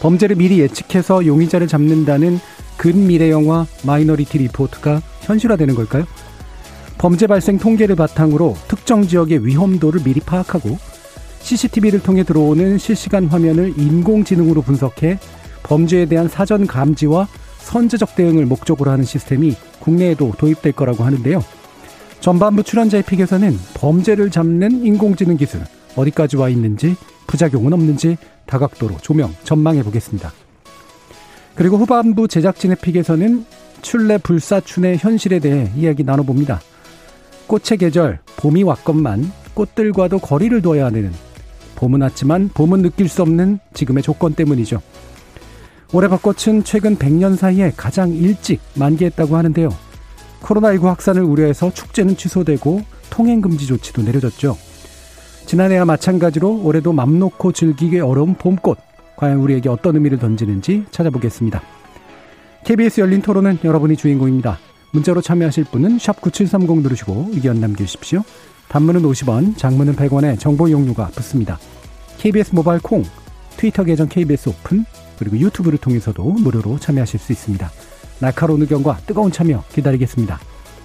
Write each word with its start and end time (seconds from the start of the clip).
범죄를 0.00 0.36
미리 0.36 0.60
예측해서 0.60 1.26
용의자를 1.26 1.68
잡는다는 1.68 2.40
근미래 2.76 3.30
영화 3.30 3.66
마이너리티 3.84 4.38
리포트가 4.38 5.02
현실화되는 5.20 5.74
걸까요? 5.74 6.04
범죄 6.98 7.26
발생 7.26 7.58
통계를 7.58 7.96
바탕으로 7.96 8.56
특정 8.68 9.06
지역의 9.06 9.46
위험도를 9.46 10.02
미리 10.02 10.20
파악하고 10.20 10.78
CCTV를 11.40 12.02
통해 12.02 12.22
들어오는 12.22 12.78
실시간 12.78 13.26
화면을 13.26 13.74
인공지능으로 13.76 14.62
분석해 14.62 15.18
범죄에 15.62 16.06
대한 16.06 16.28
사전 16.28 16.66
감지와 16.66 17.28
선제적 17.58 18.16
대응을 18.16 18.46
목적으로 18.46 18.90
하는 18.90 19.04
시스템이 19.04 19.54
국내에도 19.78 20.32
도입될 20.36 20.72
거라고 20.72 21.04
하는데요. 21.04 21.42
전반부 22.20 22.62
출연자의 22.62 23.04
pick에서는 23.04 23.58
범죄를 23.74 24.30
잡는 24.30 24.84
인공지능 24.84 25.36
기술 25.36 25.62
어디까지 25.96 26.36
와 26.36 26.48
있는지 26.48 26.96
부작용은 27.26 27.72
없는지 27.72 28.16
다각도로 28.46 28.98
조명 29.02 29.34
전망해 29.44 29.82
보겠습니다. 29.82 30.32
그리고 31.54 31.76
후반부 31.76 32.28
제작진의 32.28 32.76
픽에서는 32.80 33.44
출래 33.82 34.18
불사춘의 34.18 34.98
현실에 34.98 35.38
대해 35.38 35.70
이야기 35.76 36.04
나눠봅니다. 36.04 36.60
꽃의 37.46 37.78
계절 37.78 38.20
봄이 38.36 38.62
왔건만 38.62 39.32
꽃들과도 39.54 40.18
거리를 40.18 40.62
둬야 40.62 40.86
하는 40.86 41.12
봄은 41.76 42.02
왔지만 42.02 42.50
봄은 42.54 42.82
느낄 42.82 43.08
수 43.08 43.22
없는 43.22 43.58
지금의 43.74 44.02
조건 44.02 44.34
때문이죠. 44.34 44.80
올해 45.92 46.08
벚꽃은 46.08 46.64
최근 46.64 46.96
100년 46.96 47.36
사이에 47.36 47.72
가장 47.76 48.12
일찍 48.12 48.60
만개했다고 48.74 49.36
하는데요. 49.36 49.70
코로나19 50.42 50.82
확산을 50.84 51.22
우려해서 51.22 51.72
축제는 51.72 52.16
취소되고 52.16 52.82
통행 53.10 53.40
금지 53.40 53.66
조치도 53.66 54.02
내려졌죠. 54.02 54.56
지난해와 55.50 55.84
마찬가지로 55.84 56.62
올해도 56.62 56.92
맘 56.92 57.18
놓고 57.18 57.50
즐기기 57.50 57.98
어려운 57.98 58.34
봄꽃. 58.36 58.78
과연 59.16 59.38
우리에게 59.38 59.68
어떤 59.68 59.96
의미를 59.96 60.16
던지는지 60.16 60.84
찾아보겠습니다. 60.92 61.60
KBS 62.62 63.00
열린 63.00 63.20
토론은 63.20 63.58
여러분이 63.64 63.96
주인공입니다. 63.96 64.60
문자로 64.92 65.20
참여하실 65.20 65.64
분은 65.64 65.98
9730 65.98 66.82
누르시고 66.82 67.30
의견 67.32 67.58
남겨주십시오. 67.60 68.22
단문은 68.68 69.02
50원, 69.02 69.56
장문은 69.56 69.96
100원에 69.96 70.38
정보 70.38 70.68
이용료가 70.68 71.08
붙습니다. 71.08 71.58
KBS 72.18 72.54
모바일 72.54 72.80
콩, 72.80 73.02
트위터 73.56 73.82
계정 73.82 74.06
KBS 74.06 74.50
오픈, 74.50 74.84
그리고 75.18 75.36
유튜브를 75.36 75.78
통해서도 75.78 76.22
무료로 76.22 76.78
참여하실 76.78 77.18
수 77.18 77.32
있습니다. 77.32 77.68
날카로운 78.20 78.62
의견과 78.62 78.98
뜨거운 78.98 79.32
참여 79.32 79.64
기다리겠습니다. 79.72 80.38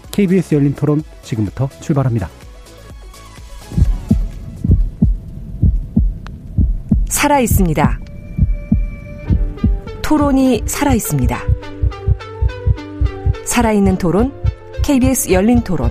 KBS 0.10 0.56
열린 0.56 0.74
토론 0.74 1.04
지금부터 1.22 1.70
출발합니다. 1.82 2.45
살아 7.26 7.40
있습니다. 7.40 8.00
토론이 10.04 10.62
살아 10.68 10.94
있습니다. 10.94 11.40
살아있는 13.46 13.98
토론, 13.98 14.32
KBS 14.84 15.32
열린 15.32 15.60
토론. 15.62 15.90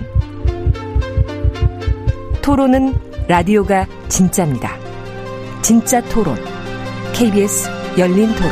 토론은 2.41 2.93
라디오가 3.27 3.85
진짜입니다. 4.07 4.77
진짜 5.61 6.01
토론, 6.03 6.37
KBS 7.13 7.69
열린 7.97 8.33
토론. 8.35 8.51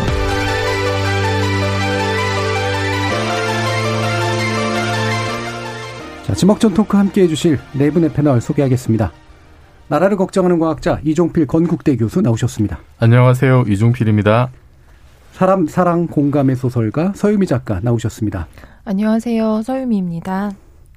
자, 6.25 6.35
지목전 6.35 6.73
토크 6.73 6.97
함께 6.97 7.21
해주실 7.21 7.59
네 7.71 7.89
분의 7.89 8.11
패널 8.11 8.41
소개하겠습니다. 8.41 9.22
나라를 9.87 10.17
걱정하는 10.17 10.59
과학자 10.59 10.99
이종필 11.03 11.47
건국대 11.47 11.97
교수 11.97 12.21
나오셨습니다. 12.21 12.79
안녕하세요. 12.99 13.65
이종필입니다. 13.67 14.49
사람 15.33 15.67
사랑 15.67 16.07
공감의 16.07 16.55
소설가 16.55 17.13
서유미 17.15 17.47
작가 17.47 17.79
나오셨습니다. 17.81 18.47
안녕하세요. 18.85 19.61
서유미입니다. 19.63 20.51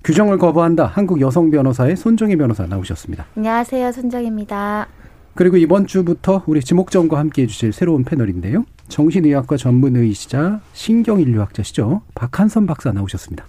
규정을 0.04 0.38
거부한다. 0.38 0.86
한국 0.86 1.20
여성 1.20 1.50
변호사의 1.50 1.96
손정희 1.96 2.36
변호사 2.36 2.66
나오셨습니다. 2.66 3.26
안녕하세요. 3.36 3.92
손정입니다. 3.92 4.86
그리고 5.34 5.56
이번 5.56 5.86
주부터 5.86 6.42
우리 6.46 6.60
지목전과 6.60 7.18
함께 7.18 7.42
해주실 7.42 7.72
새로운 7.72 8.04
패널인데요. 8.04 8.64
정신의학과 8.88 9.56
전문의이시자 9.56 10.60
신경인류학자시죠. 10.72 12.02
박한선 12.14 12.66
박사 12.66 12.92
나오셨습니다. 12.92 13.44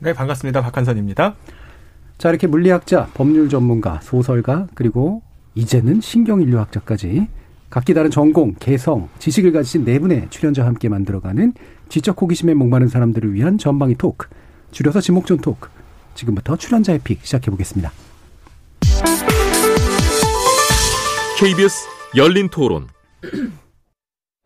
네, 0.00 0.12
반갑습니다. 0.12 0.60
박한선입니다. 0.60 1.34
자, 2.22 2.28
이렇게 2.28 2.46
물리학자, 2.46 3.08
법률 3.14 3.48
전문가, 3.48 3.98
소설가, 4.00 4.68
그리고 4.76 5.22
이제는 5.56 6.00
신경인류학자까지 6.00 7.26
각기 7.68 7.94
다른 7.94 8.12
전공, 8.12 8.54
개성, 8.60 9.08
지식을 9.18 9.50
가지신 9.50 9.84
네 9.84 9.98
분의 9.98 10.28
출연자와 10.30 10.68
함께 10.68 10.88
만들어가는 10.88 11.52
지적 11.88 12.22
호기심에 12.22 12.54
목마른 12.54 12.86
사람들을 12.86 13.34
위한 13.34 13.58
전방위 13.58 13.96
토크, 13.96 14.28
줄여서 14.70 15.00
지목전 15.00 15.38
토크. 15.38 15.68
지금부터 16.14 16.54
출연자의 16.54 17.00
pick 17.00 17.18
시작해 17.24 17.50
보겠습니다. 17.50 17.90
KBS 21.40 21.88
열린 22.14 22.48
토론. 22.48 22.86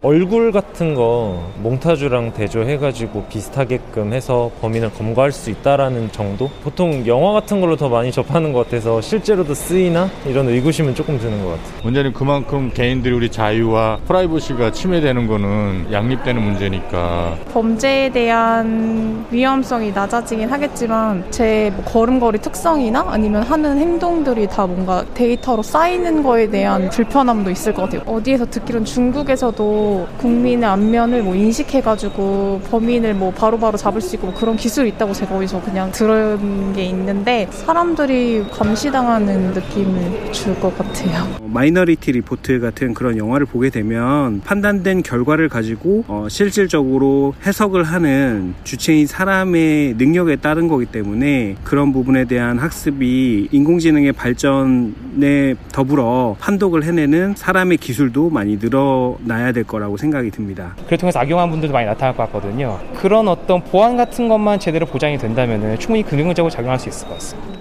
얼굴 0.06 0.52
같은 0.52 0.94
거 0.94 1.50
몽타주랑 1.64 2.32
대조해가지고 2.32 3.24
비슷하게끔 3.24 4.12
해서 4.12 4.52
범인을 4.60 4.92
검거할 4.92 5.32
수 5.32 5.50
있다라는 5.50 6.12
정도? 6.12 6.48
보통 6.62 7.04
영화 7.08 7.32
같은 7.32 7.60
걸로 7.60 7.74
더 7.74 7.88
많이 7.88 8.12
접하는 8.12 8.52
것 8.52 8.64
같아서 8.64 9.00
실제로도 9.00 9.52
쓰이나? 9.54 10.08
이런 10.24 10.48
의구심은 10.48 10.94
조금 10.94 11.18
드는 11.18 11.42
것 11.42 11.48
같아요. 11.48 11.82
문제는 11.82 12.12
그만큼 12.12 12.70
개인들이 12.72 13.16
우리 13.16 13.28
자유와 13.28 13.98
프라이버시가 14.06 14.70
침해되는 14.70 15.26
거는 15.26 15.88
양립되는 15.90 16.40
문제니까. 16.40 17.36
범죄에 17.52 18.10
대한 18.10 19.26
위험성이 19.32 19.90
낮아지긴 19.90 20.48
하겠지만 20.48 21.28
제뭐 21.32 21.82
걸음걸이 21.84 22.38
특성이나 22.38 23.06
아니면 23.08 23.42
하는 23.42 23.76
행동들이 23.76 24.46
다 24.46 24.68
뭔가 24.68 25.04
데이터로 25.14 25.64
쌓이는 25.64 26.22
거에 26.22 26.48
대한 26.48 26.90
불편함도 26.90 27.50
있을 27.50 27.74
것 27.74 27.90
같아요. 27.90 28.02
어디에서 28.06 28.46
듣기로는 28.46 28.84
중국에서도 28.84 29.95
국민의 30.18 30.64
안면을 30.68 31.22
뭐 31.22 31.34
인식해가지고 31.34 32.62
범인을 32.70 33.14
뭐 33.14 33.30
바로바로 33.32 33.58
바로 33.58 33.76
잡을 33.76 34.00
수 34.00 34.16
있고 34.16 34.28
뭐 34.28 34.36
그런 34.36 34.56
기술이 34.56 34.88
있다고 34.90 35.12
제가 35.12 35.34
어디서 35.36 35.62
그냥 35.62 35.90
들은 35.92 36.72
게 36.74 36.84
있는데 36.84 37.48
사람들이 37.50 38.44
감시당하는 38.50 39.52
느낌을 39.52 40.32
줄 40.32 40.56
것 40.56 40.76
같아요. 40.78 41.26
마이너리티 41.44 42.12
리포트 42.12 42.60
같은 42.60 42.94
그런 42.94 43.18
영화를 43.18 43.46
보게 43.46 43.68
되면 43.70 44.40
판단된 44.40 45.02
결과를 45.02 45.48
가지고 45.50 46.04
어, 46.08 46.26
실질적으로 46.30 47.34
해석을 47.44 47.84
하는 47.84 48.54
주체인 48.64 49.06
사람의 49.06 49.94
능력에 49.98 50.36
따른 50.36 50.66
거기 50.68 50.86
때문에 50.86 51.56
그런 51.64 51.92
부분에 51.92 52.24
대한 52.24 52.58
학습이 52.58 53.48
인공지능의 53.52 54.12
발전에 54.12 55.54
더불어 55.72 56.36
판독을 56.40 56.84
해내는 56.84 57.34
사람의 57.36 57.76
기술도 57.78 58.30
많이 58.30 58.56
늘어나야 58.56 59.52
될 59.52 59.64
거라고 59.76 59.96
생각이 59.96 60.30
듭니다. 60.30 60.74
그걸 60.84 60.98
통해서 60.98 61.18
악용한 61.20 61.50
분들도 61.50 61.72
많이 61.72 61.86
나타날 61.86 62.16
것 62.16 62.24
같거든요. 62.24 62.80
그런 62.96 63.28
어떤 63.28 63.62
보안 63.62 63.96
같은 63.96 64.28
것만 64.28 64.58
제대로 64.58 64.86
보장이 64.86 65.18
된다면 65.18 65.78
충분히 65.78 66.02
긍정적으로 66.02 66.50
작용할 66.50 66.78
수 66.78 66.88
있을 66.88 67.06
것 67.08 67.14
같습니다. 67.14 67.60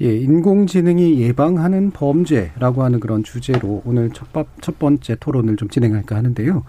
예, 0.00 0.16
인공지능이 0.16 1.20
예방하는 1.20 1.90
범죄라고 1.90 2.84
하는 2.84 3.00
그런 3.00 3.24
주제로 3.24 3.82
오늘 3.84 4.10
첫, 4.10 4.26
첫 4.60 4.78
번째 4.78 5.16
토론을 5.18 5.56
좀 5.56 5.68
진행할까 5.68 6.14
하는데요. 6.16 6.64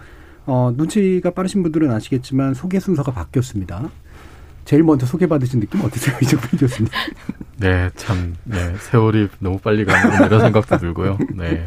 어, 0.46 0.72
눈치가 0.76 1.30
빠르신 1.30 1.62
분들은 1.62 1.92
아시겠지만 1.92 2.54
소개 2.54 2.80
순서가 2.80 3.12
바뀌었습니다. 3.12 3.90
제일 4.64 4.82
먼저 4.82 5.06
소개받으신 5.06 5.60
느낌 5.60 5.80
어떠세요? 5.80 6.16
이정필 6.22 6.58
교수님. 6.58 6.90
네, 7.58 7.90
참, 7.94 8.34
네, 8.44 8.74
세월이 8.78 9.28
너무 9.38 9.58
빨리 9.58 9.84
가는 9.84 10.26
이런 10.26 10.40
생각도 10.40 10.78
들고요. 10.78 11.18
네. 11.34 11.66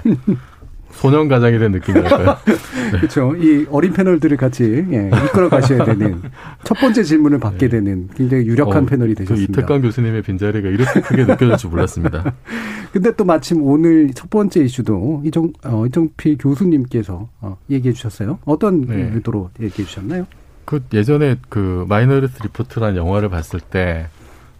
소년 0.93 1.27
가장이 1.27 1.59
된 1.59 1.71
느낌이랄까요? 1.71 2.37
네. 2.45 2.97
그렇죠. 2.99 3.35
이 3.35 3.65
어린 3.69 3.93
패널들을 3.93 4.37
같이 4.37 4.85
예, 4.91 5.09
이끌어 5.25 5.49
가셔야 5.49 5.83
되는 5.85 6.21
첫 6.63 6.75
번째 6.75 7.03
질문을 7.03 7.39
받게 7.39 7.67
네. 7.67 7.79
되는 7.79 8.09
굉장히 8.15 8.45
유력한 8.45 8.83
어, 8.83 8.85
패널이 8.85 9.13
그 9.15 9.19
되셨습니다. 9.19 9.53
그 9.53 9.61
이태강 9.61 9.81
교수님의 9.81 10.21
빈자리가 10.21 10.69
이렇게 10.69 11.01
크게 11.01 11.25
느껴질 11.25 11.57
줄 11.57 11.69
몰랐습니다. 11.71 12.33
근데 12.93 13.11
또 13.15 13.25
마침 13.25 13.63
오늘 13.63 14.11
첫 14.13 14.29
번째 14.29 14.63
이슈도 14.63 15.23
이정 15.25 15.51
어, 15.63 15.85
이정필 15.87 16.37
교수님께서 16.37 17.27
어, 17.41 17.57
얘기해 17.69 17.93
주셨어요. 17.93 18.39
어떤 18.45 18.81
네. 18.81 19.11
의도로 19.13 19.49
얘기해 19.59 19.87
주셨나요? 19.87 20.27
그 20.65 20.81
예전에 20.93 21.35
그 21.49 21.85
마이너리티 21.89 22.43
리포트라는 22.43 22.95
영화를 22.95 23.29
봤을 23.29 23.59
때 23.59 24.07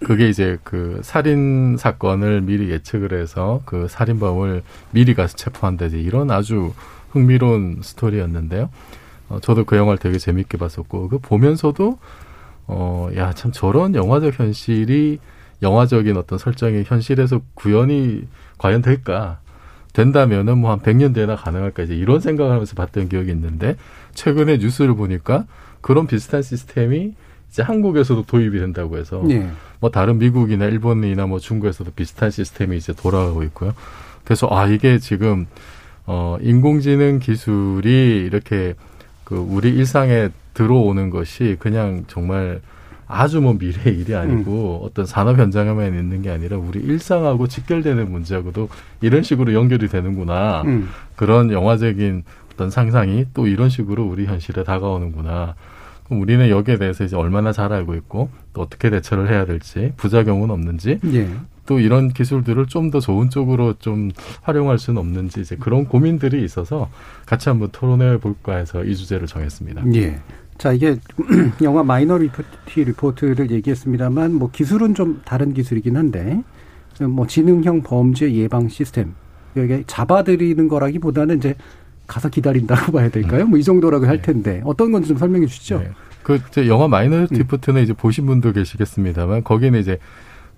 그게 0.04 0.30
이제 0.30 0.58
그 0.64 1.00
살인 1.04 1.78
사건을 1.78 2.42
미리 2.42 2.70
예측을 2.70 3.20
해서 3.20 3.62
그 3.66 3.88
살인범을 3.90 4.64
미리 4.92 5.14
가서 5.14 5.36
체포한다지 5.36 6.02
이런 6.02 6.32
아주 6.32 6.74
흥미로운 7.12 7.80
스토리였는데요. 7.82 8.70
어, 9.30 9.40
저도 9.42 9.66
그 9.66 9.78
영화를 9.78 9.98
되게 10.00 10.18
재밌게 10.18 10.58
봤었고 10.58 11.10
그 11.10 11.20
보면서도 11.20 11.98
어, 12.68 13.10
야, 13.16 13.34
참 13.34 13.52
저런 13.52 13.96
영화적 13.96 14.40
현실이 14.40 15.20
영화적인 15.62 16.18
어떤 16.18 16.38
설정이 16.38 16.84
현실에서 16.86 17.42
구현이 17.56 18.28
과연 18.58 18.82
될까? 18.82 19.40
된다면은 19.94 20.58
뭐한 20.58 20.80
100년 20.80 21.14
뒤에나 21.14 21.36
가능할까? 21.36 21.84
이제 21.84 21.96
이런 21.96 22.20
생각을 22.20 22.52
하면서 22.52 22.76
봤던 22.76 23.10
기억이 23.10 23.32
있는데 23.32 23.78
최근에 24.14 24.58
뉴스를 24.58 24.96
보니까 24.96 25.46
그런 25.82 26.08
비슷한 26.08 26.42
시스템이 26.42 27.14
이제 27.54 27.62
한국에서도 27.62 28.24
도입이 28.24 28.60
된다고 28.60 28.98
해서 28.98 29.22
네. 29.24 29.48
뭐 29.80 29.92
다른 29.92 30.18
미국이나 30.18 30.66
일본이나 30.66 31.28
뭐 31.28 31.38
중국에서도 31.38 31.92
비슷한 31.96 32.32
시스템이 32.32 32.76
이제 32.78 32.94
돌아가고 32.94 33.44
있고요. 33.44 33.76
그래서 34.24 34.48
아 34.50 34.66
이게 34.66 34.98
지금 34.98 35.46
어 36.08 36.38
인공지능 36.42 37.20
기술이 37.20 38.24
이렇게 38.26 38.74
그 39.24 39.36
우리 39.36 39.70
일상에 39.70 40.30
들어오는 40.56 41.12
것이 41.12 41.56
그냥 41.60 42.06
정말 42.08 42.60
아주 43.08 43.40
뭐 43.40 43.54
미래의 43.54 44.00
일이 44.00 44.16
아니고 44.16 44.80
음. 44.82 44.88
어떤 44.88 45.06
산업 45.06 45.38
현장에만 45.38 45.94
있는 45.94 46.24
게 46.24 46.32
아니라 46.32 46.58
우리 46.58 46.80
일상하고 46.80 47.48
직결되는 47.48 48.12
문제하고도 48.12 48.68
이런 49.02 49.22
식으로 49.22 49.54
연결이 49.54 49.90
되는구나. 49.90 50.64
음. 50.64 50.90
그런 51.16 51.52
영화적인 51.52 52.24
어떤 52.52 52.72
상상이 52.72 53.28
또 53.36 53.46
이런 53.46 53.70
식으로 53.70 54.04
우리 54.06 54.26
현실에 54.26 54.64
다가오는구나. 54.64 55.54
그럼 56.14 56.22
우리는 56.22 56.48
여기에 56.50 56.78
대해서 56.78 57.04
이제 57.04 57.16
얼마나 57.16 57.52
잘 57.52 57.74
알고 57.74 57.96
있고 57.96 58.30
또 58.54 58.62
어떻게 58.62 58.90
대처를 58.92 59.30
해야 59.30 59.46
될지 59.46 59.94
부작용은 59.98 60.52
없는지 60.52 61.00
예. 61.14 61.28
또 61.66 61.80
이런 61.80 62.10
기술들을 62.10 62.68
좀 62.68 62.92
더 62.92 63.00
좋은 63.00 63.30
쪽으로 63.32 63.74
좀 63.80 64.12
활용할 64.42 64.78
수는 64.78 65.00
없는지 65.00 65.42
이제 65.42 65.56
그런 65.56 65.86
고민들이 65.86 66.44
있어서 66.44 66.90
같이 67.26 67.50
한번 67.50 67.70
토론해 67.72 68.18
볼까 68.20 68.58
해서 68.58 68.84
이 68.84 68.96
주제를 68.96 69.26
정했습니다. 69.26 69.84
예. 69.96 70.20
자, 70.60 70.72
이게 70.72 70.98
영화 71.64 71.82
마이너리티 71.84 72.84
리포트를 72.86 73.50
얘기했습니다만 73.50 74.36
뭐 74.36 74.52
기술은 74.52 74.94
좀 74.94 75.22
다른 75.26 75.54
기술이긴 75.54 75.98
한데 75.98 76.44
뭐 77.02 77.26
지능형 77.26 77.82
범죄 77.82 78.32
예방 78.34 78.68
시스템 78.70 79.16
여기 79.56 79.84
잡아들이는 79.88 80.68
거라기보다는 80.68 81.38
이제 81.38 81.56
가서 82.08 82.30
기다린다고 82.30 82.92
봐야 82.92 83.10
될까요? 83.10 83.44
음. 83.44 83.50
뭐이 83.52 83.64
정도라고 83.64 84.06
할 84.06 84.18
네. 84.18 84.22
텐데 84.22 84.62
어떤 84.66 84.92
건지 84.92 85.08
좀 85.08 85.18
설명해 85.18 85.48
주시죠. 85.48 85.80
네. 85.80 85.92
그 86.24 86.40
영화 86.68 86.88
마이너리티 86.88 87.36
리포트는 87.36 87.82
음. 87.82 87.84
이제 87.84 87.94
보신 87.94 88.26
분도 88.26 88.52
계시겠습니다만 88.54 89.44
거기는 89.44 89.78
이제 89.80 90.00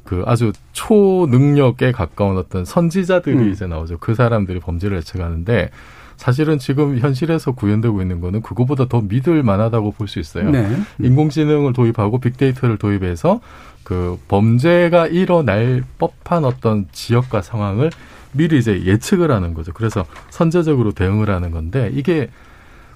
그 0.03 0.23
아주 0.27 0.51
초능력에 0.73 1.91
가까운 1.91 2.37
어떤 2.37 2.65
선지자들이 2.65 3.35
음. 3.35 3.49
이제 3.51 3.65
나오죠. 3.65 3.97
그 3.99 4.13
사람들이 4.13 4.59
범죄를 4.59 4.97
예측하는데 4.97 5.71
사실은 6.17 6.59
지금 6.59 6.97
현실에서 6.99 7.51
구현되고 7.53 8.01
있는 8.01 8.21
거는 8.21 8.41
그거보다 8.41 8.87
더 8.87 9.01
믿을 9.01 9.43
만하다고 9.43 9.91
볼 9.91 10.07
수 10.07 10.19
있어요. 10.19 10.49
네. 10.51 10.69
인공지능을 11.01 11.73
도입하고 11.73 12.19
빅데이터를 12.19 12.77
도입해서 12.77 13.41
그 13.83 14.17
범죄가 14.27 15.07
일어날 15.07 15.83
법한 15.97 16.45
어떤 16.45 16.87
지역과 16.91 17.41
상황을 17.41 17.89
미리 18.35 18.57
이제 18.57 18.83
예측을 18.85 19.31
하는 19.31 19.53
거죠. 19.53 19.73
그래서 19.73 20.05
선제적으로 20.29 20.91
대응을 20.91 21.29
하는 21.29 21.51
건데 21.51 21.91
이게 21.93 22.29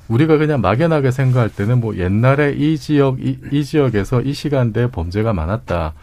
우리가 0.07 0.37
그냥 0.37 0.61
막연하게 0.61 1.11
생각할 1.11 1.49
때는 1.49 1.79
뭐 1.79 1.95
옛날에 1.97 2.53
이 2.53 2.77
지역 2.77 3.21
이, 3.21 3.37
이 3.51 3.63
지역에서 3.63 4.21
이 4.21 4.33
시간대에 4.33 4.87
범죄가 4.87 5.33
많았다. 5.33 5.93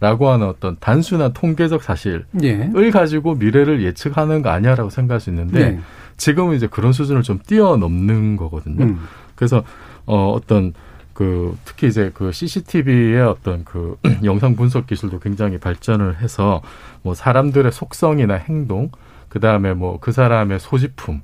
라고 0.00 0.28
하는 0.28 0.46
어떤 0.48 0.76
단순한 0.80 1.32
통계적 1.32 1.82
사실을 1.82 2.26
예. 2.42 2.68
가지고 2.90 3.36
미래를 3.36 3.82
예측하는 3.82 4.42
거 4.42 4.50
아니야라고 4.50 4.90
생각할 4.90 5.18
수 5.18 5.30
있는데 5.30 5.70
네. 5.70 5.80
지금은 6.18 6.56
이제 6.56 6.66
그런 6.66 6.92
수준을 6.92 7.22
좀 7.22 7.38
뛰어넘는 7.46 8.36
거거든요. 8.36 8.84
음. 8.84 9.00
그래서 9.34 9.62
어 10.04 10.30
어떤 10.32 10.74
그 11.14 11.56
특히 11.64 11.86
이제 11.86 12.10
그 12.12 12.32
CCTV의 12.32 13.22
어떤 13.22 13.64
그 13.64 13.96
영상 14.24 14.56
분석 14.56 14.86
기술도 14.86 15.20
굉장히 15.20 15.58
발전을 15.58 16.20
해서 16.20 16.60
뭐 17.04 17.14
사람들의 17.14 17.70
속성이나 17.70 18.34
행동, 18.34 18.90
그 19.28 19.38
다음에 19.38 19.74
뭐 19.74 19.98
그 20.00 20.10
사람의 20.10 20.58
소지품, 20.58 21.20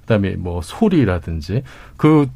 그 0.00 0.06
다음에 0.06 0.36
뭐 0.36 0.60
소리라든지 0.62 1.62
그 1.96 2.28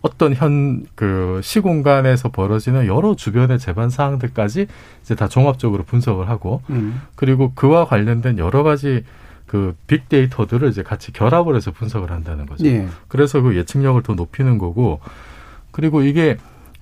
어떤 0.00 0.34
현 0.34 0.84
그 0.94 1.40
시공간에서 1.42 2.30
벌어지는 2.30 2.86
여러 2.86 3.14
주변의 3.14 3.58
재반 3.58 3.90
사항들까지 3.90 4.66
이제 5.02 5.14
다 5.14 5.28
종합적으로 5.28 5.84
분석을 5.84 6.28
하고 6.28 6.62
음. 6.70 7.02
그리고 7.14 7.52
그와 7.54 7.84
관련된 7.84 8.38
여러 8.38 8.62
가지 8.62 9.04
그 9.46 9.74
빅데이터들을 9.86 10.68
이제 10.68 10.82
같이 10.82 11.12
결합을 11.12 11.56
해서 11.56 11.70
분석을 11.72 12.10
한다는 12.10 12.46
거죠. 12.46 12.64
예. 12.66 12.86
그래서 13.08 13.40
그 13.40 13.56
예측력을 13.56 14.02
더 14.02 14.14
높이는 14.14 14.58
거고 14.58 15.00
그리고 15.70 16.02
이게 16.02 16.36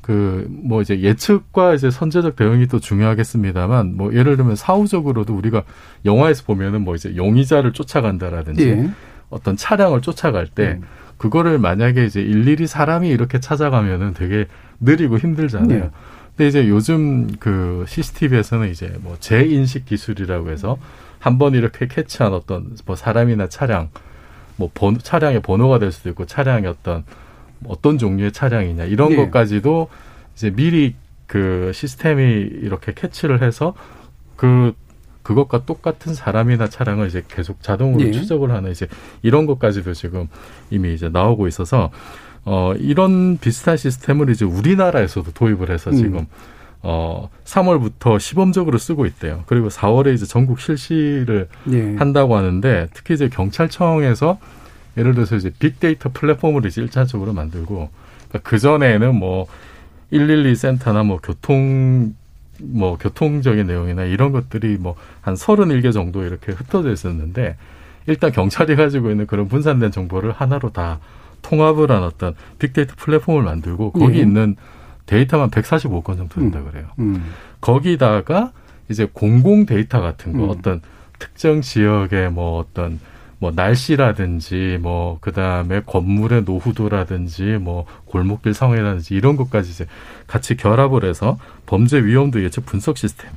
그 0.06 0.46
뭐 0.48 0.82
이제 0.82 1.00
예측과 1.00 1.74
이제 1.74 1.90
선제적 1.90 2.36
대응이 2.36 2.68
또 2.68 2.78
중요하겠습니다만 2.78 3.96
뭐 3.96 4.14
예를 4.14 4.36
들면 4.36 4.54
사후적으로도 4.54 5.34
우리가 5.34 5.64
영화에서 6.04 6.44
보면은 6.44 6.82
뭐 6.82 6.94
이제 6.94 7.16
용의자를 7.16 7.72
쫓아간다라든지 7.72 8.68
예. 8.68 8.90
어떤 9.30 9.56
차량을 9.56 10.02
쫓아갈 10.02 10.46
때 10.46 10.78
음. 10.80 10.82
그거를 11.18 11.58
만약에 11.58 12.04
이제 12.04 12.20
일일이 12.20 12.68
사람이 12.68 13.08
이렇게 13.08 13.40
찾아가면은 13.40 14.14
되게 14.14 14.46
느리고 14.80 15.18
힘들잖아요. 15.18 15.68
네. 15.80 15.90
근데 16.36 16.48
이제 16.48 16.68
요즘 16.68 17.26
그 17.40 17.84
CCTV에서는 17.88 18.70
이제 18.70 18.92
뭐 19.00 19.16
재인식 19.18 19.86
기술이라고 19.86 20.50
해서 20.50 20.78
한 21.18 21.38
번 21.38 21.54
이렇게 21.54 21.88
캐치한 21.88 22.32
어떤 22.32 22.76
뭐 22.84 22.94
사람이나 22.94 23.48
차량, 23.48 23.88
뭐 24.56 24.70
번, 24.72 24.98
차량의 24.98 25.40
번호가 25.42 25.80
될 25.80 25.90
수도 25.90 26.10
있고 26.10 26.26
차량의 26.26 26.66
어떤 26.70 27.02
어떤 27.64 27.98
종류의 27.98 28.32
차량이냐 28.32 28.84
이런 28.84 29.10
네. 29.10 29.16
것까지도 29.16 29.88
이제 30.34 30.50
미리 30.50 30.94
그 31.26 31.72
시스템이 31.74 32.22
이렇게 32.22 32.92
캐치를 32.94 33.42
해서 33.42 33.74
그 34.36 34.74
그것과 35.22 35.64
똑같은 35.64 36.14
사람이나 36.14 36.68
차량을 36.68 37.08
이제 37.08 37.24
계속 37.26 37.60
자동으로 37.60 38.04
네. 38.04 38.12
추적을 38.12 38.52
하는 38.52 38.70
이제 38.70 38.86
이런 39.22 39.46
것까지도 39.46 39.92
지금 39.92 40.28
이미 40.70 40.94
이제 40.94 41.08
나오고 41.08 41.48
있어서 41.48 41.90
어 42.44 42.74
이런 42.78 43.36
비슷한 43.38 43.76
시스템을 43.76 44.30
이제 44.30 44.44
우리나라에서도 44.44 45.32
도입을 45.32 45.70
해서 45.70 45.90
음. 45.90 45.96
지금 45.96 46.18
음. 46.18 46.26
어 46.82 47.28
3월부터 47.44 48.20
시범적으로 48.20 48.78
쓰고 48.78 49.04
있대요. 49.06 49.42
그리고 49.46 49.68
4월에 49.68 50.14
이제 50.14 50.26
전국 50.26 50.60
실시를 50.60 51.48
네. 51.64 51.96
한다고 51.96 52.36
하는데 52.36 52.86
특히 52.94 53.14
이제 53.14 53.28
경찰청에서 53.28 54.38
예를 54.96 55.14
들어서 55.14 55.36
이제 55.36 55.52
빅데이터 55.58 56.10
플랫폼을 56.12 56.64
이제 56.66 56.82
일차적으로 56.82 57.32
만들고 57.32 57.90
그러니까 58.28 58.48
그 58.48 58.58
전에는 58.58 59.14
뭐 59.14 59.46
112 60.10 60.54
센터나 60.54 61.02
뭐 61.02 61.18
교통 61.22 62.14
뭐 62.60 62.96
교통적인 62.96 63.66
내용이나 63.66 64.04
이런 64.04 64.32
것들이 64.32 64.78
뭐한 64.78 65.36
서른일 65.36 65.82
개 65.82 65.92
정도 65.92 66.24
이렇게 66.24 66.52
흩어져 66.52 66.90
있었는데 66.92 67.56
일단 68.06 68.32
경찰이 68.32 68.76
가지고 68.76 69.10
있는 69.10 69.26
그런 69.26 69.48
분산된 69.48 69.90
정보를 69.90 70.32
하나로 70.32 70.70
다 70.70 71.00
통합을 71.42 71.90
한 71.90 72.02
어떤 72.02 72.34
빅데이터 72.58 72.94
플랫폼을 72.96 73.42
만들고 73.42 73.92
거기 73.92 74.18
예. 74.18 74.22
있는 74.22 74.56
데이터만 75.06 75.50
145건 75.50 76.16
정도 76.16 76.40
된다 76.40 76.58
음. 76.60 76.70
그래요. 76.70 76.86
음. 76.98 77.32
거기다가 77.60 78.52
이제 78.88 79.08
공공 79.12 79.66
데이터 79.66 80.00
같은 80.00 80.32
거 80.32 80.44
음. 80.44 80.50
어떤 80.50 80.80
특정 81.18 81.60
지역의 81.60 82.30
뭐 82.30 82.58
어떤 82.58 83.00
뭐 83.38 83.52
날씨라든지 83.54 84.78
뭐 84.80 85.18
그다음에 85.20 85.82
건물의 85.84 86.42
노후도라든지 86.42 87.58
뭐 87.60 87.86
골목길 88.06 88.54
상황이라든지 88.54 89.14
이런 89.14 89.36
것까지 89.36 89.70
이제 89.70 89.86
같이 90.26 90.56
결합을 90.56 91.04
해서 91.04 91.38
범죄 91.66 92.02
위험도 92.02 92.42
예측 92.42 92.64
분석 92.64 92.96
시스템 92.96 93.30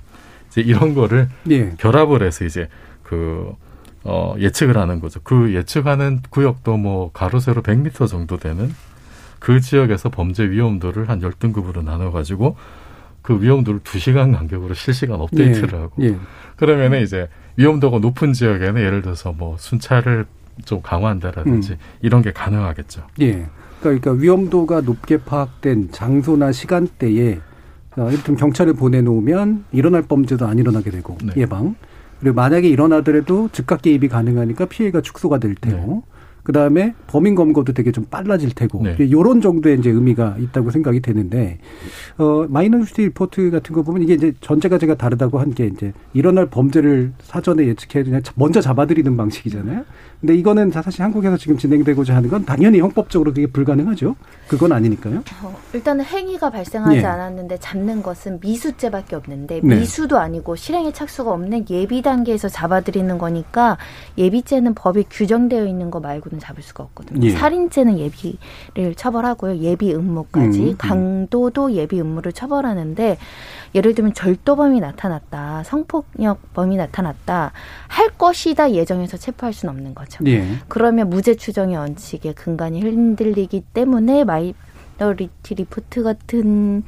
이제 0.47 0.61
이런 0.61 0.93
거를 0.93 1.27
예. 1.49 1.71
결합을 1.77 2.23
해서 2.23 2.45
이제 2.45 2.69
그 3.03 3.53
어, 4.03 4.35
예측을 4.39 4.77
하는 4.77 4.99
거죠. 4.99 5.19
그 5.23 5.53
예측하는 5.53 6.21
구역도 6.29 6.77
뭐 6.77 7.11
가로 7.11 7.39
세로 7.39 7.61
100m 7.61 8.07
정도 8.07 8.37
되는 8.37 8.73
그 9.39 9.59
지역에서 9.59 10.09
범죄 10.09 10.49
위험도를 10.49 11.09
한 11.09 11.21
열등급으로 11.21 11.81
나눠 11.81 12.11
가지고 12.11 12.55
그 13.21 13.41
위험도를 13.41 13.81
두시간 13.83 14.31
간격으로 14.31 14.73
실시간 14.73 15.19
업데이트를 15.19 15.69
예. 15.73 15.77
하고 15.77 16.03
예. 16.03 16.15
그러면은 16.59 17.01
이제 17.01 17.29
위험도가 17.55 17.99
높은 17.99 18.33
지역에는 18.33 18.81
예를 18.81 19.01
들어서 19.01 19.31
뭐 19.31 19.55
순찰을 19.57 20.25
좀 20.65 20.81
강화한다라든지 20.81 21.73
음. 21.73 21.77
이런 22.01 22.21
게 22.21 22.31
가능하겠죠. 22.31 23.03
예. 23.21 23.47
그러니까 23.81 24.11
위험도가 24.11 24.81
높게 24.81 25.17
파악된 25.17 25.91
장소나 25.91 26.51
시간대에 26.51 27.39
어, 27.95 28.09
이를테면 28.09 28.37
경찰을 28.37 28.73
보내놓으면 28.73 29.65
일어날 29.71 30.01
범죄도 30.03 30.45
안 30.45 30.59
일어나게 30.59 30.91
되고 30.91 31.17
네. 31.23 31.33
예방. 31.37 31.75
그리고 32.19 32.35
만약에 32.35 32.67
일어나더라도 32.67 33.47
즉각 33.53 33.81
개입이 33.81 34.09
가능하니까 34.09 34.65
피해가 34.65 34.99
축소가 35.01 35.37
될 35.39 35.55
테고. 35.55 36.03
그 36.49 36.53
다음에 36.53 36.95
범인 37.05 37.35
검거도 37.35 37.73
되게 37.73 37.91
좀 37.91 38.05
빨라질 38.09 38.49
테고 38.49 38.81
네. 38.81 38.95
이런 38.97 39.39
정도의 39.39 39.77
이제 39.77 39.91
의미가 39.91 40.37
있다고 40.39 40.71
생각이 40.71 40.99
되는데 40.99 41.59
어 42.17 42.47
마이너리티 42.49 43.03
리포트 43.03 43.51
같은 43.51 43.75
거 43.75 43.83
보면 43.83 44.01
이게 44.01 44.15
이제 44.15 44.33
전제가 44.41 44.79
제가 44.79 44.95
다르다고 44.95 45.39
한 45.39 45.49
게 45.53 45.67
이제 45.67 45.93
일어날 46.13 46.47
범죄를 46.47 47.11
사전에 47.21 47.67
예측해 47.67 48.03
그냥 48.03 48.21
먼저 48.35 48.61
잡아들이는 48.61 49.15
방식이잖아요. 49.15 49.83
근데 50.21 50.35
이거는 50.35 50.69
사실 50.71 51.01
한국에서 51.01 51.37
지금 51.37 51.57
진행되고자 51.57 52.15
하는 52.15 52.29
건 52.29 52.45
당연히 52.45 52.79
형법적으로 52.79 53.31
그게 53.33 53.47
불가능하죠. 53.47 54.15
그건 54.47 54.71
아니니까요. 54.71 55.23
어, 55.43 55.55
일단은 55.73 56.03
행위가 56.03 56.49
발생하지 56.49 56.97
예. 56.97 57.03
않았는데 57.05 57.57
잡는 57.59 58.03
것은 58.03 58.39
미수죄밖에 58.41 59.15
없는데 59.15 59.61
네. 59.63 59.75
미수도 59.77 60.17
아니고 60.17 60.55
실행에 60.55 60.91
착수가 60.91 61.31
없는 61.31 61.65
예비 61.69 62.01
단계에서 62.01 62.49
잡아들이는 62.49 63.17
거니까 63.17 63.77
예비죄는 64.17 64.73
법이 64.73 65.05
규정되어 65.09 65.65
있는 65.65 65.89
거 65.89 65.99
말고는 65.99 66.38
잡을 66.39 66.63
수가 66.63 66.83
없거든요. 66.85 67.25
예. 67.25 67.31
살인죄는 67.31 67.99
예비를 67.99 68.95
처벌하고요. 68.95 69.57
예비 69.57 69.93
음모까지 69.93 70.59
음, 70.59 70.67
음. 70.69 70.75
강도도 70.77 71.73
예비 71.73 71.99
음모를 71.99 72.31
처벌하는데 72.33 73.17
예를 73.75 73.93
들면 73.93 74.13
절도범이 74.13 74.79
나타났다, 74.79 75.63
성폭력범이 75.63 76.77
나타났다 76.77 77.51
할 77.87 78.09
것이다 78.09 78.71
예정해서 78.71 79.17
체포할 79.17 79.53
수는 79.53 79.73
없는 79.75 79.95
거죠. 79.95 80.23
예. 80.27 80.45
그러면 80.67 81.09
무죄 81.09 81.35
추정의 81.35 81.77
원칙에 81.77 82.33
근간이 82.33 82.81
흔들리기 82.81 83.61
때문에 83.73 84.23
마이너리티 84.23 85.55
리포트 85.55 86.03
같은 86.03 86.83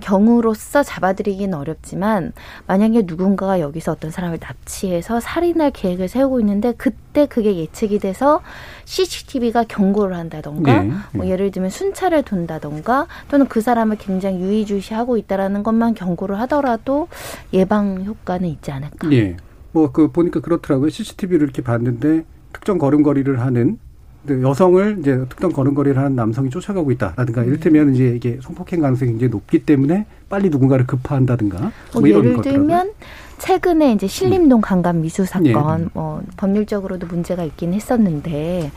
경우로서 0.00 0.82
잡아들이기는 0.82 1.56
어렵지만 1.56 2.32
만약에 2.66 3.02
누군가가 3.06 3.60
여기서 3.60 3.92
어떤 3.92 4.10
사람을 4.10 4.38
납치해서 4.40 5.20
살인할 5.20 5.70
계획을 5.72 6.08
세우고 6.08 6.40
있는데 6.40 6.72
그때 6.76 7.26
그게 7.26 7.56
예측이 7.56 7.98
돼서 7.98 8.40
CCTV가 8.84 9.64
경고를 9.64 10.16
한다던가 10.16 10.82
네. 10.82 10.92
뭐 11.12 11.26
예를 11.26 11.50
들면 11.50 11.70
순찰을 11.70 12.22
돈다던가 12.22 13.06
또는 13.30 13.46
그 13.46 13.60
사람을 13.60 13.96
굉장히 13.98 14.40
유의주시하고 14.40 15.16
있다라는 15.16 15.62
것만 15.62 15.94
경고를 15.94 16.38
하더라도 16.40 17.08
예방 17.52 18.04
효과는 18.04 18.48
있지 18.48 18.70
않을까. 18.70 19.12
예. 19.12 19.36
뭐그 19.72 20.12
보니까 20.12 20.40
그렇더라고요. 20.40 20.90
CCTV를 20.90 21.44
이렇게 21.44 21.62
봤는데 21.62 22.24
특정 22.52 22.78
걸음걸이를 22.78 23.40
하는 23.40 23.78
그 23.78 23.93
여성을 24.28 24.98
이제 25.00 25.24
특정 25.28 25.52
걸음걸이를 25.52 25.98
하는 25.98 26.16
남성이 26.16 26.50
쫓아가고 26.50 26.90
있다라든가 26.92 27.42
음. 27.42 27.46
이를테면 27.48 27.94
이제 27.94 28.12
이게 28.14 28.38
성폭행 28.42 28.80
가능성이 28.80 29.12
굉장히 29.12 29.30
높기 29.30 29.64
때문에 29.64 30.06
빨리 30.28 30.48
누군가를 30.48 30.86
급파한다든가 30.86 31.72
뭐뭐 31.92 32.06
이런 32.06 32.24
예를 32.24 32.36
것더라고요. 32.36 32.66
들면 32.66 32.92
최근에 33.38 33.92
이제 33.92 34.06
신림동 34.06 34.60
강간 34.60 35.02
미수 35.02 35.24
사건 35.24 35.80
예. 35.82 35.88
뭐 35.92 36.22
법률적으로도 36.36 37.06
문제가 37.06 37.44
있긴 37.44 37.74
했었는데 37.74 38.70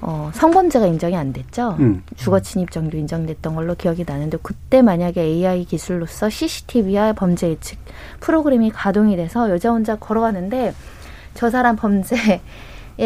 어 0.00 0.30
성범죄가 0.34 0.86
인정이 0.86 1.16
안 1.16 1.32
됐죠. 1.32 1.76
음. 1.78 2.02
주거 2.16 2.40
침입 2.40 2.70
정도 2.70 2.96
인정됐던 2.96 3.54
걸로 3.54 3.74
기억이 3.74 4.04
나는데 4.06 4.38
그때 4.42 4.82
만약에 4.82 5.20
AI 5.20 5.64
기술로서 5.64 6.30
CCTV와 6.30 7.12
범죄 7.12 7.48
예측 7.48 7.78
프로그램이 8.20 8.70
가동이 8.70 9.16
돼서 9.16 9.50
여자 9.50 9.70
혼자 9.70 9.96
걸어가는데 9.96 10.74
저 11.34 11.50
사람 11.50 11.76
범죄의 11.76 12.40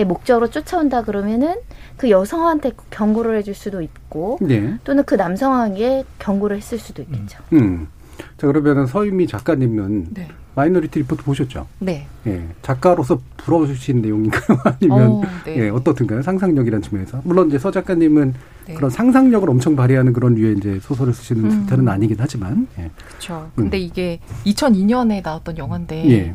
목적으로 0.07 0.49
쫓아온다 0.49 1.03
그러면은 1.03 1.57
그 1.97 2.11
여성한테 2.11 2.73
경고를 2.91 3.37
해줄 3.39 3.55
수도 3.55 3.83
있고 3.83 4.39
네. 4.41 4.77
또는 4.85 5.05
그 5.05 5.15
남성에게 5.15 6.05
경고를 6.19 6.57
했을 6.57 6.79
수도 6.79 7.03
있겠죠. 7.03 7.39
음. 7.53 7.89
자 8.37 8.47
그러면은 8.47 8.87
서유미 8.87 9.27
작가님은 9.27 10.09
네. 10.15 10.29
마이너리티 10.55 10.99
리포트 11.01 11.25
보셨죠? 11.25 11.67
네. 11.79 12.07
예. 12.27 12.47
작가로서 12.61 13.21
부러우신 13.39 14.03
내용인가요? 14.03 14.59
아니면 14.65 15.11
어, 15.11 15.23
네. 15.47 15.57
예, 15.57 15.69
어떻든가요? 15.71 16.23
상상력이라는 16.23 16.83
측면에서. 16.83 17.23
물론 17.25 17.49
이제 17.49 17.59
서 17.59 17.71
작가님은 17.71 18.35
네. 18.67 18.75
그런 18.75 18.91
상상력을 18.91 19.49
엄청 19.49 19.75
발휘하는 19.77 20.13
그런 20.13 20.35
류의 20.35 20.57
이제 20.59 20.79
소설을 20.81 21.15
쓰시는 21.15 21.45
음. 21.45 21.51
스타일은 21.51 21.89
아니긴 21.89 22.17
하지만. 22.21 22.69
예. 22.79 22.91
그렇죠. 23.09 23.51
근데 23.57 23.79
이게 23.79 24.21
2002년에 24.45 25.23
나왔던 25.23 25.57
영화인데 25.57 26.11
예. 26.11 26.35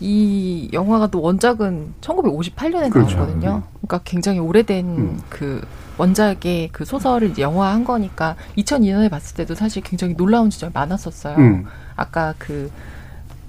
이 0.00 0.68
영화가 0.72 1.08
또 1.08 1.20
원작은 1.20 1.94
1958년에 2.00 2.90
그렇죠. 2.90 3.16
나왔거든요. 3.16 3.62
그러니까 3.80 4.00
굉장히 4.04 4.38
오래된 4.38 4.86
음. 4.86 5.20
그 5.28 5.60
원작의 5.96 6.68
그 6.70 6.84
소설을 6.84 7.36
영화한 7.38 7.84
거니까 7.84 8.36
2002년에 8.56 9.10
봤을 9.10 9.36
때도 9.36 9.54
사실 9.54 9.82
굉장히 9.82 10.14
놀라운 10.14 10.50
지점이 10.50 10.72
많았었어요. 10.72 11.36
음. 11.36 11.64
아까 11.96 12.34
그 12.38 12.70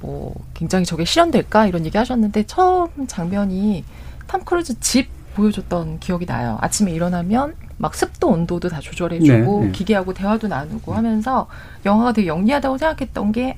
뭐 0.02 0.34
굉장히 0.54 0.86
저게 0.86 1.06
실현될까 1.06 1.68
이런 1.68 1.86
얘기 1.86 1.98
하셨는데 1.98 2.44
처음 2.44 2.90
장면이 3.08 3.84
탐 4.28 4.42
크루즈 4.42 4.80
집 4.80 5.10
보여줬던 5.36 6.00
기억이 6.00 6.26
나요. 6.26 6.58
아침에 6.62 6.92
일어나면 6.92 7.56
막 7.78 7.96
습도 7.96 8.30
온도도 8.30 8.68
다 8.68 8.80
조절해주고 8.80 9.60
네, 9.62 9.66
네. 9.68 9.72
기계하고 9.72 10.14
대화도 10.14 10.48
나누고 10.48 10.94
하면서 10.94 11.48
영화가 11.86 12.14
되게 12.14 12.28
영리하다고 12.28 12.78
생각했던 12.78 13.32
게 13.32 13.56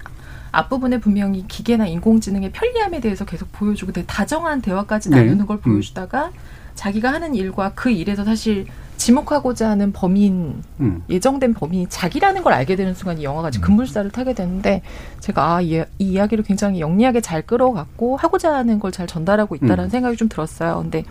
앞부분에 0.51 0.99
분명히 0.99 1.45
기계나 1.47 1.87
인공지능의 1.87 2.51
편리함에 2.51 2.99
대해서 2.99 3.25
계속 3.25 3.51
보여주고 3.51 3.91
되게 3.91 4.05
다정한 4.07 4.61
대화까지 4.61 5.09
네. 5.09 5.17
나누는 5.17 5.45
걸 5.45 5.57
음. 5.57 5.61
보여주다가 5.61 6.31
자기가 6.75 7.11
하는 7.11 7.35
일과 7.35 7.73
그 7.75 7.89
일에서 7.89 8.23
사실 8.23 8.65
지목하고자 8.97 9.69
하는 9.69 9.91
범인 9.91 10.61
음. 10.79 11.03
예정된 11.09 11.53
범인이 11.53 11.87
자기라는 11.89 12.43
걸 12.43 12.53
알게 12.53 12.75
되는 12.75 12.93
순간 12.93 13.17
이 13.19 13.23
영화가 13.23 13.49
이제 13.49 13.59
급물살을 13.59 14.11
타게 14.11 14.33
되는데 14.33 14.83
제가 15.19 15.55
아, 15.55 15.61
이, 15.61 15.79
이 15.79 15.83
이야기를 15.99 16.43
굉장히 16.43 16.79
영리하게 16.79 17.21
잘 17.21 17.41
끌어갔고 17.41 18.17
하고자 18.17 18.53
하는 18.53 18.79
걸 18.79 18.91
잘 18.91 19.07
전달하고 19.07 19.55
있다라는 19.55 19.85
음. 19.85 19.89
생각이 19.89 20.17
좀 20.17 20.27
들었어요. 20.29 20.79
근데 20.81 21.03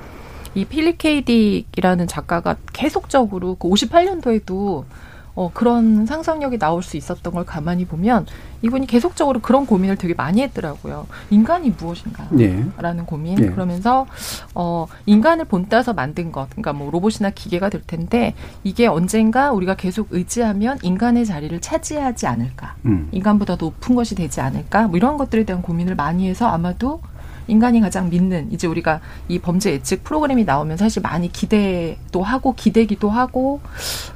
이 0.54 0.64
필립 0.64 0.98
케이딕이라는 0.98 2.06
작가가 2.08 2.56
계속적으로 2.72 3.54
그 3.56 3.68
58년도에도 3.68 4.84
어, 5.34 5.50
그런 5.52 6.06
상상력이 6.06 6.58
나올 6.58 6.82
수 6.82 6.96
있었던 6.96 7.32
걸 7.32 7.44
가만히 7.44 7.84
보면 7.84 8.26
이분이 8.62 8.86
계속적으로 8.86 9.40
그런 9.40 9.66
고민을 9.66 9.96
되게 9.96 10.14
많이 10.14 10.42
했더라고요. 10.42 11.06
인간이 11.30 11.70
무엇인가? 11.70 12.28
예. 12.38 12.64
라는 12.76 13.06
고민 13.06 13.38
예. 13.38 13.46
그러면서 13.46 14.06
어 14.54 14.86
인간을 15.06 15.46
본따서 15.46 15.94
만든 15.94 16.30
것 16.30 16.50
그러니까 16.50 16.72
뭐 16.72 16.90
로봇이나 16.90 17.30
기계가 17.30 17.70
될 17.70 17.82
텐데 17.86 18.34
이게 18.64 18.86
언젠가 18.86 19.52
우리가 19.52 19.76
계속 19.76 20.08
의지하면 20.10 20.78
인간의 20.82 21.24
자리를 21.24 21.58
차지하지 21.60 22.26
않을까 22.26 22.74
음. 22.84 23.08
인간보다 23.12 23.56
높은 23.56 23.94
것이 23.94 24.14
되지 24.14 24.40
않을까 24.40 24.88
뭐 24.88 24.96
이런 24.96 25.16
것들에 25.16 25.44
대한 25.44 25.62
고민을 25.62 25.94
많이 25.94 26.28
해서 26.28 26.46
아마도 26.46 27.00
인간이 27.48 27.80
가장 27.80 28.10
믿는 28.10 28.52
이제 28.52 28.66
우리가 28.66 29.00
이 29.28 29.38
범죄 29.38 29.72
예측 29.72 30.04
프로그램이 30.04 30.44
나오면 30.44 30.76
사실 30.76 31.02
많이 31.02 31.32
기대도 31.32 32.22
하고 32.22 32.54
기대기도 32.54 33.10
하고 33.10 33.60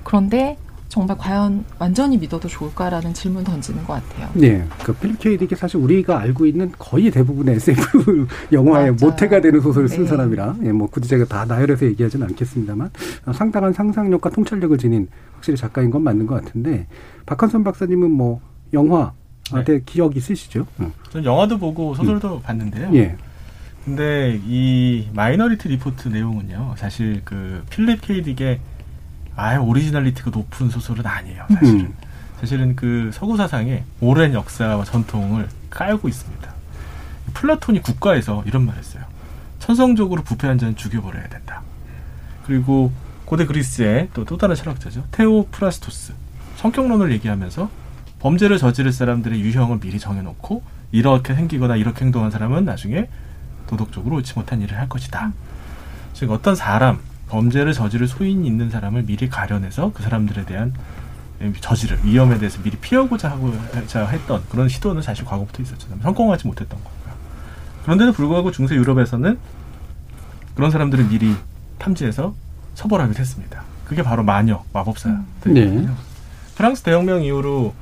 그런데 0.04 0.56
정말 0.94 1.18
과연 1.18 1.64
완전히 1.80 2.16
믿어도 2.16 2.46
좋을까라는 2.46 3.14
질문 3.14 3.42
던지는 3.42 3.82
것 3.82 3.94
같아요. 3.94 4.30
네. 4.34 4.64
그 4.84 4.92
필립 4.94 5.18
케이딕이 5.18 5.56
사실 5.56 5.80
우리가 5.80 6.20
알고 6.20 6.46
있는 6.46 6.70
거의 6.78 7.10
대부분의 7.10 7.56
SF 7.56 8.28
영화의 8.52 8.92
맞아요. 8.92 8.96
모태가 9.00 9.40
되는 9.40 9.60
소설을 9.60 9.88
쓴 9.88 10.04
네. 10.04 10.08
사람이라, 10.08 10.54
예, 10.62 10.70
뭐 10.70 10.86
굳이 10.86 11.08
제가 11.08 11.24
다 11.24 11.46
나열해서 11.46 11.86
얘기하지는 11.86 12.28
않겠습니다만, 12.28 12.90
어, 13.26 13.32
상당한 13.32 13.72
상상력과 13.72 14.30
통찰력을 14.30 14.78
지닌 14.78 15.08
확실히 15.34 15.56
작가인 15.58 15.90
건 15.90 16.02
맞는 16.04 16.28
것 16.28 16.44
같은데, 16.44 16.86
박한선 17.26 17.64
박사님은 17.64 18.12
뭐, 18.12 18.40
영화, 18.72 19.14
네. 19.52 19.64
대 19.64 19.80
기억 19.84 20.16
있으시죠? 20.16 20.64
응. 20.78 20.92
전 21.10 21.24
영화도 21.24 21.58
보고 21.58 21.96
소설도 21.96 22.40
봤는데요. 22.42 22.90
예. 22.94 23.16
근데 23.84 24.40
이 24.46 25.08
마이너리티 25.12 25.70
리포트 25.70 26.06
내용은요, 26.06 26.76
사실 26.78 27.20
그 27.24 27.64
필립 27.68 28.00
K. 28.00 28.17
딕의 28.17 28.58
아예 29.36 29.56
originality가 29.56 30.30
높은 30.30 30.70
소설은 30.70 31.06
아니에요. 31.06 31.44
사실은. 31.48 31.80
음. 31.80 31.94
사실은 32.40 32.76
그 32.76 33.10
서구 33.12 33.36
사상의 33.36 33.84
오랜 34.00 34.34
역사와 34.34 34.84
전통을 34.84 35.48
깔고 35.70 36.08
있습니다. 36.08 36.54
플라톤이 37.32 37.82
국가에서 37.82 38.42
이런 38.46 38.66
말 38.66 38.76
했어요. 38.76 39.04
천성적으로 39.58 40.22
부패한 40.22 40.58
자는 40.58 40.76
죽여버려야 40.76 41.28
된다. 41.28 41.62
그리고 42.44 42.92
고대 43.24 43.46
그리스의 43.46 44.10
또, 44.12 44.24
또 44.24 44.36
다른 44.36 44.54
철학자죠. 44.54 45.04
테오프라스토스. 45.10 46.12
성격론을 46.56 47.12
얘기하면서 47.12 47.70
범죄를 48.20 48.58
저지를 48.58 48.92
사람들의 48.92 49.40
유형을 49.40 49.80
미리 49.80 49.98
정해놓고 49.98 50.62
이렇게 50.92 51.34
생기거나 51.34 51.76
이렇게 51.76 52.04
행동한 52.04 52.30
사람은 52.30 52.64
나중에 52.64 53.08
도덕적으로 53.66 54.16
옳지 54.16 54.34
못한 54.36 54.60
일을 54.60 54.78
할 54.78 54.88
것이다. 54.88 55.32
즉 56.12 56.30
어떤 56.30 56.54
사람 56.54 57.00
범죄를 57.28 57.72
저지를 57.72 58.06
소인이 58.06 58.46
있는 58.46 58.70
사람을 58.70 59.04
미리 59.04 59.28
가려내서 59.28 59.92
그 59.94 60.02
사람들에 60.02 60.44
대한 60.44 60.74
저지를 61.60 61.98
위험에 62.04 62.38
대해서 62.38 62.62
미리 62.62 62.76
피하고자 62.76 63.30
하고자 63.30 64.06
했던 64.06 64.42
그런 64.50 64.68
시도는 64.68 65.02
사실 65.02 65.24
과거부터 65.24 65.62
있었잖아요. 65.62 66.00
성공하지 66.02 66.46
못했던 66.46 66.78
거고요. 66.78 67.14
그런데도 67.82 68.12
불구하고 68.12 68.50
중세 68.50 68.74
유럽에서는 68.76 69.38
그런 70.54 70.70
사람들을 70.70 71.08
미리 71.08 71.34
탐지해서 71.78 72.34
처벌하기도 72.74 73.20
했습니다. 73.20 73.62
그게 73.84 74.02
바로 74.02 74.22
마녀 74.22 74.64
마법사들이거든요. 74.72 75.88
네. 75.88 75.94
프랑스 76.56 76.82
대혁명 76.82 77.22
이후로 77.22 77.74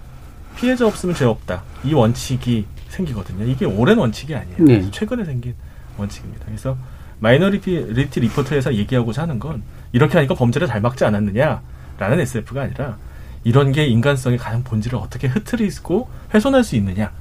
피해자 0.56 0.86
없으면 0.86 1.14
죄 1.14 1.24
없다. 1.24 1.62
이 1.84 1.94
원칙이 1.94 2.66
생기거든요. 2.88 3.44
이게 3.44 3.64
오랜 3.64 3.98
원칙이 3.98 4.34
아니에요. 4.34 4.56
네. 4.58 4.90
최근에 4.90 5.24
생긴 5.24 5.54
원칙입니다. 5.96 6.46
그래서 6.46 6.76
마이너리티 7.22 8.20
리포트에서 8.20 8.74
얘기하고자 8.74 9.22
하는 9.22 9.38
건 9.38 9.62
이렇게 9.92 10.18
하니까 10.18 10.34
범죄를 10.34 10.66
잘 10.66 10.80
막지 10.80 11.04
않았느냐라는 11.04 12.20
SF가 12.20 12.62
아니라 12.62 12.96
이런 13.44 13.70
게 13.70 13.86
인간성의 13.86 14.38
가장 14.38 14.64
본질을 14.64 14.98
어떻게 14.98 15.28
흐트리고 15.28 16.08
훼손할 16.34 16.64
수 16.64 16.74
있느냐 16.76 17.12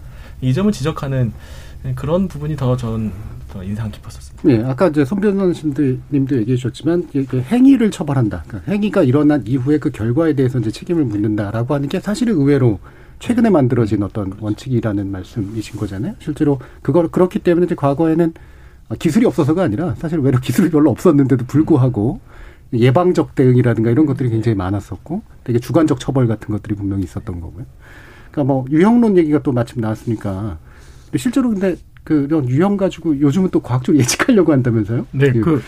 이 0.41 0.53
점을 0.53 0.71
지적하는 0.71 1.31
그런 1.95 2.27
부분이 2.27 2.55
더전 2.55 3.11
더 3.51 3.63
인상 3.63 3.91
깊었었습니다. 3.91 4.41
네, 4.43 4.63
아까 4.67 4.87
이제 4.87 5.05
손 5.05 5.19
변호사님도 5.19 6.37
얘기해 6.37 6.55
주셨지만 6.55 7.07
그 7.27 7.41
행위를 7.41 7.91
처벌한다. 7.91 8.43
그러니까 8.47 8.71
행위가 8.71 9.03
일어난 9.03 9.43
이후에 9.45 9.77
그 9.77 9.91
결과에 9.91 10.33
대해서 10.33 10.57
이제 10.59 10.71
책임을 10.71 11.05
묻는다라고 11.05 11.75
하는 11.75 11.89
게 11.89 11.99
사실은 11.99 12.35
의외로 12.35 12.79
최근에 13.19 13.51
만들어진 13.51 14.01
어떤 14.01 14.33
원칙이라는 14.39 15.11
말씀이신 15.11 15.79
거잖아요. 15.79 16.15
실제로 16.19 16.59
그걸 16.81 17.09
그렇기 17.09 17.39
때문에 17.39 17.65
이제 17.65 17.75
과거에는 17.75 18.33
기술이 18.99 19.25
없어서가 19.25 19.63
아니라 19.63 19.95
사실 19.95 20.19
외로 20.19 20.39
기술이 20.41 20.69
별로 20.69 20.91
없었는데도 20.91 21.45
불구하고 21.45 22.19
예방적 22.73 23.35
대응이라든가 23.35 23.89
이런 23.89 24.05
것들이 24.05 24.29
굉장히 24.29 24.55
많았었고 24.55 25.21
되게 25.43 25.59
주관적 25.59 25.99
처벌 25.99 26.27
같은 26.27 26.49
것들이 26.49 26.75
분명히 26.75 27.03
있었던 27.03 27.41
거고요. 27.41 27.65
그러니까 28.31 28.53
뭐 28.53 28.65
유형론 28.69 29.17
얘기가 29.17 29.39
또 29.43 29.51
마침 29.51 29.81
나왔으니까 29.81 30.57
실제로 31.17 31.49
근데 31.49 31.75
그런 32.03 32.47
유형 32.49 32.77
가지고 32.77 33.19
요즘은 33.19 33.49
또 33.49 33.59
과학적으로 33.59 33.99
예측하려고 33.99 34.53
한다면서요? 34.53 35.05
네, 35.11 35.31
그, 35.33 35.61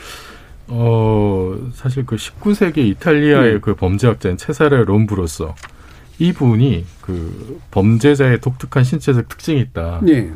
어, 0.67 1.55
사실 1.73 2.05
그 2.05 2.15
19세기 2.15 2.77
이탈리아의 2.77 3.53
네. 3.53 3.59
그 3.59 3.75
범죄학자인 3.75 4.37
체사레 4.37 4.85
롬브로서 4.85 5.55
이분이 6.19 6.85
그 7.01 7.59
범죄자의 7.71 8.39
독특한 8.39 8.83
신체적 8.83 9.27
특징이 9.27 9.59
있다. 9.59 9.99
네. 10.03 10.31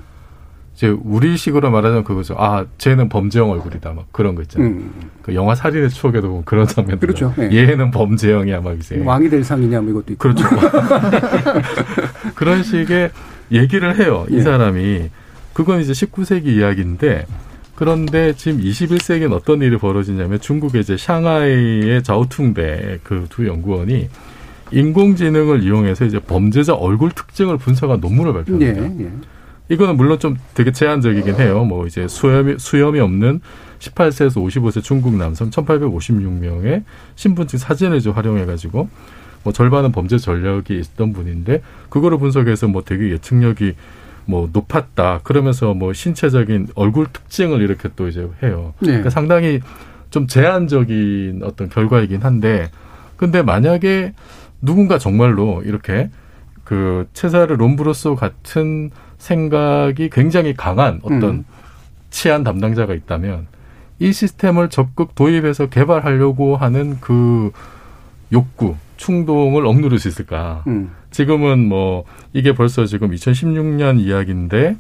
이제 0.78 0.90
우리식으로 0.90 1.72
말하자면 1.72 2.04
그거죠. 2.04 2.36
아, 2.38 2.64
쟤는 2.78 3.10
범죄형 3.10 3.50
얼굴이다. 3.50 3.94
막 3.94 4.06
그런 4.12 4.36
거 4.36 4.44
있잖아요. 4.44 4.70
음. 4.70 4.92
그 5.24 5.34
영화 5.34 5.56
살인의 5.56 5.90
추억에도 5.90 6.28
보면 6.28 6.46
그런 6.46 6.68
장면들. 6.68 7.00
그렇죠. 7.00 7.34
네. 7.36 7.50
얘는 7.52 7.90
범죄형이야, 7.90 8.62
막 8.62 8.78
이제. 8.78 9.02
왕이 9.04 9.28
될 9.28 9.44
상이냐 9.44 9.82
뭐 9.82 9.90
이것도 9.90 10.14
있고. 10.14 10.20
그렇죠. 10.20 10.46
그런 12.36 12.62
식의 12.62 13.10
얘기를 13.52 13.98
해요. 14.00 14.28
이 14.30 14.36
예. 14.36 14.42
사람이. 14.42 15.10
그건 15.54 15.82
이제 15.82 15.94
19세기 15.94 16.46
이야기인데 16.46 17.26
그런데 17.74 18.34
지금 18.34 18.62
21세기엔 18.62 19.34
어떤 19.34 19.64
일이 19.64 19.78
벌어지냐면 19.78 20.40
중국의 20.40 20.82
이제 20.82 20.96
샹하이의 20.98 22.04
자오퉁대 22.04 23.00
그 23.04 23.26
두 23.30 23.48
연구원이 23.48 24.10
인공지능을 24.72 25.64
이용해서 25.64 26.06
이제 26.06 26.20
범죄자 26.20 26.76
얼굴 26.76 27.10
특징을 27.12 27.58
분석한 27.58 28.00
논문을 28.00 28.34
발표합니다. 28.34 28.84
예, 28.84 29.06
예. 29.06 29.12
이거는 29.70 29.98
물론 29.98 30.20
좀 30.20 30.38
되게 30.54 30.72
제한적이긴 30.72 31.36
해요. 31.36 31.64
뭐 31.64 31.86
이제 31.86 32.08
수염이, 32.08 32.56
수염이 32.58 33.00
없는 33.00 33.42
18세에서 33.80 34.44
55세 34.44 34.82
중국 34.84 35.16
남성 35.16 35.50
1856명의 35.50 36.84
신분증 37.16 37.60
사진을 37.60 37.98
이제 37.98 38.10
활용해 38.10 38.46
가지고 38.46 38.90
뭐 39.44 39.54
절반은 39.54 39.92
범죄 39.92 40.18
전력이 40.18 40.78
있던 40.80 41.14
분인데 41.14 41.62
그거를 41.90 42.18
분석해서 42.18 42.68
뭐 42.68 42.84
되게 42.84 43.12
예측력이 43.12 43.76
뭐 44.26 44.50
높았다. 44.52 45.22
그러면서 45.24 45.74
뭐 45.74 45.94
신체적인 45.94 46.70
얼굴 46.76 47.08
특징을 47.08 47.62
이렇게 47.62 47.90
또 47.96 48.08
이제 48.08 48.28
해요. 48.44 48.74
네. 48.80 48.88
그러니까 48.88 49.10
상당히 49.10 49.62
좀 50.10 50.28
제한적인 50.28 51.42
어떤 51.44 51.70
결과이긴 51.70 52.22
한데 52.22 52.70
근데 53.16 53.42
만약에 53.42 54.14
누군가 54.62 54.98
정말로 54.98 55.62
이렇게 55.64 56.10
그 56.64 57.08
체사르 57.14 57.56
롬브로소 57.56 58.16
같은 58.16 58.92
생각이 59.18 60.10
굉장히 60.10 60.54
강한 60.54 61.00
어떤 61.04 61.24
음. 61.24 61.46
치안 62.10 62.44
담당자가 62.44 62.94
있다면 62.94 63.48
이 64.00 64.14
시스템을 64.14 64.70
적극 64.70 65.16
도입해서 65.16 65.68
개발하려고 65.68 66.56
하는 66.56 66.98
그 67.02 67.52
욕구, 68.32 68.76
충동을 68.98 69.66
억누를 69.66 70.00
수 70.00 70.08
있을까? 70.08 70.64
음. 70.68 70.92
지금은 71.12 71.68
뭐 71.68 72.04
이게 72.34 72.54
벌써 72.54 72.86
지금 72.86 73.12
2016년 73.12 74.00
이야기인데 74.00 74.78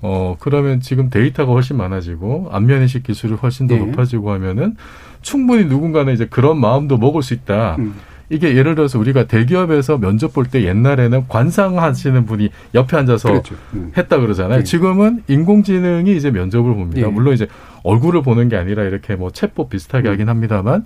어 0.00 0.36
그러면 0.38 0.80
지금 0.80 1.10
데이터가 1.10 1.52
훨씬 1.52 1.76
많아지고 1.76 2.48
안면 2.52 2.82
인식 2.82 3.02
기술이 3.02 3.34
훨씬 3.34 3.66
더 3.66 3.74
네. 3.74 3.84
높아지고 3.84 4.32
하면은 4.32 4.76
충분히 5.22 5.64
누군가는 5.64 6.12
이제 6.12 6.26
그런 6.26 6.58
마음도 6.58 6.98
먹을 6.98 7.22
수 7.22 7.34
있다. 7.34 7.76
음. 7.78 7.94
이게 8.30 8.56
예를 8.56 8.74
들어서 8.74 8.98
우리가 8.98 9.24
대기업에서 9.26 9.98
면접 9.98 10.32
볼 10.32 10.46
때 10.46 10.64
옛날에는 10.64 11.28
관상하시는 11.28 12.24
분이 12.26 12.48
옆에 12.74 12.96
앉아서 12.96 13.28
그렇죠. 13.28 13.54
음. 13.74 13.92
했다 13.96 14.18
그러잖아요. 14.18 14.58
네. 14.58 14.64
지금은 14.64 15.22
인공지능이 15.28 16.16
이제 16.16 16.30
면접을 16.30 16.74
봅니다. 16.74 17.02
예. 17.02 17.06
물론 17.10 17.34
이제 17.34 17.46
얼굴을 17.82 18.22
보는 18.22 18.48
게 18.48 18.56
아니라 18.56 18.84
이렇게 18.84 19.14
뭐 19.16 19.30
챗봇 19.30 19.68
비슷하게 19.68 20.08
음. 20.08 20.12
하긴 20.12 20.28
합니다만 20.28 20.84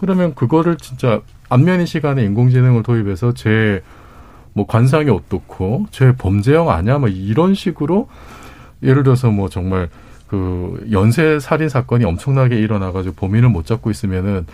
그러면 0.00 0.34
그거를 0.34 0.76
진짜 0.76 1.20
안면인 1.48 1.86
시간에 1.86 2.24
인공지능을 2.24 2.82
도입해서 2.82 3.34
제 3.34 3.82
뭐 4.54 4.66
관상이 4.66 5.08
어떻고 5.10 5.86
제 5.90 6.14
범죄형 6.16 6.70
아니야 6.70 6.98
뭐 6.98 7.08
이런 7.08 7.54
식으로 7.54 8.08
예를 8.82 9.02
들어서 9.02 9.30
뭐 9.30 9.48
정말 9.48 9.88
그 10.28 10.86
연쇄 10.90 11.38
살인 11.40 11.68
사건이 11.68 12.04
엄청나게 12.04 12.58
일어나가지고 12.58 13.14
범인을 13.14 13.48
못 13.48 13.64
잡고 13.66 13.90
있으면은 13.90 14.46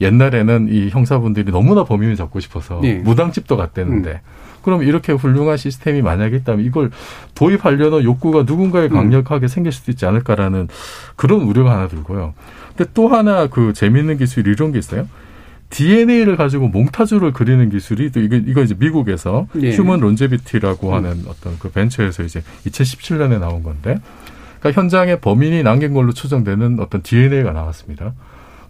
옛날에는 0.00 0.68
이 0.70 0.88
형사분들이 0.88 1.50
너무나 1.52 1.84
범인을 1.84 2.16
잡고 2.16 2.40
싶어서 2.40 2.80
네. 2.80 2.94
무당집도 2.94 3.56
갔대는데 3.56 4.20
그럼 4.62 4.82
이렇게 4.82 5.12
훌륭한 5.12 5.56
시스템이 5.56 6.02
만약에 6.02 6.36
있다면 6.36 6.64
이걸 6.64 6.90
도입하려는 7.34 8.04
욕구가 8.04 8.42
누군가에 8.42 8.88
강력하게 8.88 9.48
생길 9.48 9.72
수도 9.72 9.90
있지 9.90 10.06
않을까라는 10.06 10.68
그런 11.16 11.42
우려가 11.42 11.72
하나 11.72 11.88
들고요. 11.88 12.34
근데 12.76 12.90
또 12.94 13.08
하나 13.08 13.46
그 13.46 13.72
재밌는 13.72 14.18
기술이 14.18 14.50
이런 14.50 14.72
게 14.72 14.78
있어요. 14.78 15.06
DNA를 15.70 16.36
가지고 16.36 16.68
몽타주를 16.68 17.32
그리는 17.32 17.70
기술이 17.70 18.10
또 18.10 18.20
이거 18.20 18.36
이거 18.36 18.62
이제 18.62 18.74
미국에서 18.78 19.46
예. 19.62 19.70
휴먼 19.70 20.00
론제비티라고 20.00 20.94
하는 20.94 21.24
어떤 21.28 21.58
그 21.58 21.70
벤처에서 21.70 22.24
이제 22.24 22.42
2017년에 22.66 23.38
나온 23.38 23.62
건데, 23.62 24.00
그러니까 24.58 24.80
현장에 24.80 25.20
범인이 25.20 25.62
남긴 25.62 25.94
걸로 25.94 26.12
추정되는 26.12 26.80
어떤 26.80 27.02
DNA가 27.02 27.52
나왔습니다. 27.52 28.14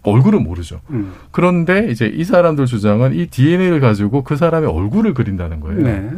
얼굴은 0.03 0.43
모르죠. 0.43 0.81
음. 0.89 1.13
그런데 1.31 1.87
이제 1.89 2.07
이 2.07 2.23
사람들 2.23 2.65
주장은 2.65 3.13
이 3.15 3.27
DNA를 3.27 3.79
가지고 3.79 4.23
그 4.23 4.35
사람의 4.35 4.69
얼굴을 4.69 5.13
그린다는 5.13 5.59
거예요. 5.59 5.81
네. 5.83 6.09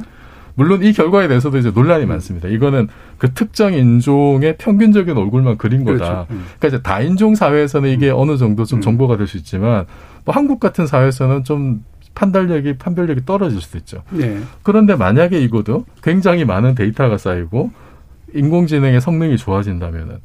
물론 0.56 0.84
이 0.84 0.94
결과에 0.94 1.28
대해서도 1.28 1.58
이제 1.58 1.72
논란이 1.72 2.06
많습니다. 2.06 2.48
이거는 2.48 2.88
그 3.18 3.34
특정 3.34 3.74
인종의 3.74 4.58
평균적인 4.58 5.18
얼굴만 5.18 5.58
그린 5.58 5.84
거다. 5.84 5.98
그렇죠. 5.98 6.28
음. 6.32 6.46
그러니까 6.60 6.68
이제 6.68 6.82
다인종 6.82 7.36
사회에서는 7.36 7.90
이게 7.90 8.10
어느 8.12 8.38
정도 8.38 8.64
좀 8.64 8.80
정보가 8.80 9.18
될 9.18 9.28
수 9.28 9.38
있지만 9.38 9.86
뭐 10.26 10.34
한국 10.36 10.60
같은 10.60 10.86
사회에서는 10.86 11.44
좀 11.44 11.84
판단력이 12.16 12.78
판별력이 12.78 13.26
떨어질 13.26 13.60
수도 13.62 13.80
있죠. 13.80 14.04
네. 14.12 14.40
그런데 14.62 14.96
만약에 14.96 15.42
이것도 15.42 15.86
굉장히 16.04 16.46
많은 16.46 16.76
데이터가 16.76 17.18
쌓이고 17.18 17.72
인공지능의 18.36 19.02
성능이 19.02 19.38
좋아진다면은 19.38 20.18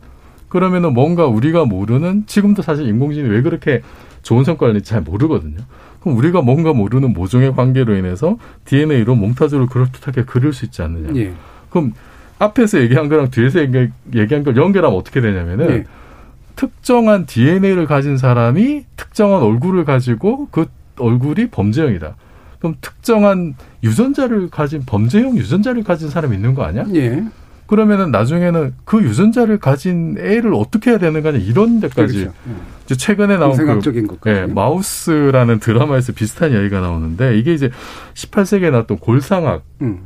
그러면은 0.48 0.94
뭔가 0.94 1.26
우리가 1.26 1.64
모르는 1.64 2.24
지금도 2.26 2.62
사실 2.62 2.86
인공지능이 2.88 3.32
왜 3.34 3.42
그렇게 3.42 3.82
좋은 4.22 4.44
성과를 4.44 4.74
낼지 4.74 4.90
잘 4.90 5.02
모르거든요. 5.02 5.56
그럼 6.00 6.16
우리가 6.16 6.42
뭔가 6.42 6.72
모르는 6.72 7.12
모종의 7.12 7.54
관계로 7.54 7.94
인해서 7.96 8.38
DNA로 8.64 9.14
몽타주를 9.14 9.66
그럴듯하게 9.66 10.24
그릴 10.24 10.52
수 10.52 10.64
있지 10.64 10.82
않느냐. 10.82 11.12
예. 11.20 11.32
그럼 11.70 11.92
앞에서 12.38 12.80
얘기한 12.80 13.08
거랑 13.08 13.30
뒤에서 13.30 13.60
얘기- 13.60 13.88
얘기한 14.14 14.44
걸 14.44 14.56
연결하면 14.56 14.98
어떻게 14.98 15.20
되냐면은 15.20 15.70
예. 15.70 15.84
특정한 16.56 17.26
DNA를 17.26 17.86
가진 17.86 18.16
사람이 18.16 18.84
특정한 18.96 19.42
얼굴을 19.42 19.84
가지고 19.84 20.48
그 20.50 20.66
얼굴이 20.98 21.48
범죄형이다. 21.50 22.16
그럼 22.58 22.74
특정한 22.80 23.54
유전자를 23.84 24.50
가진 24.50 24.82
범죄형 24.84 25.36
유전자를 25.36 25.84
가진 25.84 26.10
사람이 26.10 26.34
있는 26.34 26.54
거 26.54 26.64
아니야? 26.64 26.84
예. 26.94 27.22
그러면은 27.68 28.10
나중에는 28.10 28.74
그 28.84 29.02
유전자를 29.02 29.58
가진 29.58 30.16
애를 30.18 30.52
어떻게 30.54 30.90
해야 30.90 30.98
되는가 30.98 31.30
이런 31.30 31.78
데까지 31.80 32.14
그렇죠. 32.14 32.34
이제 32.86 32.96
최근에 32.96 33.36
나온 33.36 33.52
그 33.52 33.58
공생학적인 33.58 34.06
것까지. 34.08 34.40
예, 34.40 34.46
마우스라는 34.46 35.60
드라마에서 35.60 36.12
비슷한 36.12 36.50
이야기가 36.52 36.80
나오는데 36.80 37.38
이게 37.38 37.52
이제 37.54 37.70
18세기에 38.14 38.70
나왔던 38.70 38.98
골상학 38.98 39.62
음. 39.82 40.00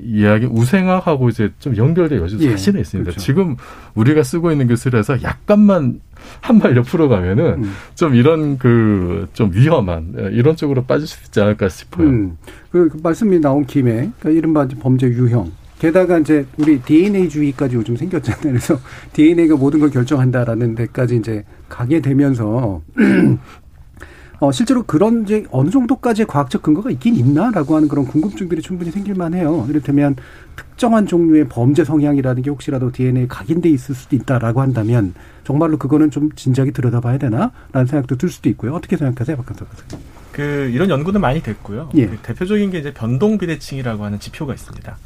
이야기 0.00 0.46
우생학하고 0.46 1.30
이제 1.30 1.50
좀 1.58 1.76
연결된 1.76 2.20
요즘 2.20 2.40
예, 2.42 2.50
사실에 2.52 2.80
있습니다. 2.80 3.10
그렇죠. 3.10 3.20
지금 3.26 3.56
우리가 3.96 4.22
쓰고 4.22 4.52
있는 4.52 4.68
기술에서 4.68 5.20
약간만 5.22 6.00
한 6.40 6.60
발 6.60 6.76
옆으로 6.76 7.08
가면은 7.08 7.64
음. 7.64 7.72
좀 7.96 8.14
이런 8.14 8.56
그 8.56 9.26
좀 9.32 9.50
위험한 9.52 10.14
예, 10.16 10.28
이런 10.32 10.54
쪽으로 10.54 10.84
빠질 10.84 11.08
수 11.08 11.18
있지 11.24 11.40
않을까 11.40 11.68
싶어요. 11.68 12.06
음. 12.06 12.36
그, 12.70 12.88
그 12.88 13.00
말씀이 13.02 13.40
나온 13.40 13.64
김에 13.66 14.10
그러니까 14.20 14.30
이른바 14.30 14.68
범죄 14.80 15.08
유형 15.08 15.50
게다가 15.80 16.18
이제 16.18 16.46
우리 16.58 16.80
DNA주의까지 16.82 17.74
요즘 17.74 17.96
생겼잖아요. 17.96 18.42
그래서 18.42 18.78
DNA가 19.14 19.56
모든 19.56 19.80
걸 19.80 19.90
결정한다라는 19.90 20.74
데까지 20.74 21.16
이제 21.16 21.44
가게 21.68 22.00
되면서 22.00 22.82
어, 24.40 24.52
실제로 24.52 24.82
그런 24.82 25.24
이제 25.24 25.44
어느 25.50 25.70
정도까지의 25.70 26.26
과학적 26.26 26.62
근거가 26.62 26.90
있긴 26.90 27.16
있나라고 27.16 27.76
하는 27.76 27.88
그런 27.88 28.06
궁금증들이 28.06 28.62
충분히 28.62 28.90
생길 28.90 29.14
만 29.14 29.32
해요. 29.34 29.66
이를테면 29.68 30.16
특정한 30.54 31.06
종류의 31.06 31.48
범죄 31.48 31.84
성향이라는 31.84 32.42
게 32.42 32.50
혹시라도 32.50 32.92
DNA에 32.92 33.26
각인돼 33.26 33.70
있을 33.70 33.94
수도 33.94 34.16
있다라고 34.16 34.60
한다면 34.60 35.14
정말로 35.44 35.78
그거는 35.78 36.10
좀 36.10 36.30
진지하게 36.32 36.72
들여다봐야 36.72 37.18
되나라는 37.18 37.86
생각도 37.86 38.16
들 38.16 38.28
수도 38.28 38.50
있고요. 38.50 38.74
어떻게 38.74 38.98
생각하세요, 38.98 39.36
박한석 39.38 39.68
교수님? 39.70 40.04
그 40.32 40.70
이런 40.72 40.88
연구는 40.88 41.20
많이 41.20 41.42
됐고요. 41.42 41.90
예. 41.96 42.06
그 42.06 42.16
대표적인 42.22 42.70
게 42.70 42.78
이제 42.78 42.94
변동 42.94 43.36
비대칭이라고 43.36 44.04
하는 44.04 44.20
지표가 44.20 44.54
있습니다. 44.54 44.96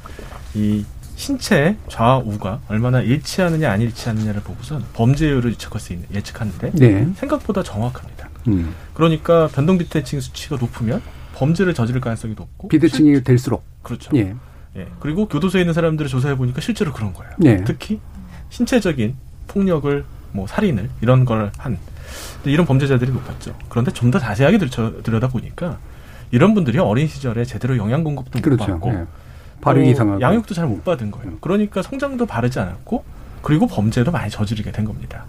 이 0.54 0.84
신체 1.16 1.76
좌우가 1.88 2.60
얼마나 2.68 3.00
일치하느냐 3.00 3.70
안 3.70 3.80
일치하느냐를 3.80 4.40
보고선 4.42 4.84
범죄율을 4.94 5.52
예측할 5.52 5.80
수 5.80 5.92
있는 5.92 6.08
예측하는데 6.12 6.72
네. 6.74 7.08
생각보다 7.16 7.62
정확합니다. 7.62 8.28
음. 8.48 8.74
그러니까 8.94 9.48
변동 9.48 9.78
비대칭 9.78 10.20
수치가 10.20 10.56
높으면 10.56 11.00
범죄를 11.34 11.72
저지를 11.74 12.00
가능성이 12.00 12.34
높고 12.36 12.68
비대칭이 12.68 13.22
될수록 13.22 13.64
그렇죠. 13.82 14.10
예. 14.16 14.34
예. 14.76 14.88
그리고 15.00 15.28
교도소에 15.28 15.60
있는 15.60 15.72
사람들을 15.72 16.08
조사해 16.10 16.36
보니까 16.36 16.60
실제로 16.60 16.92
그런 16.92 17.12
거예요. 17.12 17.32
네. 17.38 17.62
특히 17.64 18.00
신체적인 18.50 19.16
폭력을 19.48 20.04
뭐 20.32 20.46
살인을 20.46 20.90
이런 21.00 21.24
걸 21.24 21.52
한 21.58 21.78
이런 22.44 22.66
범죄자들이 22.66 23.10
높았죠. 23.12 23.56
그런데 23.68 23.90
좀 23.92 24.10
더 24.10 24.18
자세하게 24.18 24.58
들여, 24.58 25.02
들여다 25.02 25.28
보니까 25.28 25.78
이런 26.30 26.54
분들이 26.54 26.78
어린 26.78 27.08
시절에 27.08 27.44
제대로 27.44 27.76
영양 27.76 28.04
공급도 28.04 28.38
못 28.38 28.42
그렇죠. 28.42 28.66
받고 28.66 28.90
예. 28.92 29.06
발육이 29.64 29.86
또 29.86 29.90
이상하고. 29.92 30.20
양육도 30.20 30.54
잘 30.54 30.66
못 30.66 30.84
받은 30.84 31.10
거예요. 31.10 31.38
그러니까 31.40 31.82
성장도 31.82 32.26
바르지 32.26 32.58
않았고 32.60 33.04
그리고 33.42 33.66
범죄도 33.66 34.10
많이 34.12 34.30
저지르게 34.30 34.70
된 34.72 34.84
겁니다. 34.84 35.24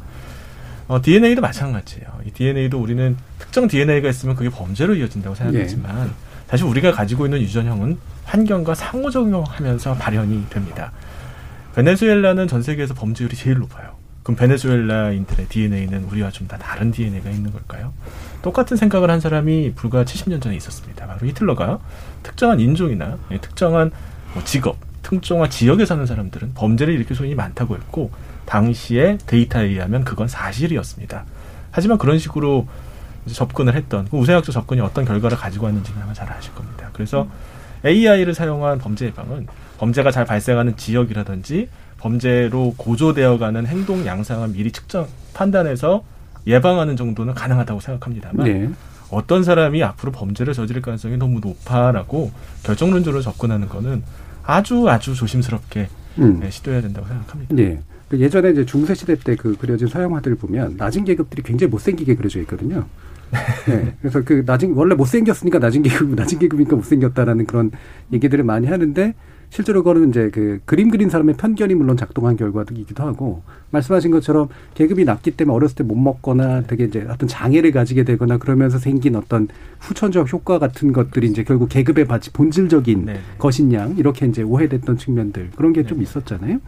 어, 0.88 1.02
DNA도 1.02 1.42
마찬가지예요. 1.42 2.08
이 2.26 2.32
DNA도 2.32 2.80
우리는 2.80 3.18
특정 3.40 3.68
DNA가 3.68 4.08
있으면 4.10 4.36
그게 4.36 4.50
범죄로 4.50 4.96
이어진다고 4.96 5.36
생각하지만 5.36 6.12
사실 6.48 6.66
우리가 6.68 6.92
가지고 6.92 7.26
있는 7.26 7.42
유전형은 7.42 7.98
환경과 8.26 8.76
상호작용하면서 8.76 9.96
발현이 9.96 10.50
됩니다. 10.50 10.92
베네수엘라는 11.76 12.48
전 12.48 12.62
세계에서 12.62 12.94
범죄율이 12.94 13.36
제일 13.36 13.58
높아요. 13.60 13.96
그럼 14.24 14.38
베네수엘라인들의 14.38 15.48
DNA는 15.50 16.06
우리와 16.06 16.32
좀 16.32 16.48
다 16.48 16.58
다른 16.58 16.92
DNA가 16.92 17.30
있는 17.30 17.52
걸까요? 17.52 17.92
똑같은 18.42 18.78
생각을 18.78 19.10
한 19.10 19.20
사람이 19.20 19.74
불과 19.76 20.04
70년 20.04 20.42
전에 20.42 20.56
있었습니다. 20.56 21.06
바로 21.08 21.26
히틀러가 21.28 21.80
특정한 22.24 22.60
인종이나 22.60 23.18
예, 23.32 23.38
특정한 23.40 23.92
뭐 24.36 24.44
직업, 24.44 24.76
특정한 25.02 25.50
지역에 25.50 25.86
사는 25.86 26.06
사람들은 26.06 26.54
범죄를 26.54 26.94
일으킬 26.94 27.16
소인이 27.16 27.36
많다고 27.36 27.76
했고 27.76 28.12
당시의 28.46 29.18
데이터에 29.26 29.64
의하면 29.64 30.04
그건 30.04 30.28
사실이었습니다. 30.28 31.24
하지만 31.72 31.98
그런 31.98 32.20
식으로 32.20 32.68
접근을 33.26 33.76
했던 33.76 34.08
그 34.10 34.18
우생학적 34.18 34.54
접근이 34.54 34.82
어떤 34.82 35.06
결과를 35.06 35.38
가지고 35.38 35.66
왔는지는 35.66 36.02
아마 36.02 36.14
잘 36.14 36.32
아실 36.32 36.54
겁니다. 36.54 36.90
그래서 36.94 37.28
AI를 37.86 38.34
사용한 38.34 38.80
범죄 38.80 39.06
예방은 39.06 39.48
범죄가 39.78 40.12
잘 40.12 40.26
발생하는 40.26 40.76
지역이라든지 40.76 41.70
범죄로 41.98 42.74
고조되어가는 42.78 43.66
행동 43.68 44.06
양상을 44.06 44.50
미리 44.50 44.72
측정 44.72 45.08
판단해서 45.34 46.04
예방하는 46.46 46.98
정도는 46.98 47.34
가능하다고 47.34 47.80
생각합니다만 47.80 48.46
네. 48.46 48.70
어떤 49.16 49.44
사람이 49.44 49.82
앞으로 49.82 50.12
범죄를 50.12 50.54
저지를 50.54 50.82
가능성이 50.82 51.18
너무 51.18 51.40
높아라고 51.40 52.32
결정론적으로 52.64 53.22
접근하는 53.22 53.70
거는 53.70 54.04
아주 54.44 54.90
아주 54.90 55.16
조심스럽게 55.16 55.88
음. 56.20 56.40
네, 56.42 56.50
시도해야 56.52 56.82
된다고 56.82 57.08
생각합니다. 57.08 57.58
예. 57.58 57.80
그 58.10 58.20
예전에 58.20 58.52
이제 58.52 58.66
중세 58.66 58.94
시대 58.94 59.16
때 59.16 59.36
그 59.36 59.56
그려진 59.58 59.88
서양화들을 59.88 60.38
보면 60.38 60.76
낮은 60.78 61.06
계급들이 61.06 61.42
굉장히 61.44 61.72
못생기게 61.72 62.16
그려져 62.16 62.40
있거든요. 62.42 62.86
네. 63.68 63.96
그래서 64.02 64.22
그 64.24 64.44
낮은 64.46 64.74
원래 64.74 64.96
못생겼으니까 64.96 65.60
낮은 65.60 65.82
계급 65.82 66.14
낮은 66.14 66.38
계급이니까 66.40 66.76
못생겼다라는 66.76 67.46
그런 67.48 67.72
얘기들을 68.14 68.44
많이 68.44 68.68
하는데 68.68 69.14
실제로 69.50 69.84
그거는 69.84 70.10
이제 70.10 70.30
그 70.34 70.60
그림 70.66 70.90
그린 70.90 71.10
사람의 71.10 71.36
편견이 71.38 71.76
물론 71.76 71.96
작동한 71.98 72.36
결과이기도 72.36 73.04
하고 73.04 73.44
말씀하신 73.72 74.12
것처럼 74.12 74.50
계급이 74.74 75.06
낮기 75.06 75.32
때문에 75.32 75.56
어렸을 75.56 75.76
때 75.76 75.84
못 75.86 75.96
먹거나 75.96 76.64
되게 76.64 76.86
이제 76.86 77.06
어떤 77.10 77.30
장애를 77.30 77.72
가지게 77.72 78.04
되거나 78.04 78.38
그러면서 78.38 78.80
생긴 78.80 79.16
어떤 79.16 79.48
후천적 79.80 80.34
효과 80.34 80.60
같은 80.60 80.92
것들이 80.92 81.28
이제 81.28 81.44
결국 81.44 81.70
계급의 81.70 82.06
바치 82.06 82.32
본질적인 82.32 83.06
네. 83.06 83.20
것인 83.38 83.72
양 83.74 83.96
이렇게 83.98 84.26
이제 84.26 84.42
오해됐던 84.42 84.98
측면들 84.98 85.52
그런 85.56 85.72
게좀 85.74 86.02
있었잖아요. 86.02 86.60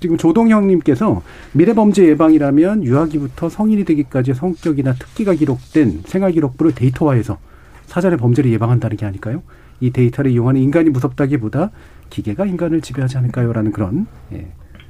지금 0.00 0.16
조동형님께서 0.16 1.22
미래범죄 1.52 2.06
예방이라면 2.08 2.84
유아기부터 2.84 3.48
성인이 3.48 3.84
되기까지의 3.84 4.36
성격이나 4.36 4.92
특기가 4.94 5.32
기록된 5.34 6.02
생활기록부를 6.06 6.72
데이터화해서 6.74 7.38
사전에 7.86 8.16
범죄를 8.16 8.52
예방한다는 8.52 8.96
게 8.96 9.06
아닐까요? 9.06 9.42
이 9.80 9.90
데이터를 9.90 10.30
이용하는 10.30 10.60
인간이 10.60 10.90
무섭다기보다 10.90 11.70
기계가 12.10 12.46
인간을 12.46 12.80
지배하지 12.80 13.18
않을까요?라는 13.18 13.72
그런 13.72 14.06
예, 14.32 14.46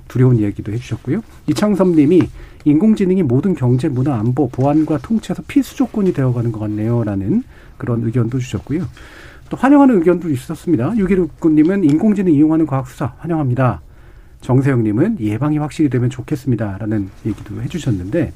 두려운 0.08 0.36
이야기도 0.36 0.72
해주셨고요. 0.72 1.22
이창섭님이 1.46 2.22
인공지능이 2.64 3.22
모든 3.22 3.54
경제, 3.54 3.88
문화, 3.88 4.18
안보, 4.18 4.48
보안과 4.48 4.98
통치에서 4.98 5.42
필수 5.46 5.76
조건이 5.76 6.12
되어가는 6.12 6.52
것 6.52 6.60
같네요.라는 6.60 7.42
그런 7.76 8.04
의견도 8.04 8.38
주셨고요. 8.38 8.84
또 9.50 9.56
환영하는 9.56 9.96
의견도 9.98 10.28
있었습니다. 10.30 10.90
6169님은 10.90 11.90
인공지능 11.90 12.32
이용하는 12.32 12.66
과학수사 12.66 13.14
환영합니다. 13.18 13.80
정세영님은 14.40 15.18
예방이 15.20 15.58
확실히 15.58 15.88
되면 15.90 16.10
좋겠습니다.라는 16.10 17.08
얘기도 17.26 17.60
해주셨는데 17.62 18.32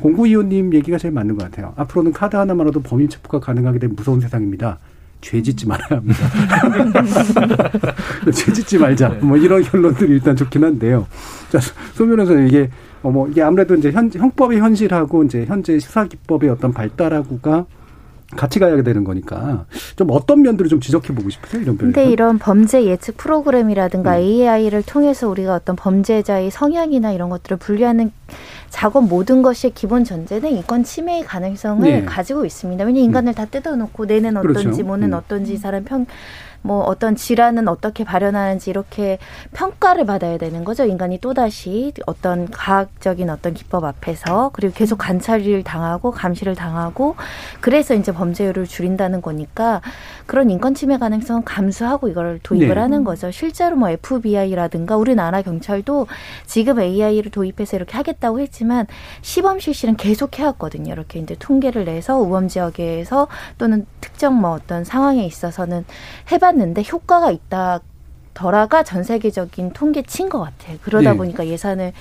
공구이호님 0.00 0.74
얘기가 0.74 0.98
제일 0.98 1.14
맞는 1.14 1.36
것 1.36 1.44
같아요. 1.44 1.72
앞으로는 1.76 2.12
카드 2.12 2.36
하나만으로도 2.36 2.82
범인 2.82 3.08
체포가 3.08 3.40
가능하게 3.40 3.78
된 3.78 3.94
무서운 3.94 4.20
세상입니다. 4.20 4.78
죄 5.20 5.42
짓지 5.42 5.66
말아야 5.66 5.98
합니다. 5.98 6.18
죄 8.32 8.52
짓지 8.52 8.78
말자. 8.78 9.08
뭐 9.20 9.36
이런 9.36 9.62
결론들이 9.62 10.12
일단 10.12 10.36
좋긴 10.36 10.64
한데요. 10.64 11.06
자, 11.50 11.58
소 11.94 12.06
변호사님 12.06 12.46
이게 12.46 12.70
어뭐 13.02 13.28
이게 13.28 13.42
아무래도 13.42 13.74
이제 13.74 13.90
현 13.90 14.10
형법의 14.12 14.58
현실하고 14.58 15.24
이제 15.24 15.44
현재 15.46 15.78
수사 15.78 16.04
기법의 16.04 16.50
어떤 16.50 16.72
발달하고가 16.72 17.66
같이 18.34 18.58
가야 18.58 18.82
되는 18.82 19.04
거니까 19.04 19.66
좀 19.94 20.08
어떤 20.10 20.42
면들을 20.42 20.68
좀 20.68 20.80
지적해 20.80 21.14
보고 21.14 21.30
싶으세요 21.30 21.62
이런 21.62 21.76
면에서. 21.76 21.94
근데 21.94 22.10
이런 22.10 22.38
범죄 22.38 22.84
예측 22.84 23.16
프로그램이라든가 23.16 24.16
음. 24.16 24.20
AI를 24.20 24.82
통해서 24.82 25.28
우리가 25.28 25.54
어떤 25.54 25.76
범죄자의 25.76 26.50
성향이나 26.50 27.12
이런 27.12 27.30
것들을 27.30 27.56
분류하는 27.58 28.10
작업 28.70 29.04
모든 29.04 29.42
것의 29.42 29.72
기본 29.74 30.04
전제는 30.04 30.50
인권 30.50 30.82
침해의 30.84 31.24
가능성을 31.24 31.88
네. 31.88 32.04
가지고 32.04 32.44
있습니다. 32.44 32.84
왜냐 32.84 33.00
인간을 33.00 33.34
다 33.34 33.44
뜯어놓고 33.46 34.06
뇌는 34.06 34.36
어떤지 34.36 34.64
그렇죠. 34.64 34.84
뭐는 34.84 35.12
음. 35.12 35.14
어떤지 35.14 35.54
이 35.54 35.56
사람 35.56 35.84
평 35.84 36.06
뭐 36.66 36.80
어떤 36.82 37.14
질환은 37.14 37.68
어떻게 37.68 38.02
발현하는지 38.02 38.68
이렇게 38.70 39.18
평가를 39.52 40.04
받아야 40.04 40.36
되는 40.36 40.64
거죠. 40.64 40.84
인간이 40.84 41.18
또다시 41.18 41.92
어떤 42.06 42.50
과학적인 42.50 43.30
어떤 43.30 43.54
기법 43.54 43.84
앞에서 43.84 44.50
그리고 44.52 44.74
계속 44.74 44.98
관찰을 44.98 45.62
당하고 45.62 46.10
감시를 46.10 46.56
당하고 46.56 47.14
그래서 47.60 47.94
이제 47.94 48.12
범죄율을 48.12 48.66
줄인다는 48.66 49.22
거니까 49.22 49.80
그런 50.26 50.50
인권 50.50 50.74
침해 50.74 50.98
가능성은 50.98 51.44
감수하고 51.44 52.08
이걸 52.08 52.40
도입을 52.42 52.74
네. 52.74 52.80
하는 52.80 53.04
거죠. 53.04 53.30
실제로 53.30 53.76
뭐 53.76 53.88
FBI라든가 53.90 54.96
우리나라 54.96 55.42
경찰도 55.42 56.08
지금 56.46 56.80
AI를 56.80 57.30
도입해서 57.30 57.76
이렇게 57.76 57.96
하겠다고 57.96 58.40
했지만 58.40 58.86
시범 59.22 59.60
실시는 59.60 59.96
계속 59.96 60.36
해왔거든요. 60.36 60.92
이렇게 60.92 61.20
이제 61.20 61.36
통계를 61.38 61.84
내서 61.84 62.18
우범 62.18 62.48
지역에서 62.48 63.28
또는 63.56 63.86
특정 64.00 64.34
뭐 64.34 64.50
어떤 64.50 64.82
상황에 64.82 65.24
있어서는 65.24 65.84
해봤 66.32 66.55
는데 66.56 66.82
효과가 66.82 67.30
있다. 67.30 67.80
더라가 68.34 68.82
전 68.82 69.02
세계적인 69.02 69.72
통계치인 69.72 70.28
것 70.28 70.40
같아요. 70.40 70.76
그러다 70.82 71.12
네. 71.12 71.16
보니까 71.16 71.46
예산을 71.46 71.92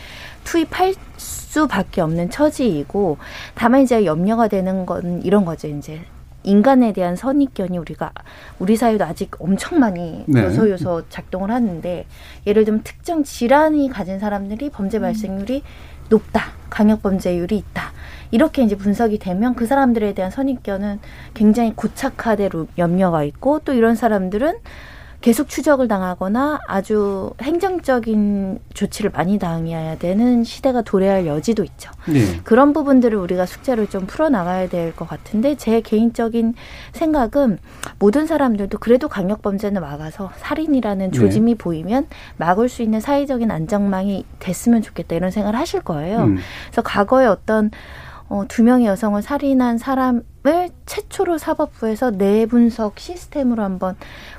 투입할 0.44 0.94
수밖에 1.16 2.02
없는 2.02 2.30
처지이고 2.30 3.18
다만 3.56 3.82
이제 3.82 4.04
염려가 4.04 4.50
되는 4.50 4.86
건 4.86 5.22
이런 5.24 5.46
거죠. 5.46 5.70
이제 5.70 6.02
인간에 6.44 6.94
대한 6.94 7.16
선입견이 7.16 7.78
우리가 7.78 8.12
우리 8.60 8.76
사회도 8.76 9.04
아직 9.06 9.32
엄청 9.40 9.80
많이 9.80 10.26
네. 10.28 10.44
요소 10.44 10.70
요소 10.70 11.04
작동을 11.10 11.52
하는데 11.52 12.06
예를 12.46 12.66
들면 12.66 12.84
특정 12.84 13.24
질환이 13.24 13.90
가진 13.90 14.20
사람들이 14.20 14.70
범죄 14.70 15.00
발생률이 15.00 15.64
높다, 16.10 16.52
강력 16.70 17.02
범죄율이 17.02 17.58
있다. 17.58 17.92
이렇게 18.36 18.64
이제 18.64 18.76
분석이 18.76 19.18
되면 19.18 19.56
그 19.56 19.66
사람들에 19.66 20.14
대한 20.14 20.30
선입견은 20.30 21.00
굉장히 21.34 21.74
고착화될 21.74 22.52
염려가 22.78 23.24
있고 23.24 23.60
또 23.60 23.72
이런 23.72 23.96
사람들은 23.96 24.58
계속 25.22 25.48
추적을 25.48 25.88
당하거나 25.88 26.60
아주 26.68 27.32
행정적인 27.42 28.60
조치를 28.74 29.12
많이 29.12 29.40
당해야 29.40 29.98
되는 29.98 30.44
시대가 30.44 30.82
도래할 30.82 31.26
여지도 31.26 31.64
있죠. 31.64 31.90
네. 32.10 32.42
그런 32.44 32.74
부분들을 32.74 33.18
우리가 33.18 33.46
숙제를 33.46 33.88
좀 33.88 34.06
풀어나가야 34.06 34.68
될 34.68 34.94
것 34.94 35.08
같은데 35.08 35.56
제 35.56 35.80
개인적인 35.80 36.56
생각은 36.92 37.58
모든 38.00 38.28
사람들도 38.28 38.78
그래도 38.80 39.08
강력범죄는 39.08 39.82
막아서 39.82 40.30
살인이라는 40.36 41.12
네. 41.12 41.18
조짐이 41.18 41.56
보이면 41.56 42.08
막을 42.36 42.68
수 42.68 42.82
있는 42.82 43.00
사회적인 43.00 43.50
안정망이 43.50 44.26
됐으면 44.40 44.82
좋겠다 44.82 45.16
이런 45.16 45.32
생각을 45.32 45.58
하실 45.58 45.80
거예요. 45.82 46.20
음. 46.26 46.38
그래서 46.68 46.82
과거에 46.84 47.26
어떤 47.26 47.72
어, 48.28 48.44
두 48.48 48.64
명의 48.64 48.88
여성을 48.88 49.22
살인한 49.22 49.78
사람을 49.78 50.24
최초로 50.86 51.38
사법부에서 51.38 52.12
내분석 52.12 53.00
시스템으로 53.00 53.64
한번 53.64 53.96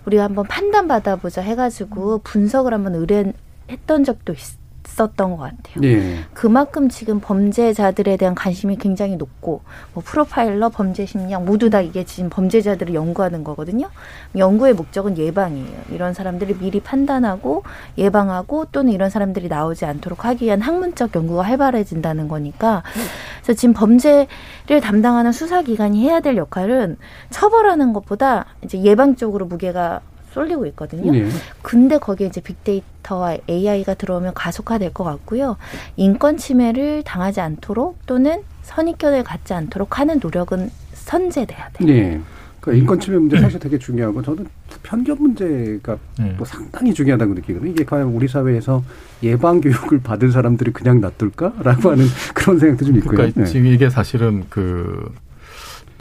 우리가 0.06 0.24
한번 0.24 0.46
판단받아보자 0.46 1.42
해가지고 1.42 2.18
분석을 2.18 2.74
한번 2.74 2.94
의뢰했던 2.94 4.04
적도 4.04 4.32
있 4.32 4.65
었던 4.98 5.36
것 5.36 5.36
같아요. 5.36 5.82
예. 5.82 6.18
그만큼 6.32 6.88
지금 6.88 7.20
범죄자들에 7.20 8.16
대한 8.16 8.34
관심이 8.34 8.76
굉장히 8.76 9.16
높고 9.16 9.60
뭐 9.92 10.02
프로파일러, 10.04 10.70
범죄 10.70 11.04
심리학 11.04 11.44
모두 11.44 11.70
다 11.70 11.80
이게 11.80 12.04
지금 12.04 12.30
범죄자들을 12.30 12.94
연구하는 12.94 13.44
거거든요. 13.44 13.90
연구의 14.36 14.74
목적은 14.74 15.18
예방이에요. 15.18 15.76
이런 15.90 16.14
사람들을 16.14 16.58
미리 16.58 16.80
판단하고 16.80 17.62
예방하고 17.98 18.66
또는 18.72 18.92
이런 18.92 19.10
사람들이 19.10 19.48
나오지 19.48 19.84
않도록 19.84 20.24
하기 20.24 20.46
위한 20.46 20.60
학문적 20.60 21.14
연구가 21.14 21.42
활발해진다는 21.42 22.28
거니까 22.28 22.82
그래서 23.42 23.58
지금 23.58 23.74
범죄를 23.74 24.80
담당하는 24.82 25.32
수사기관이 25.32 26.02
해야 26.02 26.20
될 26.20 26.36
역할은 26.36 26.96
처벌하는 27.30 27.92
것보다 27.92 28.46
이제 28.64 28.82
예방 28.82 29.16
쪽으로 29.16 29.46
무게가 29.46 30.00
쏠리고 30.36 30.66
있거든요. 30.66 31.10
네. 31.10 31.28
근데 31.62 31.96
거기에 31.96 32.26
이제 32.26 32.42
빅데이터와 32.42 33.38
AI가 33.48 33.94
들어오면 33.94 34.34
가속화될 34.34 34.92
것 34.92 35.02
같고요. 35.02 35.56
인권 35.96 36.36
침해를 36.36 37.02
당하지 37.04 37.40
않도록 37.40 38.04
또는 38.04 38.42
선입견을 38.62 39.24
갖지 39.24 39.54
않도록 39.54 39.98
하는 39.98 40.20
노력은 40.22 40.70
선제돼야 40.92 41.70
돼요. 41.70 41.88
네. 41.88 42.20
그 42.60 42.74
인권 42.74 42.98
침해 42.98 43.16
문제 43.16 43.40
사실 43.40 43.60
되게 43.60 43.78
중요하고 43.78 44.22
저는 44.22 44.44
편견 44.82 45.16
문제가 45.20 45.96
네. 46.18 46.34
뭐 46.36 46.44
상당히 46.44 46.92
중요하다고 46.92 47.34
느끼거든요. 47.34 47.70
이게 47.70 47.84
과연 47.84 48.08
우리 48.08 48.28
사회에서 48.28 48.82
예방 49.22 49.60
교육을 49.60 50.00
받은 50.00 50.32
사람들이 50.32 50.72
그냥 50.72 51.00
놔둘까라고 51.00 51.92
하는 51.92 52.04
그런 52.34 52.58
생각도 52.58 52.84
좀 52.84 52.96
있고요. 52.98 53.16
그러니까 53.16 53.40
네. 53.40 53.46
지금 53.46 53.66
이게 53.66 53.88
사실은 53.88 54.44
그 54.50 55.14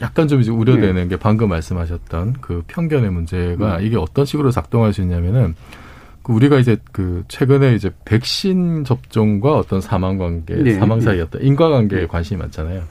약간 0.01 0.27
좀 0.27 0.41
이제 0.41 0.51
우려되는 0.51 1.07
게 1.07 1.17
방금 1.17 1.49
말씀하셨던 1.49 2.37
그 2.41 2.63
편견의 2.67 3.11
문제가 3.11 3.77
음. 3.77 3.85
이게 3.85 3.97
어떤 3.97 4.25
식으로 4.25 4.51
작동할 4.51 4.93
수 4.93 5.01
있냐면은 5.01 5.55
그 6.21 6.33
우리가 6.33 6.59
이제 6.59 6.77
그 6.91 7.23
최근에 7.27 7.75
이제 7.75 7.91
백신 8.03 8.83
접종과 8.83 9.57
어떤 9.57 9.79
사망 9.79 10.17
관계, 10.17 10.55
네. 10.55 10.73
사망 10.73 10.99
사이 10.99 11.21
어떤 11.21 11.41
인과 11.43 11.69
관계에 11.69 12.07
관심이 12.07 12.39
많잖아요. 12.39 12.83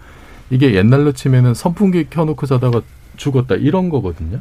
이게 0.51 0.75
옛날로 0.75 1.13
치면은 1.13 1.53
선풍기 1.53 2.09
켜놓고 2.09 2.47
자다가 2.47 2.81
죽었다 3.17 3.57
이런 3.57 3.89
거거든요. 3.89 4.41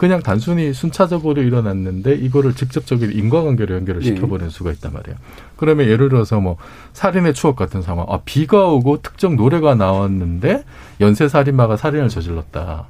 그냥 0.00 0.22
단순히 0.22 0.72
순차적으로 0.72 1.42
일어났는데 1.42 2.14
이거를 2.14 2.54
직접적인 2.54 3.12
인과관계로 3.12 3.74
연결을 3.74 4.00
네. 4.00 4.06
시켜버리는 4.06 4.48
수가 4.48 4.72
있단 4.72 4.94
말이에요. 4.94 5.18
그러면 5.58 5.88
예를 5.88 6.08
들어서 6.08 6.40
뭐 6.40 6.56
살인의 6.94 7.34
추억 7.34 7.54
같은 7.54 7.82
상황, 7.82 8.06
아 8.08 8.20
비가 8.24 8.64
오고 8.66 9.02
특정 9.02 9.36
노래가 9.36 9.74
나왔는데 9.74 10.64
연쇄 11.02 11.28
살인마가 11.28 11.76
살인을 11.76 12.08
저질렀다. 12.08 12.86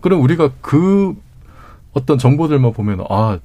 그럼 0.00 0.22
우리가 0.22 0.50
그 0.60 1.16
어떤 1.92 2.16
정보들만 2.16 2.72
보면 2.74 3.04
아 3.10 3.40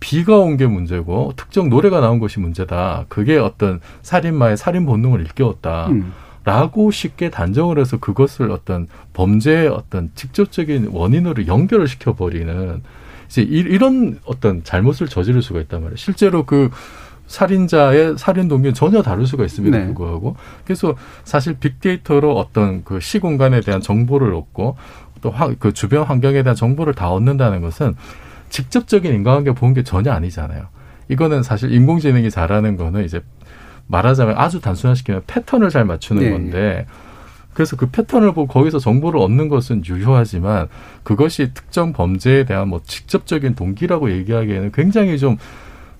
비가 0.00 0.38
온 0.38 0.56
게 0.56 0.66
문제고 0.66 1.32
특정 1.36 1.68
노래가 1.68 2.00
나온 2.00 2.18
것이 2.18 2.40
문제다. 2.40 3.04
그게 3.08 3.38
어떤 3.38 3.78
살인마의 4.02 4.56
살인 4.56 4.86
본능을 4.86 5.20
일깨웠다. 5.20 5.86
음. 5.90 6.12
라고 6.44 6.90
쉽게 6.90 7.30
단정을 7.30 7.78
해서 7.78 7.98
그것을 7.98 8.50
어떤 8.50 8.86
범죄의 9.12 9.68
어떤 9.68 10.10
직접적인 10.14 10.88
원인으로 10.92 11.46
연결을 11.46 11.86
시켜버리는 11.86 12.82
이제 13.28 13.42
이- 13.42 13.46
이런 13.58 14.18
어떤 14.24 14.64
잘못을 14.64 15.06
저지를 15.06 15.42
수가 15.42 15.60
있단 15.60 15.80
말이에요. 15.82 15.96
실제로 15.96 16.44
그 16.46 16.70
살인자의 17.26 18.18
살인 18.18 18.48
동기는 18.48 18.74
전혀 18.74 19.02
다를 19.02 19.26
수가 19.26 19.44
있음에도 19.44 19.76
네. 19.76 19.84
불구하고 19.84 20.34
그래서 20.64 20.96
사실 21.24 21.54
빅데이터로 21.54 22.36
어떤 22.36 22.82
그 22.84 22.98
시공간에 23.00 23.60
대한 23.60 23.80
정보를 23.80 24.34
얻고 24.34 24.76
또 25.22 25.32
그 25.58 25.72
주변 25.74 26.04
환경에 26.04 26.42
대한 26.42 26.56
정보를 26.56 26.94
다 26.94 27.10
얻는다는 27.10 27.60
것은 27.60 27.94
직접적인 28.48 29.12
인과관계 29.14 29.52
보는 29.52 29.74
게 29.74 29.84
전혀 29.84 30.10
아니잖아요. 30.12 30.66
이거는 31.08 31.42
사실 31.42 31.72
인공지능이 31.72 32.30
잘하는 32.30 32.76
거는 32.76 33.04
이제 33.04 33.20
말하자면 33.90 34.36
아주 34.38 34.60
단순화시키면 34.60 35.22
패턴을 35.26 35.70
잘 35.70 35.84
맞추는 35.84 36.22
네. 36.22 36.30
건데 36.30 36.86
그래서 37.52 37.76
그 37.76 37.90
패턴을 37.90 38.32
보고 38.32 38.46
거기서 38.46 38.78
정보를 38.78 39.20
얻는 39.20 39.48
것은 39.48 39.84
유효하지만 39.84 40.68
그것이 41.02 41.52
특정 41.52 41.92
범죄에 41.92 42.44
대한 42.44 42.68
뭐 42.68 42.80
직접적인 42.84 43.54
동기라고 43.54 44.10
얘기하기에는 44.12 44.72
굉장히 44.72 45.18
좀 45.18 45.36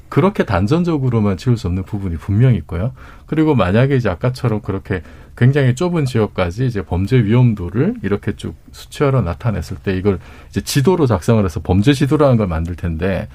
그렇게 0.08 0.44
단전적으로만 0.44 1.36
지울 1.36 1.56
수 1.56 1.68
없는 1.68 1.84
부분이 1.84 2.16
분명히 2.16 2.56
있고요. 2.58 2.92
그리고 3.26 3.54
만약에 3.54 3.94
이제 3.96 4.08
아까처럼 4.08 4.60
그렇게 4.60 5.02
굉장히 5.36 5.74
좁은 5.74 6.04
지역까지 6.04 6.66
이제 6.66 6.82
범죄 6.82 7.16
위험도를 7.16 7.94
이렇게 8.02 8.34
쭉 8.34 8.54
수치화로 8.72 9.22
나타냈을 9.22 9.76
때 9.82 9.96
이걸 9.96 10.18
이제 10.48 10.60
지도로 10.60 11.06
작성을 11.06 11.42
해서 11.44 11.60
범죄 11.60 11.92
지도라는 11.92 12.36
걸 12.36 12.48
만들 12.48 12.74
텐데 12.74 13.28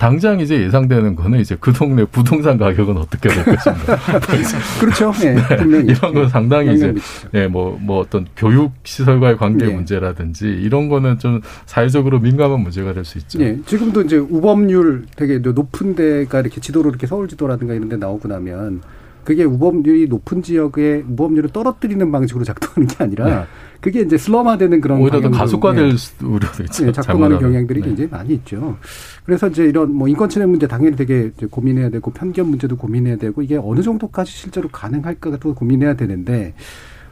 당장 0.00 0.40
이제 0.40 0.58
예상되는 0.62 1.14
거는 1.14 1.40
이제 1.40 1.58
그 1.60 1.74
동네 1.74 2.06
부동산 2.06 2.56
가격은 2.56 2.96
어떻게 2.96 3.28
될 3.28 3.44
것인가. 3.44 3.98
그렇죠. 4.80 5.12
예, 5.22 5.34
네, 5.34 5.56
분명히. 5.58 5.84
이런 5.92 6.14
건 6.14 6.26
상당히 6.30 6.74
이제. 6.74 6.94
예, 7.34 7.46
뭐, 7.46 7.78
뭐 7.78 8.00
어떤 8.00 8.26
교육 8.34 8.72
시설과의 8.82 9.36
관계 9.36 9.66
예. 9.66 9.70
문제라든지 9.70 10.46
이런 10.46 10.88
거는 10.88 11.18
좀 11.18 11.42
사회적으로 11.66 12.18
민감한 12.18 12.60
문제가 12.60 12.94
될 12.94 13.04
수 13.04 13.18
있죠. 13.18 13.40
예, 13.42 13.58
지금도 13.66 14.00
이제 14.02 14.16
우범률 14.16 15.04
되게 15.16 15.38
높은 15.38 15.94
데가 15.94 16.40
이렇게 16.40 16.62
지도로 16.62 16.88
이렇게 16.88 17.06
서울 17.06 17.28
지도라든가 17.28 17.74
이런 17.74 17.90
데 17.90 17.96
나오고 17.96 18.26
나면 18.26 18.80
그게 19.24 19.44
우범률이 19.44 20.06
높은 20.08 20.42
지역에 20.42 21.04
우범률을 21.08 21.50
떨어뜨리는 21.50 22.10
방식으로 22.10 22.44
작동하는 22.44 22.86
게 22.86 23.04
아니라 23.04 23.24
네. 23.26 23.44
그게 23.80 24.00
이제 24.00 24.18
슬럼화되는 24.18 24.80
그런 24.80 25.00
오히려 25.00 25.20
더 25.20 25.30
가속화될 25.30 25.90
예. 25.92 25.96
수- 25.96 26.26
우려도 26.26 26.62
있죠. 26.64 26.86
예, 26.86 26.92
작동하는. 26.92 27.38
경향들이 27.38 27.80
네. 27.80 27.86
굉장히 27.88 28.10
많이 28.10 28.34
있죠. 28.34 28.76
그래서 29.24 29.48
이제 29.48 29.64
이런 29.64 29.94
뭐 29.94 30.08
인권 30.08 30.28
침해 30.28 30.46
문제 30.46 30.66
당연히 30.66 30.96
되게 30.96 31.30
이제 31.36 31.46
고민해야 31.46 31.90
되고 31.90 32.10
편견 32.10 32.46
문제도 32.48 32.76
고민해야 32.76 33.16
되고 33.16 33.40
이게 33.42 33.56
어느 33.62 33.80
정도까지 33.82 34.30
실제로 34.32 34.68
가능할까도 34.68 35.54
고민해야 35.54 35.94
되는데 35.94 36.54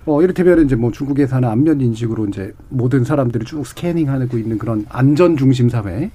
어 0.05 0.23
이를테면 0.23 0.65
이제 0.65 0.75
뭐 0.77 0.91
중국에서 0.91 1.37
하는 1.37 1.49
안면 1.51 1.81
인식으로 1.81 2.27
이제 2.27 2.53
모든 2.71 3.05
사람들을 3.05 3.45
쭉 3.47 3.67
스캐닝하고 3.67 4.39
있는 4.39 4.59
그런 4.59 4.87
안전 4.89 5.37
중심 5.37 5.69
사회 5.69 6.11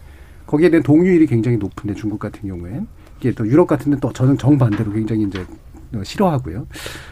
거기에 0.48 0.70
대한 0.70 0.84
동의율이 0.84 1.28
굉장히 1.28 1.58
높은데 1.58 1.94
중국 1.96 2.20
같은 2.20 2.48
경우엔 2.50 2.88
이게 3.20 3.32
또 3.32 3.48
유럽 3.48 3.68
같은 3.68 3.86
데는 3.86 4.00
또 4.00 4.12
저는 4.12 4.38
정반대로 4.38 4.92
굉장히 4.92 5.24
이제 5.24 5.46
싫어하고요. 6.04 6.66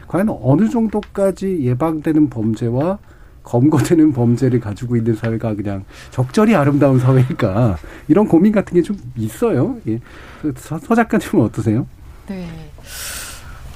과연 0.08 0.30
어느 0.42 0.70
정도까지 0.70 1.60
예방되는 1.62 2.30
범죄와 2.30 2.98
검거되는 3.44 4.14
범죄를 4.14 4.60
가지고 4.60 4.96
있는 4.96 5.16
사회가 5.16 5.56
그냥 5.56 5.84
적절히 6.12 6.56
아름다운 6.56 7.00
사회일까 7.00 7.78
이런 8.08 8.28
고민 8.28 8.52
같은 8.54 8.74
게 8.76 8.82
좀 8.84 8.96
있어요. 9.16 9.78
예. 9.88 10.00
그 10.42 10.54
서, 10.58 10.78
서 10.80 10.96
작가님은 10.96 11.46
어떠세요? 11.46 11.86
네. 12.28 12.48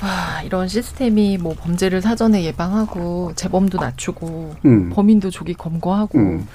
와, 0.03 0.41
이런 0.43 0.67
시스템이 0.67 1.37
뭐 1.39 1.55
범죄를 1.57 2.01
사전에 2.01 2.43
예방하고 2.43 3.31
재범도 3.35 3.79
낮추고 3.79 4.55
음. 4.65 4.89
범인도 4.89 5.29
조기 5.31 5.53
검거하고 5.53 6.19
음. 6.19 6.47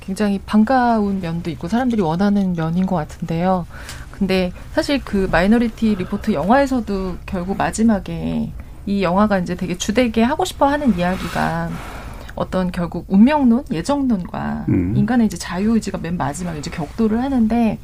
굉장히 0.00 0.40
반가운 0.44 1.20
면도 1.20 1.50
있고 1.50 1.68
사람들이 1.68 2.00
원하는 2.02 2.54
면인 2.54 2.86
것 2.86 2.96
같은데요. 2.96 3.66
근데 4.20 4.52
사실 4.74 5.00
그 5.02 5.28
마이너리티 5.32 5.94
리포트 5.94 6.34
영화에서도 6.34 7.16
결국 7.24 7.56
마지막에 7.56 8.52
이 8.84 9.02
영화가 9.02 9.38
이제 9.38 9.54
되게 9.54 9.78
주되게 9.78 10.22
하고 10.22 10.44
싶어 10.44 10.66
하는 10.66 10.96
이야기가 10.96 11.70
어떤 12.34 12.70
결국 12.70 13.06
운명론, 13.08 13.64
예정론과 13.70 14.66
음. 14.68 14.94
인간의 14.94 15.26
이제 15.26 15.38
자유의지가 15.38 15.98
맨 15.98 16.18
마지막에 16.18 16.58
이제 16.58 16.70
격돌을 16.70 17.22
하는데, 17.22 17.78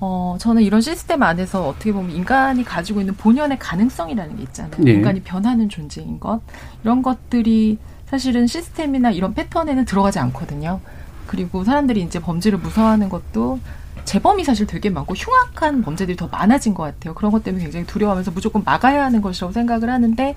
어, 0.00 0.36
저는 0.38 0.62
이런 0.62 0.80
시스템 0.80 1.22
안에서 1.22 1.68
어떻게 1.68 1.92
보면 1.92 2.12
인간이 2.12 2.64
가지고 2.64 3.00
있는 3.00 3.14
본연의 3.14 3.58
가능성이라는 3.58 4.36
게 4.36 4.42
있잖아요. 4.44 4.76
네. 4.78 4.92
인간이 4.92 5.20
변하는 5.20 5.68
존재인 5.68 6.18
것. 6.18 6.40
이런 6.82 7.02
것들이 7.02 7.78
사실은 8.06 8.46
시스템이나 8.46 9.10
이런 9.10 9.34
패턴에는 9.34 9.84
들어가지 9.84 10.18
않거든요. 10.20 10.80
그리고 11.26 11.64
사람들이 11.64 12.02
이제 12.02 12.18
범죄를 12.18 12.58
무서워하는 12.58 13.08
것도 13.08 13.60
재범이 14.04 14.44
사실 14.44 14.66
되게 14.66 14.90
많고 14.90 15.14
흉악한 15.14 15.82
범죄들이 15.82 16.16
더 16.16 16.28
많아진 16.28 16.74
것 16.74 16.82
같아요. 16.82 17.14
그런 17.14 17.32
것 17.32 17.44
때문에 17.44 17.62
굉장히 17.62 17.86
두려워하면서 17.86 18.30
무조건 18.32 18.62
막아야 18.64 19.04
하는 19.04 19.22
것이라고 19.22 19.52
생각을 19.52 19.90
하는데 19.90 20.34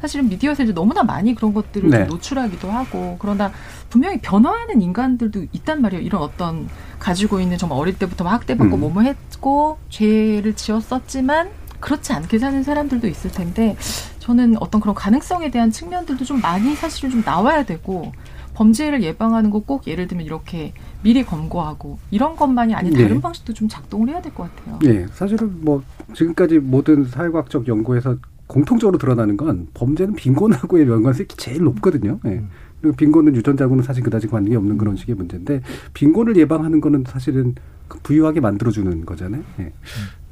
사실은 0.00 0.28
미디어에서 0.28 0.64
이제 0.64 0.72
너무나 0.74 1.02
많이 1.02 1.34
그런 1.34 1.54
것들을 1.54 1.88
네. 1.88 2.04
노출하기도 2.04 2.70
하고 2.70 3.16
그러나 3.18 3.50
분명히 3.88 4.20
변화하는 4.20 4.82
인간들도 4.82 5.46
있단 5.52 5.80
말이에요. 5.80 6.02
이런 6.02 6.20
어떤 6.20 6.68
가지고 6.98 7.40
있는 7.40 7.56
정말 7.56 7.78
어릴 7.78 7.98
때부터 7.98 8.24
막 8.24 8.34
학대받고 8.34 8.76
음. 8.76 8.80
뭐뭐 8.80 9.02
했고 9.02 9.78
죄를 9.88 10.54
지었었지만 10.56 11.50
그렇지 11.80 12.12
않게 12.12 12.38
사는 12.38 12.62
사람들도 12.62 13.06
있을 13.06 13.30
텐데 13.30 13.76
저는 14.18 14.56
어떤 14.60 14.80
그런 14.80 14.94
가능성에 14.94 15.50
대한 15.50 15.70
측면들도 15.70 16.24
좀 16.24 16.40
많이 16.40 16.74
사실은 16.74 17.10
좀 17.10 17.22
나와야 17.24 17.64
되고 17.64 18.12
범죄를 18.54 19.02
예방하는 19.02 19.50
거 19.50 19.60
꼭 19.64 19.86
예를 19.86 20.06
들면 20.08 20.26
이렇게 20.26 20.72
미리 21.02 21.24
검거하고 21.24 21.98
이런 22.10 22.36
것만이 22.36 22.74
아닌 22.74 22.92
다른 22.92 23.14
네. 23.16 23.20
방식도 23.20 23.54
좀 23.54 23.66
작동을 23.68 24.08
해야 24.10 24.20
될 24.20 24.32
것 24.34 24.54
같아요. 24.54 24.78
예, 24.84 25.06
사실은 25.12 25.60
뭐 25.62 25.82
지금까지 26.12 26.58
모든 26.58 27.04
사회과학적 27.04 27.66
연구에서 27.68 28.16
공통적으로 28.46 28.98
드러나는 28.98 29.36
건 29.36 29.68
범죄는 29.74 30.14
빈곤하고의 30.14 30.86
연관성이 30.88 31.26
제일 31.36 31.62
높거든요. 31.64 32.18
예. 32.26 32.42
그리고 32.80 32.94
빈곤은 32.96 33.34
유전자하고는 33.36 33.82
사실 33.82 34.02
그다지 34.02 34.26
관계 34.28 34.54
없는 34.56 34.76
그런 34.76 34.96
식의 34.96 35.14
문제인데 35.14 35.62
빈곤을 35.94 36.36
예방하는 36.36 36.82
거는 36.82 37.04
사실은 37.06 37.54
그 37.88 37.98
부유하게 38.02 38.40
만들어주는 38.40 39.06
거잖아요. 39.06 39.42
예. 39.60 39.72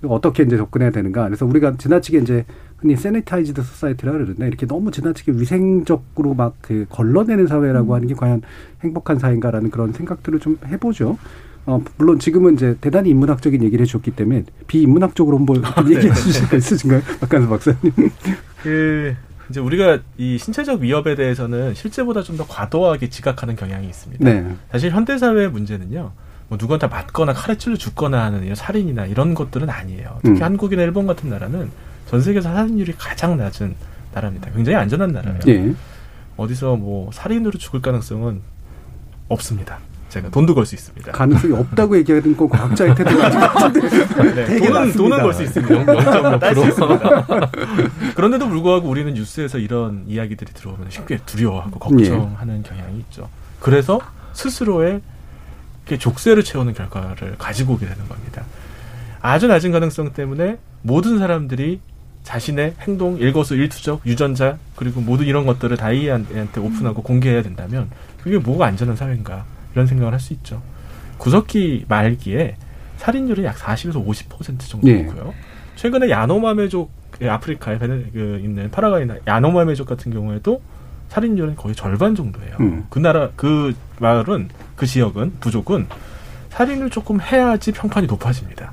어떻게 0.05 0.43
이제 0.43 0.57
접근해야 0.57 0.91
되는가. 0.91 1.25
그래서 1.25 1.47
우리가 1.47 1.77
지나치게 1.77 2.19
이제 2.19 2.45
흔히 2.79 2.97
sanitized 2.97 3.63
society라 3.63 4.13
그러는데 4.13 4.47
이렇게 4.49 4.67
너무 4.67 4.91
지나치게 4.91 5.33
위생적으로 5.33 6.35
막 6.35 6.55
그 6.61 6.87
걸러내는 6.91 7.47
사회라고 7.47 7.95
하는 7.95 8.09
게 8.09 8.15
과연 8.15 8.43
행복한 8.83 9.19
사회인가라는 9.19 9.71
그런 9.71 9.93
생각들을 9.93 10.41
좀 10.41 10.59
해보죠. 10.67 11.19
어, 11.65 11.81
물론 11.97 12.19
지금은 12.19 12.55
이제 12.55 12.77
대단히 12.81 13.11
인문학적인 13.11 13.63
얘기를 13.63 13.85
해줬기 13.85 14.11
때문에 14.13 14.45
비인문학적으로 14.67 15.39
한번 15.39 15.63
얘기해 15.91 16.13
주실 16.13 16.49
거 16.49 16.57
있으신가요? 16.57 17.01
박한선 17.21 17.49
박사님. 17.49 17.93
그 18.63 19.15
이제 19.51 19.61
우리가 19.61 19.99
이 20.19 20.39
신체적 20.39 20.81
위협에 20.81 21.15
대해서는 21.15 21.75
실제보다 21.75 22.23
좀 22.23 22.37
더 22.37 22.47
과도하게 22.47 23.09
지각하는 23.11 23.55
경향이 23.57 23.87
있습니다. 23.87 24.25
네. 24.25 24.55
사실 24.73 24.91
현대 24.91 25.19
사회의 25.19 25.51
문제는요. 25.51 26.13
뭐 26.49 26.59
누구한테 26.61 26.87
맞거나 26.87 27.33
칼에 27.33 27.57
찔러 27.57 27.77
죽거나 27.77 28.25
하는 28.25 28.43
이런 28.45 28.55
살인이나 28.55 29.07
이런 29.07 29.35
것들은 29.35 29.71
아니에요. 29.71 30.19
특히 30.23 30.39
음. 30.41 30.43
한국이나 30.43 30.83
일본 30.83 31.07
같은 31.07 31.31
나라는 31.31 31.71
전 32.09 32.21
세계에서 32.21 32.53
살인율이 32.53 32.95
가장 32.99 33.37
낮은 33.37 33.75
나라입니다. 34.13 34.51
굉장히 34.53 34.77
안전한 34.77 35.13
나라예요. 35.13 35.41
예. 35.49 35.75
어디서 36.37 36.77
뭐 36.77 37.11
살인으로 37.13 37.59
죽을 37.59 37.81
가능성은 37.81 38.41
없습니다. 39.29 39.79
제가 40.11 40.29
돈도 40.29 40.55
걸 40.55 40.67
수 40.67 40.75
있습니다. 40.75 41.11
가능성이 41.13 41.55
없다고 41.55 41.97
얘기하는 41.97 42.37
건 42.37 42.49
과학자의 42.51 42.95
태도가 42.95 43.27
아닌 43.27 43.41
것 43.41 43.49
같은데. 43.55 43.89
네, 44.35 44.45
되게 44.45 44.69
돈은 44.69 44.73
낮습니다. 44.87 44.97
돈은 44.99 45.23
벌수 45.23 45.43
있습니다. 45.43 45.75
0.몇 45.87 46.39
딸수 46.39 46.67
있습니다. 46.69 47.27
그런데도 48.15 48.49
불구하고 48.49 48.89
우리는 48.91 49.15
뉴스에서 49.15 49.57
이런 49.57 50.05
이야기들이 50.07 50.53
들어오면 50.53 50.91
쉽게 50.91 51.19
두려워하고 51.25 51.79
걱정하는 51.79 52.63
경향이 52.63 52.99
있죠. 52.99 53.31
그래서 53.59 54.01
스스로의 54.35 55.01
이렇게 55.93 55.99
족쇄를 55.99 56.43
채우는 56.43 56.73
결과를 56.73 57.37
가지고 57.37 57.75
오게 57.75 57.87
되는 57.87 58.09
겁니다. 58.09 58.45
아주 59.21 59.47
낮은 59.47 59.73
가능성 59.73 60.15
때문에 60.15 60.59
모든 60.81 61.19
사람들이 61.19 61.81
자신의 62.23 62.75
행동, 62.81 63.19
일거수 63.19 63.55
일투족, 63.57 64.07
유전자 64.07 64.57
그리고 64.75 65.01
모든 65.01 65.27
이런 65.27 65.45
것들을 65.45 65.77
다 65.77 65.93
이한테 65.93 66.61
오픈하고 66.61 67.03
공개해야 67.03 67.43
된다면 67.43 67.91
그게 68.23 68.39
뭐가 68.39 68.67
안전한 68.67 68.97
사회인가 68.97 69.45
이런 69.75 69.87
생각을 69.87 70.13
할 70.13 70.21
수 70.21 70.33
있죠. 70.35 70.63
구석기 71.19 71.85
말기에 71.89 72.57
살인율이 72.97 73.45
약 73.45 73.57
40에서 73.57 74.05
50% 74.05 74.61
정도고요. 74.61 75.35
최근에 75.77 76.11
야노마메족 76.11 76.91
예, 77.21 77.29
아프리카에 77.29 77.79
그 77.79 78.41
있는 78.43 78.71
파라과이나 78.71 79.17
야노마메족 79.27 79.87
같은 79.87 80.13
경우에도 80.13 80.63
살인율은 81.13 81.57
거의 81.57 81.75
절반 81.75 82.15
정도예요. 82.15 82.57
음. 82.61 82.87
그 82.89 82.99
나라 82.99 83.29
그 83.37 83.75
마을은 84.01 84.49
그 84.77 84.87
지역은 84.87 85.35
부족은 85.41 85.87
살인을 86.49 86.89
조금 86.89 87.21
해야지 87.21 87.71
평판이 87.73 88.07
높아집니다. 88.07 88.73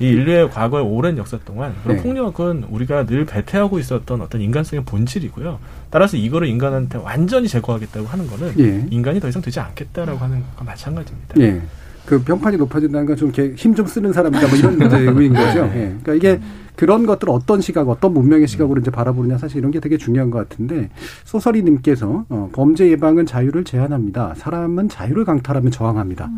이 0.00 0.06
인류의 0.06 0.50
과거의 0.50 0.84
오랜 0.84 1.18
역사 1.18 1.36
동안 1.38 1.74
그런 1.82 1.96
네. 1.96 2.02
폭력은 2.04 2.66
우리가 2.70 3.06
늘 3.06 3.24
배태하고 3.24 3.80
있었던 3.80 4.20
어떤 4.20 4.40
인간성의 4.40 4.84
본질이고요. 4.84 5.58
따라서 5.90 6.16
이거를 6.16 6.46
인간한테 6.46 6.98
완전히 6.98 7.48
제거하겠다고 7.48 8.06
하는 8.06 8.28
거는 8.28 8.54
예. 8.60 8.86
인간이 8.90 9.18
더 9.18 9.28
이상 9.28 9.42
되지 9.42 9.58
않겠다라고 9.58 10.18
하는 10.20 10.44
건 10.54 10.66
마찬가지입니다. 10.66 11.40
예. 11.40 11.60
그 12.08 12.22
병판이 12.22 12.56
높아진다는 12.56 13.06
건좀힘좀 13.06 13.86
쓰는 13.86 14.14
사람이다 14.14 14.48
뭐 14.48 14.56
이런 14.56 14.80
의미인 14.80 15.34
거죠. 15.34 15.70
예. 15.74 15.94
그러니까 16.02 16.14
이게 16.14 16.40
그런 16.74 17.04
것들 17.04 17.28
어떤 17.28 17.60
시각, 17.60 17.86
어떤 17.90 18.14
문명의 18.14 18.48
시각으로 18.48 18.80
이제 18.80 18.90
바라보느냐 18.90 19.36
사실 19.36 19.58
이런 19.58 19.70
게 19.70 19.78
되게 19.78 19.98
중요한 19.98 20.30
것 20.30 20.38
같은데 20.38 20.88
소설이님께서 21.24 22.24
어, 22.30 22.48
범죄 22.54 22.88
예방은 22.88 23.26
자유를 23.26 23.64
제한합니다. 23.64 24.32
사람은 24.38 24.88
자유를 24.88 25.26
강탈하면 25.26 25.70
저항합니다. 25.70 26.30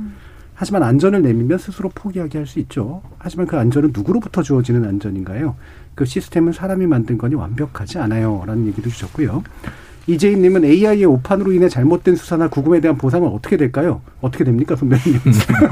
하지만 0.54 0.82
안전을 0.82 1.22
내밀면 1.22 1.58
스스로 1.58 1.88
포기하게 1.94 2.38
할 2.38 2.46
수 2.48 2.58
있죠. 2.58 3.00
하지만 3.18 3.46
그 3.46 3.56
안전은 3.56 3.92
누구로부터 3.94 4.42
주어지는 4.42 4.84
안전인가요? 4.84 5.54
그 5.94 6.04
시스템은 6.04 6.52
사람이 6.52 6.86
만든 6.88 7.16
거니 7.16 7.36
완벽하지 7.36 7.98
않아요. 7.98 8.42
라는 8.44 8.66
얘기도 8.66 8.90
주셨고요. 8.90 9.44
이재인님은 10.06 10.64
AI의 10.64 11.04
오판으로 11.04 11.52
인해 11.52 11.68
잘못된 11.68 12.16
수사나 12.16 12.48
구금에 12.48 12.80
대한 12.80 12.96
보상은 12.96 13.28
어떻게 13.28 13.56
될까요? 13.56 14.00
어떻게 14.20 14.44
됩니까, 14.44 14.74
선배님? 14.76 15.20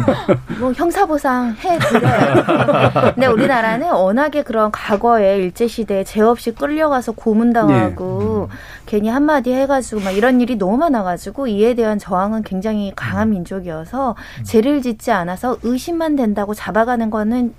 뭐 0.60 0.72
형사보상 0.72 1.54
해드려요. 1.58 3.14
근데 3.14 3.26
우리나라는 3.26 3.90
워낙에 3.90 4.42
그런 4.42 4.70
과거에 4.70 5.38
일제시대에 5.38 6.04
죄 6.04 6.20
없이 6.20 6.52
끌려가서 6.52 7.12
고문당하고 7.12 8.48
괜히 8.86 9.08
한마디 9.08 9.52
해가지고 9.52 10.00
막 10.02 10.10
이런 10.12 10.40
일이 10.40 10.56
너무 10.56 10.78
많아가지고 10.78 11.46
이에 11.48 11.74
대한 11.74 11.98
저항은 11.98 12.42
굉장히 12.42 12.92
강한 12.94 13.30
민족이어서 13.30 14.16
죄를 14.44 14.82
짓지 14.82 15.10
않아서 15.10 15.56
의심만 15.62 16.16
된다고 16.16 16.54
잡아가는 16.54 17.10
거는 17.10 17.54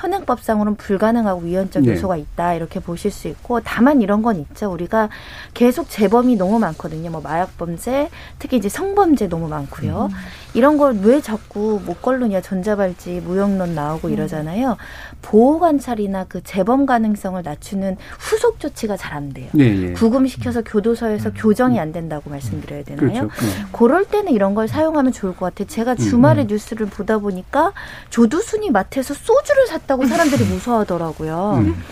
현행법상으로는 0.00 0.76
불가능하고 0.76 1.42
위헌적 1.42 1.82
네. 1.84 1.92
요소가 1.92 2.16
있다 2.16 2.54
이렇게 2.54 2.80
보실 2.80 3.10
수 3.10 3.28
있고 3.28 3.60
다만 3.60 4.00
이런 4.00 4.22
건 4.22 4.38
있죠 4.40 4.70
우리가 4.72 5.08
계속 5.54 5.88
재범이 5.88 6.36
너무 6.36 6.58
많거든요 6.58 7.10
뭐 7.10 7.20
마약 7.20 7.56
범죄 7.58 8.08
특히 8.38 8.56
이제 8.56 8.68
성범죄 8.68 9.28
너무 9.28 9.48
많고요 9.48 10.08
이런 10.54 10.76
걸 10.78 10.90
왜 11.02 11.20
자꾸 11.20 11.80
못 11.84 12.02
걸르냐 12.02 12.40
전자발찌 12.40 13.20
무용론 13.24 13.74
나오고 13.74 14.08
음. 14.08 14.12
이러잖아요 14.12 14.76
보호 15.22 15.58
관찰이나 15.58 16.24
그 16.28 16.42
재범 16.42 16.86
가능성을 16.86 17.40
낮추는 17.42 17.96
후속 18.18 18.58
조치가 18.60 18.96
잘 18.96 19.10
안 19.10 19.32
돼요 19.32 19.50
예, 19.58 19.64
예. 19.64 19.92
구금시켜서 19.92 20.62
교도소에서 20.62 21.32
교정이 21.32 21.80
안 21.80 21.90
된다고 21.90 22.30
말씀드려야 22.30 22.84
되나요? 22.84 23.08
그렇죠. 23.08 23.24
네. 23.24 23.64
그럴 23.72 24.04
때는 24.04 24.32
이런 24.32 24.54
걸 24.54 24.68
사용하면 24.68 25.12
좋을 25.12 25.34
것 25.34 25.46
같아요. 25.46 25.66
제가 25.66 25.92
음. 25.92 25.96
주말에 25.96 26.44
뉴스를 26.44 26.86
보다 26.86 27.18
보니까 27.18 27.72
조두순이 28.10 28.70
마트에서 28.70 29.14
소주를 29.14 29.66
샀다 29.66 29.89
고 29.96 30.06
사람들이 30.06 30.44
무서워하더라고요. 30.44 31.62
음. 31.64 31.82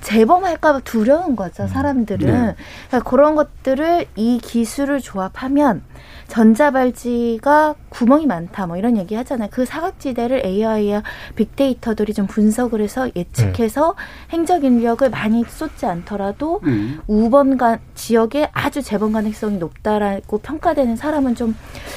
재범할까봐 0.00 0.80
두려운 0.80 1.34
거죠, 1.34 1.66
사람들은. 1.66 2.26
네. 2.26 2.54
그러니까 2.88 3.10
그런 3.10 3.34
것들을 3.34 4.06
이 4.14 4.38
기술을 4.40 5.00
조합하면 5.00 5.82
전자발찌가 6.28 7.74
구멍이 7.88 8.26
많다, 8.26 8.66
뭐 8.66 8.76
이런 8.76 8.96
얘기 8.96 9.14
하잖아요. 9.14 9.48
그 9.50 9.64
사각지대를 9.64 10.44
AI와 10.44 11.02
빅데이터들이 11.34 12.12
좀 12.12 12.26
분석을 12.26 12.80
해서 12.80 13.08
예측해서 13.14 13.94
행적 14.30 14.64
인력을 14.64 15.08
많이 15.08 15.44
쏟지 15.48 15.86
않더라도 15.86 16.60
음. 16.64 17.00
우번가 17.06 17.78
지역에 17.94 18.48
아주 18.52 18.82
재범 18.82 19.12
가능성이 19.12 19.58
높다라고 19.58 20.38
평가되는 20.38 20.96
사람은 20.96 21.34
좀 21.36 21.54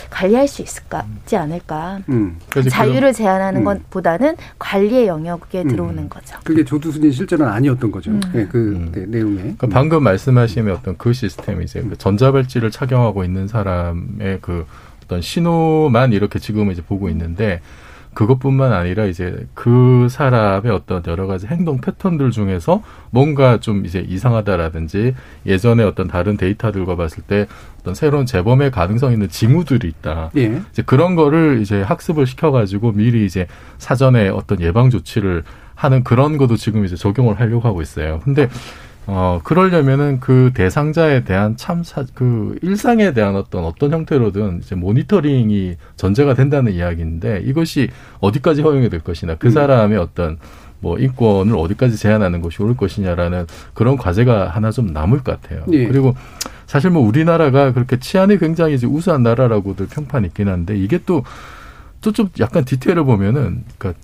관리할 0.09 0.47
수 0.47 0.61
있을까지 0.61 1.35
않을까. 1.35 1.99
음. 2.09 2.37
자유를 2.69 3.13
제한하는 3.13 3.61
음. 3.61 3.65
것보다는 3.65 4.35
관리의 4.57 5.07
영역에 5.07 5.63
음. 5.63 5.67
들어오는 5.67 6.09
거죠. 6.09 6.37
그게 6.43 6.63
조두순이 6.63 7.11
실제로는 7.11 7.51
아니었던 7.51 7.91
거죠. 7.91 8.11
음. 8.11 8.21
네, 8.33 8.47
그 8.47 8.89
네, 8.93 9.05
내용에. 9.05 9.35
그러니까 9.37 9.67
방금 9.67 10.03
말씀하신 10.03 10.69
어떤 10.69 10.97
그 10.97 11.13
시스템이 11.13 11.65
이제 11.65 11.81
그 11.81 11.97
전자발찌를 11.97 12.71
착용하고 12.71 13.23
있는 13.23 13.47
사람 13.47 14.18
의 14.19 14.39
그 14.41 14.65
어떤 15.09 15.21
신호만 15.21 16.13
이렇게 16.13 16.37
지금 16.37 16.71
이제 16.71 16.83
보고 16.83 17.09
있는데 17.09 17.61
그것뿐만 18.13 18.73
아니라 18.73 19.05
이제 19.05 19.47
그 19.53 20.07
사람의 20.09 20.71
어떤 20.71 21.01
여러 21.07 21.25
가지 21.25 21.47
행동 21.47 21.79
패턴들 21.79 22.31
중에서 22.31 22.83
뭔가 23.11 23.59
좀 23.59 23.85
이제 23.85 24.05
이상하다라든지 24.07 25.15
예전에 25.45 25.83
어떤 25.83 26.07
다른 26.07 26.37
데이터들과 26.37 26.95
봤을 26.95 27.23
때 27.23 27.47
어떤 27.79 27.95
새로운 27.95 28.25
재범의 28.25 28.71
가능성 28.71 29.13
있는 29.13 29.29
징후들이 29.29 29.87
있다. 29.87 30.31
예. 30.37 30.61
이제 30.71 30.81
그런 30.81 31.15
거를 31.15 31.59
이제 31.61 31.81
학습을 31.81 32.25
시켜가지고 32.25 32.93
미리 32.93 33.25
이제 33.25 33.47
사전에 33.77 34.29
어떤 34.29 34.59
예방 34.59 34.89
조치를 34.89 35.43
하는 35.75 36.03
그런 36.03 36.37
것도 36.37 36.57
지금 36.57 36.83
이제 36.85 36.95
적용을 36.95 37.39
하려고 37.39 37.67
하고 37.67 37.81
있어요. 37.81 38.19
근데 38.23 38.49
어 39.11 39.41
그러려면은 39.43 40.19
그 40.19 40.51
대상자에 40.53 41.23
대한 41.23 41.57
참사 41.57 42.05
그 42.13 42.57
일상에 42.61 43.11
대한 43.13 43.35
어떤 43.35 43.63
어떤 43.63 43.91
형태로든 43.91 44.59
이제 44.63 44.75
모니터링이 44.75 45.77
전제가 45.95 46.35
된다는 46.35 46.73
이야기인데 46.73 47.41
이것이 47.45 47.89
어디까지 48.19 48.61
허용이 48.61 48.89
될 48.89 48.99
것이나 48.99 49.35
그 49.35 49.47
음. 49.47 49.51
사람의 49.51 49.97
어떤 49.97 50.37
뭐 50.79 50.99
인권을 50.99 51.57
어디까지 51.57 51.97
제한하는 51.97 52.41
것이 52.41 52.61
옳을 52.61 52.77
것이냐라는 52.77 53.47
그런 53.73 53.97
과제가 53.97 54.49
하나 54.49 54.69
좀 54.71 54.93
남을 54.93 55.23
것 55.23 55.41
같아요. 55.41 55.63
예. 55.71 55.87
그리고 55.87 56.15
사실 56.67 56.91
뭐 56.91 57.01
우리나라가 57.01 57.73
그렇게 57.73 57.99
치안이 57.99 58.37
굉장히 58.37 58.75
이제 58.75 58.85
우수한 58.85 59.23
나라라고들 59.23 59.87
평판이 59.87 60.27
있긴 60.27 60.47
한데 60.49 60.77
이게 60.77 60.99
또 60.99 61.23
또 62.01 62.11
좀 62.11 62.29
약간 62.39 62.63
디테일을 62.65 63.03
보면은 63.03 63.63
그러니까 63.77 64.01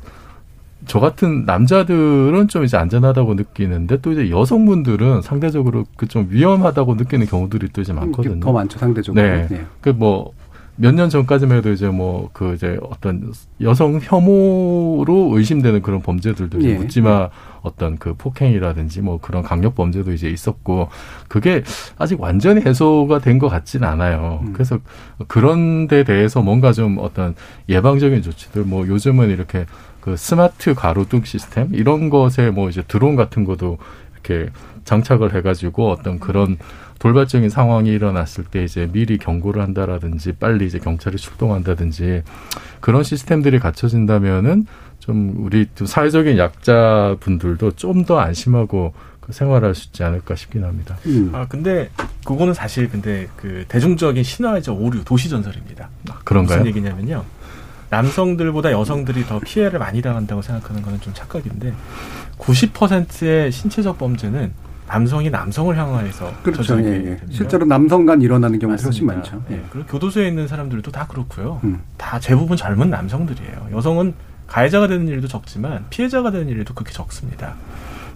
저 0.87 0.99
같은 0.99 1.45
남자들은 1.45 2.47
좀 2.47 2.63
이제 2.63 2.77
안전하다고 2.77 3.33
느끼는데 3.35 3.99
또 4.01 4.11
이제 4.11 4.29
여성분들은 4.29 5.21
상대적으로 5.21 5.85
그 5.97 6.07
좀 6.07 6.27
위험하다고 6.29 6.95
느끼는 6.95 7.25
경우들이 7.25 7.69
또 7.73 7.81
이제 7.81 7.91
많거든요. 7.93 8.39
더 8.39 8.51
많죠 8.51 8.77
상대적으로. 8.79 9.21
네. 9.21 9.47
예. 9.51 9.65
그뭐 9.81 10.31
몇 10.77 10.91
년 10.93 11.09
전까지만 11.09 11.57
해도 11.59 11.71
이제 11.71 11.87
뭐 11.87 12.29
그 12.33 12.53
이제 12.53 12.77
어떤 12.89 13.31
여성 13.61 13.99
혐오로 14.01 15.31
의심되는 15.37 15.81
그런 15.81 16.01
범죄들도 16.01 16.59
이제 16.59 16.69
예. 16.71 16.73
묻지마 16.75 17.29
어떤 17.61 17.97
그 17.97 18.13
폭행이라든지 18.13 19.01
뭐 19.01 19.17
그런 19.21 19.41
강력 19.41 19.73
범죄도 19.75 20.11
이제 20.13 20.29
있었고 20.29 20.89
그게 21.29 21.63
아직 21.97 22.19
완전히 22.21 22.61
해소가 22.61 23.19
된 23.19 23.39
것 23.39 23.47
같지는 23.49 23.87
않아요. 23.87 24.39
음. 24.43 24.53
그래서 24.53 24.79
그런 25.27 25.87
데 25.87 26.03
대해서 26.03 26.41
뭔가 26.41 26.71
좀 26.73 26.97
어떤 26.99 27.35
예방적인 27.69 28.21
조치들 28.21 28.63
뭐 28.63 28.85
요즘은 28.87 29.29
이렇게 29.29 29.65
그 30.05 30.15
스마트 30.17 30.75
가로등 30.75 31.23
시스템 31.23 31.69
이런 31.73 32.11
것에 32.11 32.51
뭐 32.51 32.69
이제 32.69 32.83
드론 32.87 33.15
같은 33.15 33.43
것도 33.43 33.79
이렇게 34.13 34.51
장착을 34.83 35.33
해가지고 35.33 35.89
어떤 35.89 36.19
그런 36.19 36.59
돌발적인 36.99 37.49
상황이 37.49 37.89
일어났을 37.89 38.43
때 38.43 38.63
이제 38.63 38.87
미리 38.91 39.17
경고를 39.17 39.63
한다라든지 39.63 40.33
빨리 40.33 40.67
이제 40.67 40.77
경찰이 40.77 41.17
출동한다든지 41.17 42.21
그런 42.81 43.01
시스템들이 43.01 43.57
갖춰진다면은 43.57 44.67
좀 44.99 45.33
우리 45.39 45.65
좀 45.73 45.87
사회적인 45.87 46.37
약자분들도 46.37 47.71
좀 47.71 48.05
더 48.05 48.19
안심하고 48.19 48.93
그 49.19 49.33
생활할 49.33 49.73
수 49.73 49.87
있지 49.87 50.03
않을까 50.03 50.35
싶긴 50.35 50.65
합니다. 50.65 50.97
음. 51.07 51.31
아 51.33 51.47
근데 51.47 51.89
그거는 52.23 52.53
사실 52.53 52.87
근데 52.89 53.27
그 53.35 53.65
대중적인 53.67 54.21
신화적 54.23 54.79
오류 54.79 55.03
도시 55.03 55.29
전설입니다. 55.29 55.89
그런가요? 56.23 56.59
무슨 56.59 56.67
얘기냐면요. 56.67 57.25
남성들보다 57.89 58.71
여성들이 58.71 59.25
더 59.25 59.39
피해를 59.39 59.79
많이 59.79 60.01
당한다고 60.01 60.41
생각하는 60.41 60.81
거는 60.81 60.99
좀 61.01 61.13
착각인데 61.13 61.73
90%의 62.37 63.51
신체적 63.51 63.97
범죄는 63.97 64.53
남성이 64.87 65.29
남성을 65.31 65.75
향하여서 65.75 66.31
그렇죠. 66.43 66.79
예, 66.79 66.85
예. 67.05 67.19
실제로 67.31 67.65
남성 67.65 68.05
간 68.05 68.21
일어나는 68.21 68.59
경우가 68.59 68.81
훨씬. 68.83 69.05
많죠. 69.07 69.41
예. 69.49 69.55
예. 69.55 69.61
그리고 69.71 69.87
교도소에 69.87 70.27
있는 70.27 70.47
사람들도 70.47 70.91
다 70.91 71.07
그렇고요. 71.07 71.59
음. 71.63 71.81
다 71.97 72.19
대부분 72.19 72.55
젊은 72.55 72.91
남성들이에요. 72.91 73.69
여성은 73.73 74.13
가해자가 74.45 74.87
되는 74.87 75.07
일도 75.07 75.27
적지만 75.27 75.85
피해자가 75.89 76.29
되는 76.29 76.47
일도 76.49 76.75
그렇게 76.75 76.93
적습니다. 76.93 77.55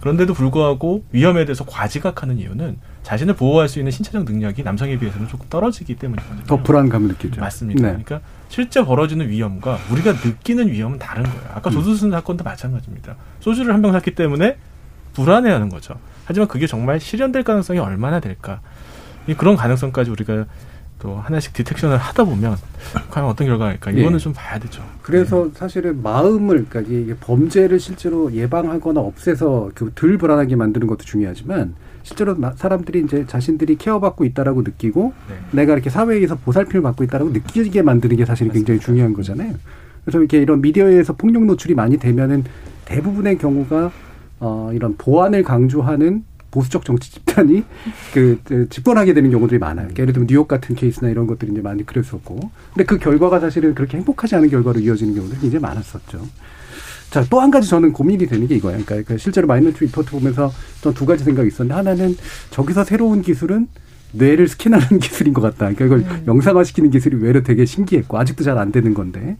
그런데도 0.00 0.32
불구하고 0.32 1.04
위험에 1.12 1.44
대해서 1.44 1.64
과지각하는 1.66 2.38
이유는 2.38 2.78
자신을 3.02 3.34
보호할 3.34 3.68
수 3.68 3.80
있는 3.80 3.90
신체적 3.90 4.24
능력이 4.24 4.62
남성에 4.62 4.98
비해서는 4.98 5.28
조금 5.28 5.46
떨어지기 5.50 5.96
때문이거든요. 5.96 6.44
더 6.46 6.56
불안감을 6.62 7.08
느끼죠. 7.08 7.40
맞습니다. 7.40 7.82
네. 7.82 7.88
그러니까 8.04 8.20
실제 8.50 8.84
벌어지는 8.84 9.28
위험과 9.28 9.78
우리가 9.92 10.12
느끼는 10.24 10.68
위험은 10.68 10.98
다른 10.98 11.22
거예요. 11.22 11.40
아까 11.54 11.70
음. 11.70 11.72
조두순 11.72 12.10
사건도 12.10 12.42
마찬가지입니다. 12.44 13.14
소주를 13.38 13.72
한 13.72 13.80
병 13.80 13.92
샀기 13.92 14.14
때문에 14.14 14.58
불안해하는 15.14 15.68
거죠. 15.70 15.94
하지만 16.26 16.48
그게 16.48 16.66
정말 16.66 17.00
실현될 17.00 17.44
가능성이 17.44 17.78
얼마나 17.78 18.20
될까? 18.20 18.60
이 19.26 19.34
그런 19.34 19.56
가능성까지 19.56 20.10
우리가 20.10 20.46
또 20.98 21.16
하나씩 21.16 21.52
디텍션을 21.54 21.96
하다 21.96 22.24
보면 22.24 22.56
과연 23.10 23.28
어떤 23.28 23.46
결과일까? 23.46 23.92
이거는 23.92 24.14
예. 24.14 24.18
좀 24.18 24.32
봐야 24.34 24.58
되죠. 24.58 24.82
그래서 25.00 25.48
사실은 25.54 26.02
마음을 26.02 26.66
그러니까 26.68 26.92
이게 26.94 27.14
범죄를 27.18 27.78
실제로 27.80 28.30
예방하거나 28.32 29.00
없애서 29.00 29.70
그덜 29.74 30.18
불안하게 30.18 30.56
만드는 30.56 30.86
것도 30.88 31.04
중요하지만 31.04 31.74
실제로 32.02 32.36
나- 32.38 32.52
사람들이 32.56 33.02
이제 33.04 33.24
자신들이 33.26 33.76
케어받고 33.76 34.24
있다라고 34.24 34.62
느끼고 34.62 35.12
네. 35.28 35.34
내가 35.52 35.74
이렇게 35.74 35.90
사회에서 35.90 36.36
보살핌을 36.36 36.82
받고 36.82 37.04
있다라고 37.04 37.30
느끼게 37.30 37.82
만드는 37.82 38.16
게 38.16 38.24
사실 38.24 38.48
굉장히 38.50 38.80
중요한 38.80 39.12
거잖아요. 39.12 39.54
그래서 40.04 40.18
이렇게 40.18 40.38
이런 40.38 40.60
미디어에서 40.60 41.14
폭력 41.14 41.44
노출이 41.44 41.74
많이 41.74 41.98
되면은 41.98 42.44
대부분의 42.86 43.38
경우가 43.38 43.92
어 44.40 44.70
이런 44.72 44.96
보안을 44.96 45.42
강조하는 45.42 46.24
보수적 46.50 46.84
정치 46.84 47.12
집단이 47.12 47.62
그, 48.12 48.40
그 48.44 48.68
집권하게 48.70 49.14
되는 49.14 49.30
경우들이 49.30 49.58
많아요. 49.60 49.84
그러니까 49.88 50.02
예를 50.02 50.12
들면 50.14 50.26
뉴욕 50.26 50.48
같은 50.48 50.74
케이스나 50.74 51.08
이런 51.10 51.26
것들이 51.28 51.52
이제 51.52 51.60
많이 51.60 51.86
그랬었고, 51.86 52.40
근데 52.74 52.84
그 52.84 52.98
결과가 52.98 53.38
사실은 53.38 53.72
그렇게 53.74 53.98
행복하지 53.98 54.34
않은 54.34 54.48
결과로 54.50 54.80
이어지는 54.80 55.14
경우들이 55.14 55.40
굉장히 55.42 55.62
많았었죠. 55.62 56.26
자, 57.10 57.24
또 57.28 57.40
한 57.40 57.50
가지 57.50 57.68
저는 57.68 57.92
고민이 57.92 58.26
되는 58.26 58.46
게 58.46 58.54
이거예요. 58.56 58.80
그러니까 58.84 59.08
그 59.14 59.18
실제로 59.18 59.46
마이너리티 59.46 59.82
리포트 59.84 60.10
보면서 60.12 60.52
전 60.80 60.94
두 60.94 61.06
가지 61.06 61.24
생각이 61.24 61.48
있었는데 61.48 61.74
하나는 61.74 62.16
저기서 62.50 62.84
새로운 62.84 63.22
기술은 63.22 63.66
뇌를 64.12 64.46
스캔하는 64.48 64.98
기술인 65.00 65.32
것 65.32 65.40
같다. 65.40 65.72
그러니까 65.74 65.84
이걸 65.84 66.04
영상화시키는 66.26 66.90
기술이 66.90 67.16
의외로 67.18 67.42
되게 67.42 67.64
신기했고 67.64 68.18
아직도 68.18 68.44
잘 68.44 68.58
안 68.58 68.70
되는 68.72 68.94
건데. 68.94 69.36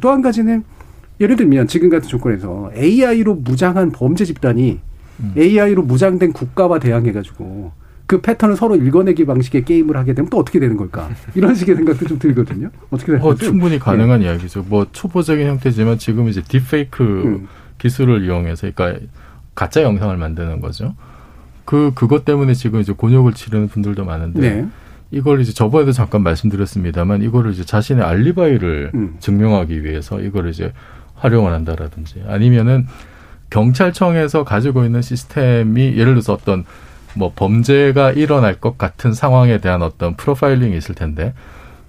또 0.00 0.10
한 0.10 0.22
가지는 0.22 0.64
예를 1.20 1.36
들면 1.36 1.68
지금 1.68 1.88
같은 1.88 2.08
조건에서 2.08 2.70
AI로 2.76 3.36
무장한 3.36 3.92
범죄 3.92 4.24
집단이 4.24 4.80
AI로 5.36 5.82
무장된 5.84 6.32
국가와 6.32 6.80
대항해가지고 6.80 7.70
그 8.06 8.20
패턴을 8.20 8.56
서로 8.56 8.76
읽어내기 8.76 9.24
방식의 9.24 9.64
게임을 9.64 9.96
하게 9.96 10.12
되면 10.12 10.28
또 10.28 10.38
어떻게 10.38 10.60
되는 10.60 10.76
걸까? 10.76 11.08
이런 11.34 11.54
식의 11.54 11.76
생각도 11.76 12.06
좀 12.06 12.18
들거든요. 12.18 12.70
어떻게 12.90 13.12
생각하세요? 13.12 13.32
어, 13.32 13.34
충분히 13.34 13.78
가능한 13.78 14.22
이야기죠. 14.22 14.64
뭐 14.68 14.86
초보적인 14.92 15.46
형태지만 15.46 15.98
지금 15.98 16.28
이제 16.28 16.42
딥페이크 16.42 17.02
음. 17.02 17.48
기술을 17.78 18.24
이용해서 18.24 18.70
그러니까 18.74 19.06
가짜 19.54 19.82
영상을 19.82 20.14
만드는 20.16 20.60
거죠. 20.60 20.94
그 21.64 21.92
그것 21.94 22.24
때문에 22.24 22.52
지금 22.52 22.80
이제 22.80 22.92
곤욕을 22.92 23.32
치르는 23.32 23.68
분들도 23.68 24.04
많은데 24.04 24.40
네. 24.40 24.68
이걸 25.10 25.40
이제 25.40 25.52
저번에도 25.52 25.92
잠깐 25.92 26.22
말씀드렸습니다만 26.22 27.22
이거를 27.22 27.52
이제 27.52 27.64
자신의 27.64 28.04
알리바이를 28.04 28.90
음. 28.94 29.16
증명하기 29.18 29.84
위해서 29.84 30.20
이거를 30.20 30.50
이제 30.50 30.72
활용을 31.14 31.52
한다라든지 31.52 32.22
아니면은 32.26 32.86
경찰청에서 33.48 34.44
가지고 34.44 34.84
있는 34.84 35.00
시스템이 35.00 35.96
예를 35.96 36.14
들어서 36.14 36.34
어떤 36.34 36.64
뭐 37.14 37.32
범죄가 37.34 38.12
일어날 38.12 38.54
것 38.54 38.78
같은 38.78 39.12
상황에 39.12 39.58
대한 39.58 39.82
어떤 39.82 40.16
프로파일링이 40.16 40.76
있을 40.76 40.94
텐데 40.94 41.34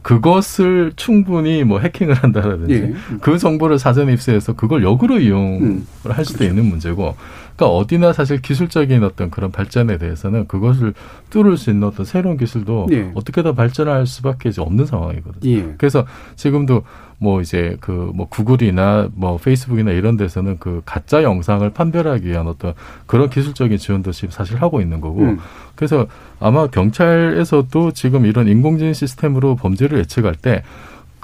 그것을 0.05 0.93
충분히 0.95 1.63
뭐 1.63 1.79
해킹을 1.79 2.13
한다라든지 2.13 2.73
예. 2.75 3.17
그 3.21 3.39
정보를 3.39 3.79
사전에 3.79 4.13
입수해서 4.13 4.53
그걸 4.53 4.83
역으로 4.83 5.19
이용을 5.19 5.61
음. 5.63 5.87
할 6.03 6.23
수도 6.23 6.43
있는 6.43 6.65
문제고 6.65 7.15
그러니까 7.55 7.75
어디나 7.75 8.13
사실 8.13 8.39
기술적인 8.39 9.03
어떤 9.03 9.31
그런 9.31 9.51
발전에 9.51 9.97
대해서는 9.97 10.47
그것을 10.47 10.93
뚫을 11.31 11.57
수 11.57 11.71
있는 11.71 11.87
어떤 11.87 12.05
새로운 12.05 12.37
기술도 12.37 12.87
예. 12.91 13.11
어떻게든 13.15 13.55
발전할 13.55 14.05
수밖에 14.05 14.51
없는 14.55 14.85
상황이거든요. 14.85 15.51
예. 15.51 15.73
그래서 15.79 16.05
지금도 16.35 16.83
뭐 17.17 17.41
이제 17.41 17.77
그 17.79 18.11
뭐 18.15 18.27
구글이나 18.29 19.09
뭐 19.13 19.37
페이스북이나 19.37 19.91
이런 19.91 20.17
데서는 20.17 20.57
그 20.59 20.81
가짜 20.85 21.23
영상을 21.23 21.67
판별하기 21.69 22.27
위한 22.27 22.47
어떤 22.47 22.73
그런 23.05 23.29
기술적인 23.29 23.77
지원도 23.77 24.11
지금 24.11 24.31
사실 24.31 24.61
하고 24.61 24.81
있는 24.81 25.01
거고 25.01 25.21
음. 25.21 25.39
그래서 25.75 26.07
아마 26.39 26.67
경찰에서도 26.67 27.91
지금 27.91 28.25
이런 28.25 28.47
인공지능 28.47 28.93
시스템으로 28.93 29.55
범죄를 29.55 29.99
예측할 29.99 30.35
때 30.35 30.63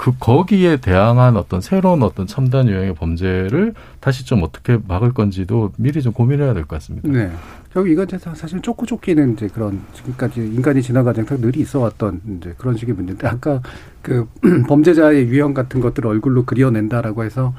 그 0.01 0.11
거기에 0.19 0.77
대항한 0.77 1.37
어떤 1.37 1.61
새로운 1.61 2.01
어떤 2.01 2.25
첨단 2.25 2.67
유형의 2.67 2.95
범죄를 2.95 3.75
다시 3.99 4.25
좀 4.25 4.41
어떻게 4.41 4.79
막을 4.87 5.13
건지도 5.13 5.73
미리 5.77 6.01
좀 6.01 6.11
고민해야 6.11 6.55
될 6.55 6.63
것 6.63 6.77
같습니다. 6.77 7.07
네. 7.07 7.31
결국 7.71 7.91
이건 7.91 8.07
사실 8.33 8.59
쫓고 8.61 8.87
쫓기는 8.87 9.33
이제 9.33 9.47
그런 9.47 9.79
지금까지 9.93 10.39
인간이 10.39 10.81
지나가는 10.81 11.23
상늘 11.23 11.55
있어왔던 11.55 12.21
이제 12.39 12.55
그런 12.57 12.75
식의 12.77 12.95
문제인데 12.95 13.27
아까 13.27 13.61
그 14.01 14.27
범죄자의 14.67 15.27
유형 15.27 15.53
같은 15.53 15.79
것들을 15.81 16.09
얼굴로 16.09 16.45
그려낸다라고 16.45 17.23
해서 17.23 17.53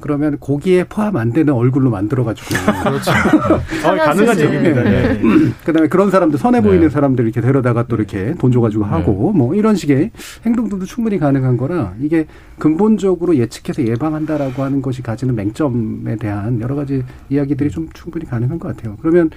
그러면 0.00 0.38
거기에 0.38 0.84
포함 0.84 1.16
안 1.16 1.32
되는 1.32 1.52
얼굴로 1.52 1.90
만들어가지고 1.90 2.48
그렇죠. 2.84 3.10
어, 3.86 3.96
가능한 3.96 4.40
얘기입니다. 4.40 4.86
예. 4.86 5.20
그다음에 5.64 5.88
그런 5.88 6.10
사람들 6.10 6.38
선해 6.38 6.60
보이는 6.60 6.82
네. 6.82 6.88
사람들 6.88 7.24
이렇게 7.24 7.40
데려다가 7.40 7.86
또 7.86 7.96
이렇게 7.96 8.34
돈 8.38 8.52
줘가지고 8.52 8.84
하고 8.84 9.32
뭐 9.32 9.54
이런 9.54 9.74
식의 9.74 10.10
행동들도 10.46 10.84
충분히 10.84 11.18
가능한 11.18 11.56
거라 11.56 11.94
이게 12.00 12.26
근본적으로 12.58 13.36
예측해서 13.36 13.86
예방한다라고 13.86 14.62
하는 14.62 14.82
것이 14.82 15.02
가지는 15.02 15.34
맹점에 15.34 16.16
대한 16.16 16.60
여러 16.60 16.74
가지 16.74 17.04
이야기들이 17.28 17.70
좀 17.70 17.88
충분히 17.92 18.24
가능한 18.24 18.58
것 18.58 18.68
같아요. 18.76 18.96
그러면 19.00 19.30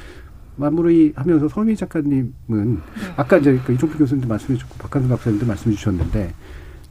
마무리하면서 0.58 1.48
서미 1.50 1.76
작가님은 1.76 2.82
아까 3.16 3.38
이제 3.38 3.60
그 3.66 3.74
이종필 3.74 3.98
교수님도 3.98 4.28
말씀해 4.28 4.58
주셨고 4.58 4.78
박한선 4.78 5.10
박사님도 5.10 5.46
말씀해 5.46 5.76
주셨는데 5.76 6.34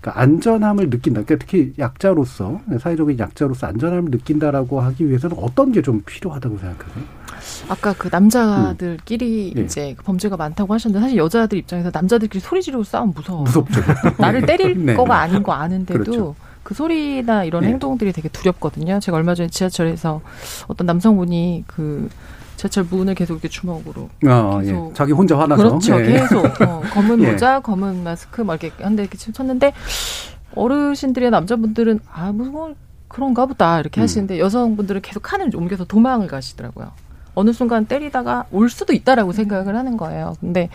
그러니까 0.00 0.20
안전함을 0.20 0.90
느낀다. 0.90 1.22
그러니까 1.22 1.44
특히 1.44 1.72
약자로서 1.78 2.60
사회적인 2.80 3.18
약자로서 3.18 3.66
안전함을 3.66 4.10
느낀다라고 4.10 4.80
하기 4.80 5.08
위해서는 5.08 5.36
어떤 5.38 5.72
게 5.72 5.80
좀 5.82 6.02
필요하다고 6.04 6.58
생각하세요? 6.58 7.04
아까 7.68 7.94
그 7.94 8.08
남자들끼리 8.12 9.54
음. 9.56 9.64
이제 9.64 9.94
그 9.96 10.04
범죄가 10.04 10.36
많다고 10.36 10.74
하셨는데 10.74 11.02
사실 11.04 11.16
여자들 11.18 11.56
입장에서 11.58 11.90
남자들끼리 11.92 12.40
소리 12.40 12.62
지르고 12.62 12.84
싸우면 12.84 13.14
무서워. 13.14 13.42
무섭죠. 13.42 13.80
나를 14.18 14.44
때릴 14.46 14.84
네. 14.84 14.94
거가 14.94 15.20
아닌 15.20 15.42
거 15.42 15.52
아는데도 15.52 15.98
그렇죠. 16.04 16.34
그 16.62 16.74
소리나 16.74 17.44
이런 17.44 17.62
네. 17.62 17.68
행동들이 17.68 18.12
되게 18.12 18.28
두렵거든요. 18.28 19.00
제가 19.00 19.16
얼마 19.16 19.34
전에 19.34 19.48
지하철에서 19.48 20.20
어떤 20.68 20.86
남성분이 20.86 21.64
그 21.66 22.08
지하철 22.60 22.84
문을 22.84 23.14
계속 23.14 23.32
이렇게 23.34 23.48
주먹으로 23.48 24.10
아, 24.26 24.60
예. 24.62 24.66
계속 24.66 24.94
자기 24.94 25.12
혼자 25.12 25.38
화나서. 25.38 25.62
그렇죠. 25.62 25.98
예. 26.02 26.04
계속 26.12 26.44
어, 26.60 26.82
검은 26.92 27.22
예. 27.22 27.32
모자, 27.32 27.60
검은 27.60 28.04
마스크 28.04 28.42
막 28.42 28.62
이렇게 28.62 28.84
한 28.84 28.96
대 28.96 29.02
이렇게 29.02 29.16
쳤는데 29.16 29.72
어르신들이나 30.54 31.30
남자분들은 31.30 32.00
아 32.12 32.32
무슨 32.32 32.52
뭐 32.52 32.74
그런가 33.08 33.46
보다 33.46 33.80
이렇게 33.80 34.00
음. 34.00 34.02
하시는데 34.02 34.38
여성분들은 34.38 35.00
계속 35.00 35.22
칸을 35.22 35.56
옮겨서 35.56 35.84
도망을 35.86 36.26
가시더라고요. 36.26 36.90
어느 37.34 37.52
순간 37.54 37.86
때리다가 37.86 38.44
올 38.50 38.68
수도 38.68 38.92
있다라고 38.92 39.32
생각을 39.32 39.74
하는 39.74 39.96
거예요. 39.96 40.34
근데 40.40 40.68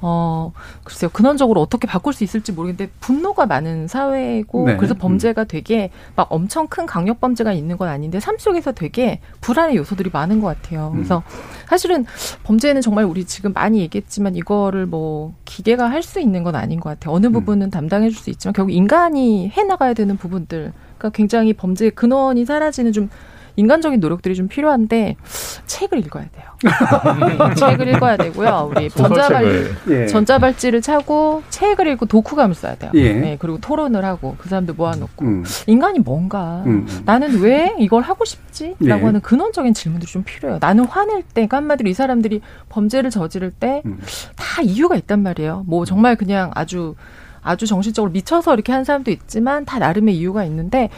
어 0.00 0.52
글쎄요 0.84 1.10
근원적으로 1.12 1.60
어떻게 1.60 1.86
바꿀 1.86 2.12
수 2.12 2.24
있을지 2.24 2.52
모르겠는데 2.52 2.92
분노가 3.00 3.46
많은 3.46 3.88
사회고 3.88 4.66
네. 4.66 4.76
그래서 4.76 4.94
범죄가 4.94 5.44
되게 5.44 5.90
막 6.16 6.28
엄청 6.30 6.66
큰 6.68 6.86
강력 6.86 7.20
범죄가 7.20 7.52
있는 7.52 7.76
건 7.76 7.88
아닌데 7.88 8.20
삶 8.20 8.38
속에서 8.38 8.72
되게 8.72 9.20
불안의 9.40 9.76
요소들이 9.76 10.10
많은 10.12 10.40
것 10.40 10.46
같아요. 10.48 10.90
그래서 10.94 11.22
사실은 11.68 12.06
범죄는 12.44 12.80
정말 12.80 13.04
우리 13.04 13.24
지금 13.24 13.52
많이 13.52 13.80
얘기했지만 13.80 14.36
이거를 14.36 14.86
뭐 14.86 15.34
기계가 15.44 15.90
할 15.90 16.02
수 16.02 16.20
있는 16.20 16.42
건 16.42 16.54
아닌 16.54 16.80
것 16.80 16.88
같아요. 16.90 17.12
어느 17.14 17.28
부분은 17.28 17.70
담당해 17.70 18.08
줄 18.08 18.18
수 18.18 18.30
있지만 18.30 18.52
결국 18.54 18.72
인간이 18.72 19.48
해 19.50 19.62
나가야 19.64 19.92
되는 19.94 20.16
부분들, 20.16 20.72
그러니까 20.96 21.10
굉장히 21.10 21.52
범죄의 21.52 21.90
근원이 21.90 22.46
사라지는 22.46 22.92
좀 22.92 23.10
인간적인 23.58 23.98
노력들이 23.98 24.36
좀 24.36 24.46
필요한데 24.46 25.16
책을 25.66 25.98
읽어야 25.98 26.26
돼요. 26.30 26.48
책을 27.56 27.88
읽어야 27.88 28.16
되고요. 28.16 28.70
우리 28.70 28.88
전자발 28.88 29.74
예. 29.88 30.06
전자발찌를 30.06 30.80
차고 30.80 31.42
책을 31.50 31.88
읽고 31.88 32.06
독후감을 32.06 32.54
써야 32.54 32.76
돼요. 32.76 32.92
예. 32.94 33.12
네, 33.12 33.36
그리고 33.38 33.58
토론을 33.58 34.04
하고 34.04 34.36
그 34.38 34.48
사람들 34.48 34.74
모아놓고 34.74 35.24
음. 35.24 35.44
인간이 35.66 35.98
뭔가 35.98 36.62
음, 36.66 36.86
음. 36.88 37.02
나는 37.04 37.40
왜 37.40 37.74
이걸 37.80 38.02
하고 38.02 38.24
싶지?라고 38.24 39.02
예. 39.02 39.06
하는 39.06 39.20
근원적인 39.20 39.74
질문들이 39.74 40.10
좀 40.10 40.22
필요해요. 40.22 40.58
나는 40.60 40.84
화낼 40.84 41.22
때, 41.22 41.46
그러니까 41.46 41.56
한마디로 41.56 41.90
이 41.90 41.94
사람들이 41.94 42.40
범죄를 42.68 43.10
저지를 43.10 43.50
때다 43.50 43.82
음. 43.86 43.98
이유가 44.62 44.94
있단 44.94 45.20
말이에요. 45.20 45.64
뭐 45.66 45.84
정말 45.84 46.14
그냥 46.14 46.52
아주 46.54 46.94
아주 47.42 47.66
정신적으로 47.66 48.12
미쳐서 48.12 48.54
이렇게 48.54 48.72
한 48.72 48.84
사람도 48.84 49.10
있지만 49.10 49.64
다 49.64 49.78
나름의 49.78 50.16
이유가 50.16 50.44
있는데 50.44 50.90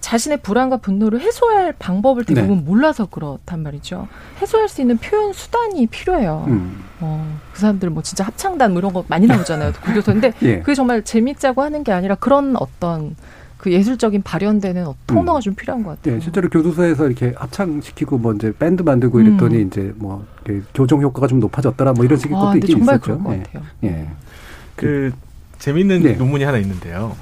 자신의 0.00 0.38
불안과 0.42 0.78
분노를 0.78 1.20
해소할 1.20 1.74
방법을 1.78 2.24
대부분 2.24 2.58
네. 2.58 2.62
몰라서 2.64 3.06
그렇단 3.06 3.62
말이죠. 3.62 4.08
해소할 4.40 4.68
수 4.68 4.80
있는 4.80 4.96
표현 4.98 5.32
수단이 5.32 5.86
필요해요. 5.86 6.44
음. 6.48 6.82
어, 7.00 7.38
그 7.52 7.60
사람들 7.60 7.90
뭐 7.90 8.02
진짜 8.02 8.24
합창단 8.24 8.72
뭐 8.72 8.80
이런 8.80 8.92
거 8.92 9.04
많이 9.08 9.26
나오잖아요. 9.26 9.72
교도소. 9.84 10.12
근데 10.12 10.32
예. 10.42 10.60
그게 10.60 10.74
정말 10.74 11.02
재밌자고 11.02 11.62
하는 11.62 11.84
게 11.84 11.92
아니라 11.92 12.14
그런 12.14 12.56
어떤 12.56 13.14
그 13.58 13.70
예술적인 13.72 14.22
발현되는 14.22 14.86
어- 14.86 14.94
통로가 15.06 15.40
좀 15.40 15.54
필요한 15.54 15.82
것 15.82 15.90
같아요. 15.98 16.16
예, 16.16 16.20
실제로 16.20 16.48
교도소에서 16.48 17.06
이렇게 17.06 17.34
합창시키고 17.36 18.16
뭐 18.16 18.32
이제 18.32 18.52
밴드 18.58 18.82
만들고 18.82 19.18
음. 19.18 19.26
이랬더니 19.26 19.62
이제 19.62 19.92
뭐 19.96 20.24
교정 20.72 21.02
효과가 21.02 21.26
좀 21.26 21.40
높아졌더라 21.40 21.92
뭐 21.92 22.06
이런 22.06 22.18
식의 22.18 22.36
아, 22.36 22.40
것도 22.40 22.56
있긴 22.58 22.78
정말 22.78 22.94
있었죠. 22.96 23.04
그런 23.04 23.24
것 23.24 23.34
예. 23.34 23.42
같아요. 23.42 23.62
예. 23.84 24.08
그 24.76 25.12
재밌는 25.58 26.02
네. 26.02 26.12
논문이 26.14 26.42
하나 26.42 26.56
있는데요. 26.56 27.14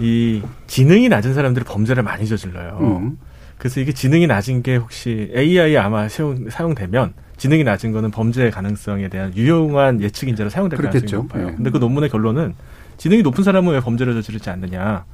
이 0.00 0.42
지능이 0.66 1.08
낮은 1.08 1.34
사람들이 1.34 1.64
범죄를 1.64 2.02
많이 2.02 2.26
저질러요. 2.26 2.78
음. 2.80 3.18
그래서 3.58 3.80
이게 3.80 3.92
지능이 3.92 4.26
낮은 4.26 4.62
게 4.62 4.76
혹시 4.76 5.32
AI 5.34 5.76
아마 5.76 6.08
사용, 6.08 6.50
사용 6.50 6.74
되면 6.74 7.14
지능이 7.36 7.64
낮은 7.64 7.92
거는 7.92 8.10
범죄 8.10 8.50
가능성에 8.50 9.08
대한 9.08 9.34
유용한 9.36 10.00
예측 10.00 10.28
인자로 10.28 10.50
사용될 10.50 10.76
그렇겠죠. 10.78 11.06
가능성이 11.06 11.22
높아요. 11.22 11.48
예. 11.48 11.56
근데 11.56 11.70
그 11.70 11.78
논문의 11.78 12.10
결론은 12.10 12.54
지능이 12.96 13.22
높은 13.22 13.42
사람은 13.44 13.72
왜 13.72 13.80
범죄를 13.80 14.14
저지르지 14.14 14.50
않느냐? 14.50 15.04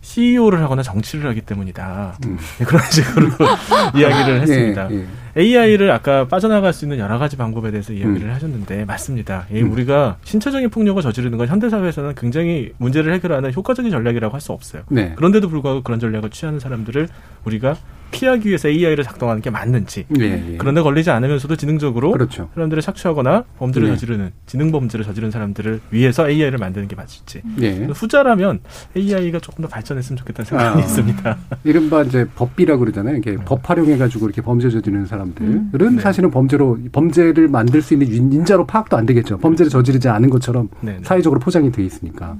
CEO를 0.00 0.60
하거나 0.62 0.82
정치를 0.82 1.28
하기 1.30 1.42
때문이다. 1.42 2.18
그런 2.66 2.82
식으로 2.90 3.28
이야기를 3.94 4.40
했습니다. 4.42 4.88
음. 4.88 4.92
예, 4.92 4.96
예. 5.00 5.06
AI를 5.36 5.90
아까 5.90 6.26
빠져나갈 6.28 6.72
수 6.72 6.84
있는 6.84 6.98
여러 6.98 7.18
가지 7.18 7.36
방법에 7.36 7.70
대해서 7.70 7.92
이야기를 7.92 8.32
하셨는데 8.34 8.84
맞습니다. 8.84 9.46
예, 9.52 9.62
음. 9.62 9.72
우리가 9.72 10.18
신체적인 10.24 10.70
폭력을 10.70 11.00
저지르는 11.02 11.38
건 11.38 11.48
현대 11.48 11.68
사회에서는 11.70 12.14
굉장히 12.16 12.72
문제를 12.78 13.12
해결하는 13.14 13.52
효과적인 13.54 13.90
전략이라고 13.90 14.34
할 14.34 14.42
수 14.42 14.50
없어요. 14.52 14.82
네. 14.90 15.12
그런데도 15.14 15.48
불구하고 15.48 15.82
그런 15.84 16.00
전략을 16.00 16.30
취하는 16.30 16.58
사람들을 16.58 17.06
우리가 17.44 17.76
피하기 18.10 18.46
위해서 18.48 18.68
AI를 18.68 19.04
작동하는 19.04 19.40
게 19.40 19.50
맞는지. 19.50 20.04
예, 20.18 20.24
예. 20.24 20.56
그런데 20.58 20.82
걸리지 20.82 21.10
않으면서도 21.10 21.54
지능적으로 21.56 22.10
그렇죠. 22.10 22.48
사람들을 22.54 22.82
착취하거나 22.82 23.44
범죄를 23.58 23.88
네. 23.88 23.94
저지르는 23.94 24.32
지능 24.46 24.72
범죄를 24.72 25.04
저지르는 25.04 25.30
사람들을 25.30 25.80
위해서 25.92 26.28
AI를 26.28 26.58
만드는 26.58 26.88
게 26.88 26.96
맞을지. 26.96 27.40
예. 27.60 27.86
후자라면 27.94 28.60
AI가 28.96 29.38
조금 29.38 29.62
더 29.62 29.68
발전했으면 29.68 30.16
좋겠다는 30.18 30.46
생각이 30.46 30.78
아. 30.80 30.82
있습니다. 30.84 31.38
이른바 31.64 32.02
이제 32.02 32.26
법비라고 32.34 32.80
그러잖아요. 32.80 33.16
이게 33.16 33.36
법 33.36 33.70
활용해가지고 33.70 34.26
이렇게 34.26 34.42
범죄 34.42 34.68
저지르는 34.68 35.06
사람 35.06 35.21
들은 35.34 35.96
네. 35.96 36.02
사실은 36.02 36.30
범죄로 36.30 36.78
범죄를 36.92 37.48
만들 37.48 37.80
수 37.82 37.94
있는 37.94 38.08
인- 38.08 38.32
인자로 38.32 38.66
파악도 38.66 38.96
안 38.96 39.06
되겠죠. 39.06 39.38
범죄를 39.38 39.70
저지르지 39.70 40.08
않은 40.08 40.28
것처럼 40.30 40.68
네, 40.80 40.92
네. 40.94 41.00
사회적으로 41.02 41.38
포장이 41.40 41.70
돼 41.72 41.84
있으니까. 41.84 42.36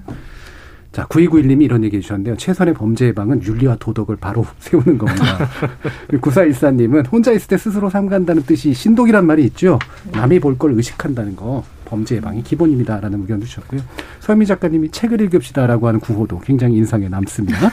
자, 0.93 1.07
9291님이 1.07 1.63
이런 1.63 1.83
얘기 1.85 1.97
해주셨는데요. 1.97 2.37
최선의 2.37 2.75
범죄 2.75 3.07
예방은 3.07 3.43
윤리와 3.43 3.77
도덕을 3.77 4.17
바로 4.17 4.45
세우는 4.61 4.99
겁니다. 4.99 5.49
9414님은 6.13 7.11
혼자 7.11 7.33
있을 7.33 7.49
때 7.49 7.57
스스로 7.57 7.89
삼간다는 7.89 8.43
뜻이 8.43 8.75
신독이란 8.75 9.27
말이 9.27 9.45
있죠. 9.47 9.79
남이 10.13 10.41
볼 10.41 10.59
걸 10.59 10.73
의식한다는 10.73 11.35
거 11.35 11.65
범죄 11.87 12.17
예방이 12.17 12.43
기본입니다 12.43 13.01
라는 13.01 13.21
의견도 13.23 13.47
주셨고요. 13.47 13.81
서미 14.21 14.45
작가님이 14.47 14.91
책을 14.91 15.21
읽읍시다라고 15.23 15.89
하는 15.89 15.99
구호도 16.01 16.41
굉장히 16.41 16.77
인상에 16.77 17.09
남습니다. 17.09 17.71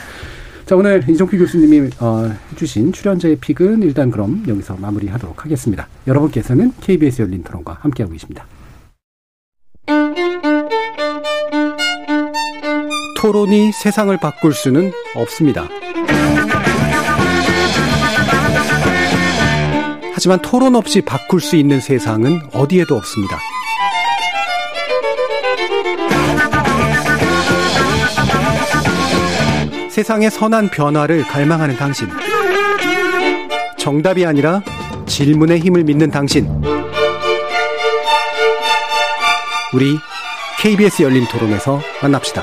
자, 0.70 0.76
오늘 0.76 1.02
이종필 1.08 1.36
교수님이 1.40 1.90
어, 1.98 2.30
해주신 2.52 2.92
출연자의 2.92 3.38
픽은 3.40 3.82
일단 3.82 4.08
그럼 4.08 4.44
여기서 4.46 4.76
마무리하도록 4.76 5.44
하겠습니다. 5.44 5.88
여러분께서는 6.06 6.72
KBS 6.80 7.22
열린 7.22 7.42
토론과 7.42 7.78
함께하고 7.80 8.12
계십니다. 8.12 8.46
토론이 13.20 13.72
세상을 13.72 14.16
바꿀 14.18 14.52
수는 14.52 14.92
없습니다. 15.16 15.66
하지만 20.14 20.40
토론 20.40 20.76
없이 20.76 21.00
바꿀 21.00 21.40
수 21.40 21.56
있는 21.56 21.80
세상은 21.80 22.38
어디에도 22.52 22.94
없습니다. 22.94 23.40
세상의 30.00 30.30
선한 30.30 30.70
변화를 30.70 31.24
갈망하는 31.24 31.76
당신. 31.76 32.08
정답이 33.76 34.24
아니라 34.24 34.62
질문의 35.04 35.58
힘을 35.58 35.84
믿는 35.84 36.10
당신. 36.10 36.48
우리 39.74 39.98
KBS 40.58 41.02
열린 41.02 41.26
토론에서 41.26 41.82
만납시다. 42.00 42.42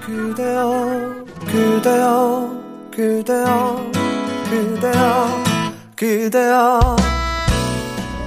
그대여 0.00 1.14
그대여 1.46 2.62
그대여 2.90 3.90
그대여 4.48 5.44
그대여 5.94 6.96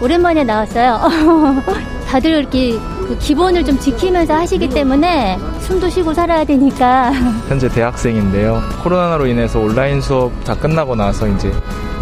오랜만에 0.04 0.44
나왔어요. 0.44 1.82
다들 2.12 2.32
이렇게 2.32 2.74
그 3.08 3.18
기본을 3.20 3.64
좀 3.64 3.80
지키면서 3.80 4.34
하시기 4.34 4.68
때문에 4.68 5.38
숨도 5.62 5.88
쉬고 5.88 6.14
살아야 6.14 6.44
되니까. 6.44 7.14
현재 7.48 7.70
대학생인데요. 7.70 8.62
코로나로 8.84 9.28
인해서 9.28 9.60
온라인 9.60 10.02
수업 10.02 10.30
다 10.44 10.54
끝나고 10.54 10.94
나서 10.94 11.26
이제 11.26 11.50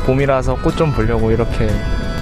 봄이라서 0.08 0.56
꽃 0.64 0.76
좀 0.76 0.92
보려고 0.92 1.30
이렇게 1.30 1.70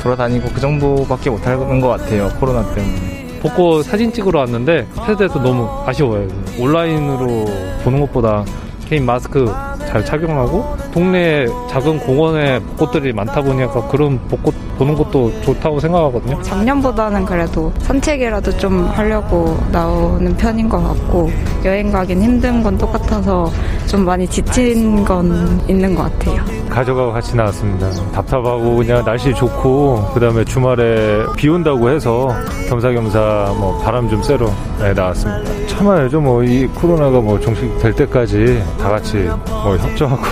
돌아다니고 0.04 0.50
그 0.54 0.60
정도밖에 0.60 1.30
못하는 1.30 1.80
것 1.80 1.88
같아요. 1.88 2.28
코로나 2.42 2.62
때문에. 2.74 3.40
벚꽃 3.42 3.86
사진 3.86 4.12
찍으러 4.12 4.40
왔는데 4.40 4.86
폐쇄돼서 5.06 5.40
너무 5.42 5.70
아쉬워요. 5.86 6.28
온라인으로 6.60 7.46
보는 7.86 8.02
것보다 8.02 8.44
개인 8.90 9.06
마스크 9.06 9.46
잘 9.88 10.04
착용하고 10.04 10.76
동네에 11.02 11.46
작은 11.70 12.00
공원에 12.00 12.60
벚꽃들이 12.60 13.14
많다 13.14 13.40
보니까 13.42 13.88
그런 13.88 14.20
벚꽃 14.28 14.56
보는 14.80 14.96
것도 14.96 15.32
좋다고 15.42 15.80
생각하거든요. 15.80 16.42
작년보다는 16.42 17.24
그래도 17.26 17.72
산책이라도 17.80 18.58
좀 18.58 18.86
하려고 18.88 19.58
나오는 19.72 20.36
편인 20.38 20.68
것 20.70 20.82
같고 20.82 21.32
여행 21.66 21.92
가긴 21.92 22.22
힘든 22.22 22.62
건 22.64 22.78
똑같아서 22.78 23.52
좀 23.88 24.06
많이 24.06 24.28
지친 24.28 25.04
건 25.04 25.60
있는 25.68 25.94
것 25.96 26.04
같아요. 26.04 26.44
가족하고 26.70 27.12
같이 27.12 27.36
나왔습니다. 27.36 27.90
답답하고 28.12 28.76
그냥 28.78 29.04
날씨 29.04 29.34
좋고 29.34 30.12
그다음에 30.14 30.44
주말에 30.46 31.26
비 31.36 31.50
온다고 31.50 31.90
해서 31.90 32.28
겸사겸사 32.70 33.56
뭐 33.60 33.80
바람 33.84 34.08
좀 34.10 34.22
쐬러 34.24 34.48
네, 34.80 34.94
나왔습니다. 34.94 35.68
참아야죠. 35.68 36.22
뭐 36.22 36.44
이 36.44 36.66
코로나가 36.68 37.20
뭐 37.20 37.40
종식될 37.40 37.94
때까지 37.94 38.64
다 38.80 38.90
같이 38.90 39.18
뭐 39.48 39.76
협조하고 39.78 40.24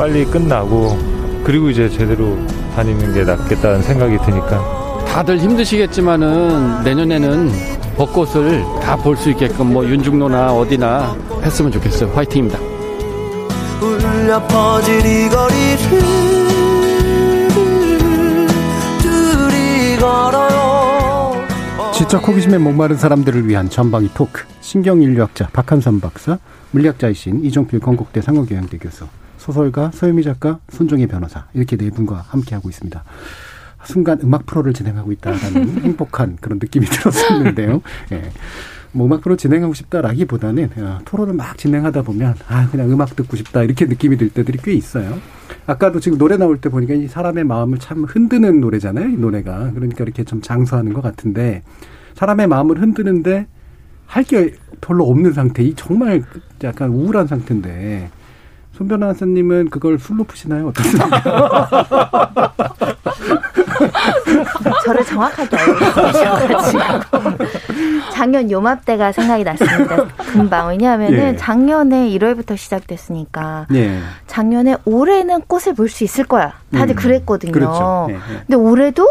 빨리 0.00 0.24
끝나고 0.24 0.96
그리고 1.44 1.68
이제 1.68 1.86
제대로 1.90 2.34
다니는 2.74 3.12
게 3.12 3.22
낫겠다는 3.22 3.82
생각이 3.82 4.16
드니까 4.24 5.04
다들 5.06 5.38
힘드시겠지만은 5.38 6.82
내년에는 6.84 7.50
벚꽃을 7.98 8.64
다 8.80 8.96
볼 8.96 9.14
수 9.14 9.28
있게끔 9.28 9.74
뭐 9.74 9.84
윤중로나 9.84 10.54
어디나 10.54 11.14
했으면 11.42 11.70
좋겠어요. 11.72 12.12
화이팅입니다. 12.14 12.58
울려 13.82 14.42
퍼질 14.46 15.04
이 15.04 15.28
거리를 15.28 16.00
둘이 19.02 19.96
걸어요 19.98 21.46
지적 21.92 22.26
호기심에 22.26 22.56
목마른 22.56 22.96
사람들을 22.96 23.46
위한 23.46 23.68
전방위 23.68 24.08
토크 24.14 24.44
신경인류학자 24.62 25.48
박한선 25.52 26.00
박사 26.00 26.38
물리학자이신 26.70 27.44
이종필 27.44 27.80
건국대 27.80 28.22
상호교양대 28.22 28.78
교수 28.78 29.04
소설가 29.52 29.90
서유미 29.92 30.22
작가 30.22 30.60
손종희 30.70 31.06
변호사 31.06 31.46
이렇게 31.54 31.76
네 31.76 31.90
분과 31.90 32.24
함께 32.28 32.54
하고 32.54 32.68
있습니다. 32.68 33.02
순간 33.84 34.18
음악 34.22 34.46
프로를 34.46 34.72
진행하고 34.74 35.12
있다라는 35.12 35.82
행복한 35.84 36.36
그런 36.40 36.58
느낌이 36.58 36.86
들었었는데요. 36.86 37.82
예. 38.12 38.30
뭐 38.92 39.06
음악 39.06 39.20
프로 39.20 39.36
진행하고 39.36 39.72
싶다라기보다는 39.72 40.70
어, 40.78 40.98
토론을 41.04 41.34
막 41.34 41.56
진행하다 41.56 42.02
보면 42.02 42.34
아 42.48 42.68
그냥 42.70 42.90
음악 42.90 43.14
듣고 43.14 43.36
싶다 43.36 43.62
이렇게 43.62 43.86
느낌이 43.86 44.16
들 44.16 44.30
때들이 44.30 44.58
꽤 44.62 44.72
있어요. 44.72 45.18
아까도 45.66 46.00
지금 46.00 46.18
노래 46.18 46.36
나올 46.36 46.60
때 46.60 46.68
보니까 46.68 46.94
이 46.94 47.06
사람의 47.06 47.44
마음을 47.44 47.78
참 47.78 48.04
흔드는 48.04 48.60
노래잖아요. 48.60 49.08
이 49.08 49.16
노래가 49.16 49.70
그러니까 49.72 50.02
이렇게 50.02 50.24
좀 50.24 50.42
장수하는 50.42 50.92
것 50.92 51.02
같은데 51.02 51.62
사람의 52.14 52.48
마음을 52.48 52.80
흔드는데 52.80 53.46
할 54.06 54.24
게 54.24 54.54
별로 54.80 55.04
없는 55.08 55.32
상태. 55.32 55.62
이 55.62 55.74
정말 55.76 56.24
약간 56.64 56.90
우울한 56.90 57.28
상태인데 57.28 58.10
손 58.80 58.88
변호사님은 58.88 59.68
그걸 59.68 59.98
술로 59.98 60.24
푸시나요? 60.24 60.68
어떻습니까? 60.68 62.50
저를 64.86 65.04
정확하게 65.04 65.54
알고 65.54 65.78
계셔가지고 65.78 66.58
작년 68.14 68.50
요맘때가 68.50 69.12
생각이 69.12 69.44
났습니다. 69.44 70.06
금방 70.32 70.68
왜냐하면은 70.68 71.34
예. 71.34 71.36
작년에 71.36 72.08
1월부터 72.08 72.56
시작됐으니까 72.56 73.66
예. 73.74 74.00
작년에 74.26 74.78
올해는 74.86 75.42
꽃을 75.42 75.74
볼 75.76 75.90
수 75.90 76.02
있을 76.04 76.24
거야. 76.24 76.54
다들 76.72 76.94
음, 76.94 76.96
그랬거든요. 76.96 77.52
그렇죠. 77.52 78.06
예, 78.08 78.14
예. 78.14 78.18
근데 78.46 78.54
올해도 78.54 79.06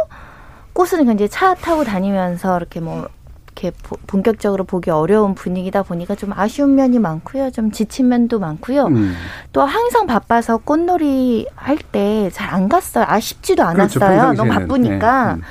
꽃은 0.73 1.13
이제 1.13 1.27
차 1.27 1.53
타고 1.53 1.83
다니면서 1.83 2.57
이렇게 2.57 2.79
뭐 2.79 3.07
이렇게 3.61 3.71
보- 3.83 3.97
본격적으로 4.07 4.63
보기 4.63 4.89
어려운 4.89 5.35
분위기다 5.35 5.83
보니까 5.83 6.15
좀 6.15 6.31
아쉬운 6.33 6.75
면이 6.75 6.99
많고요. 6.99 7.51
좀 7.51 7.71
지친 7.71 8.07
면도 8.07 8.39
많고요. 8.39 8.85
음. 8.87 9.13
또 9.51 9.61
항상 9.63 10.07
바빠서 10.07 10.57
꽃놀이 10.57 11.45
할 11.55 11.77
때 11.91 12.29
잘 12.31 12.49
안 12.53 12.69
갔어요. 12.69 13.05
아쉽지도 13.07 13.65
그렇죠, 13.73 13.99
않았어요. 14.03 14.33
너무 14.33 14.49
평상시에는. 14.49 14.67
바쁘니까. 14.67 15.25
네, 15.25 15.33
음. 15.33 15.41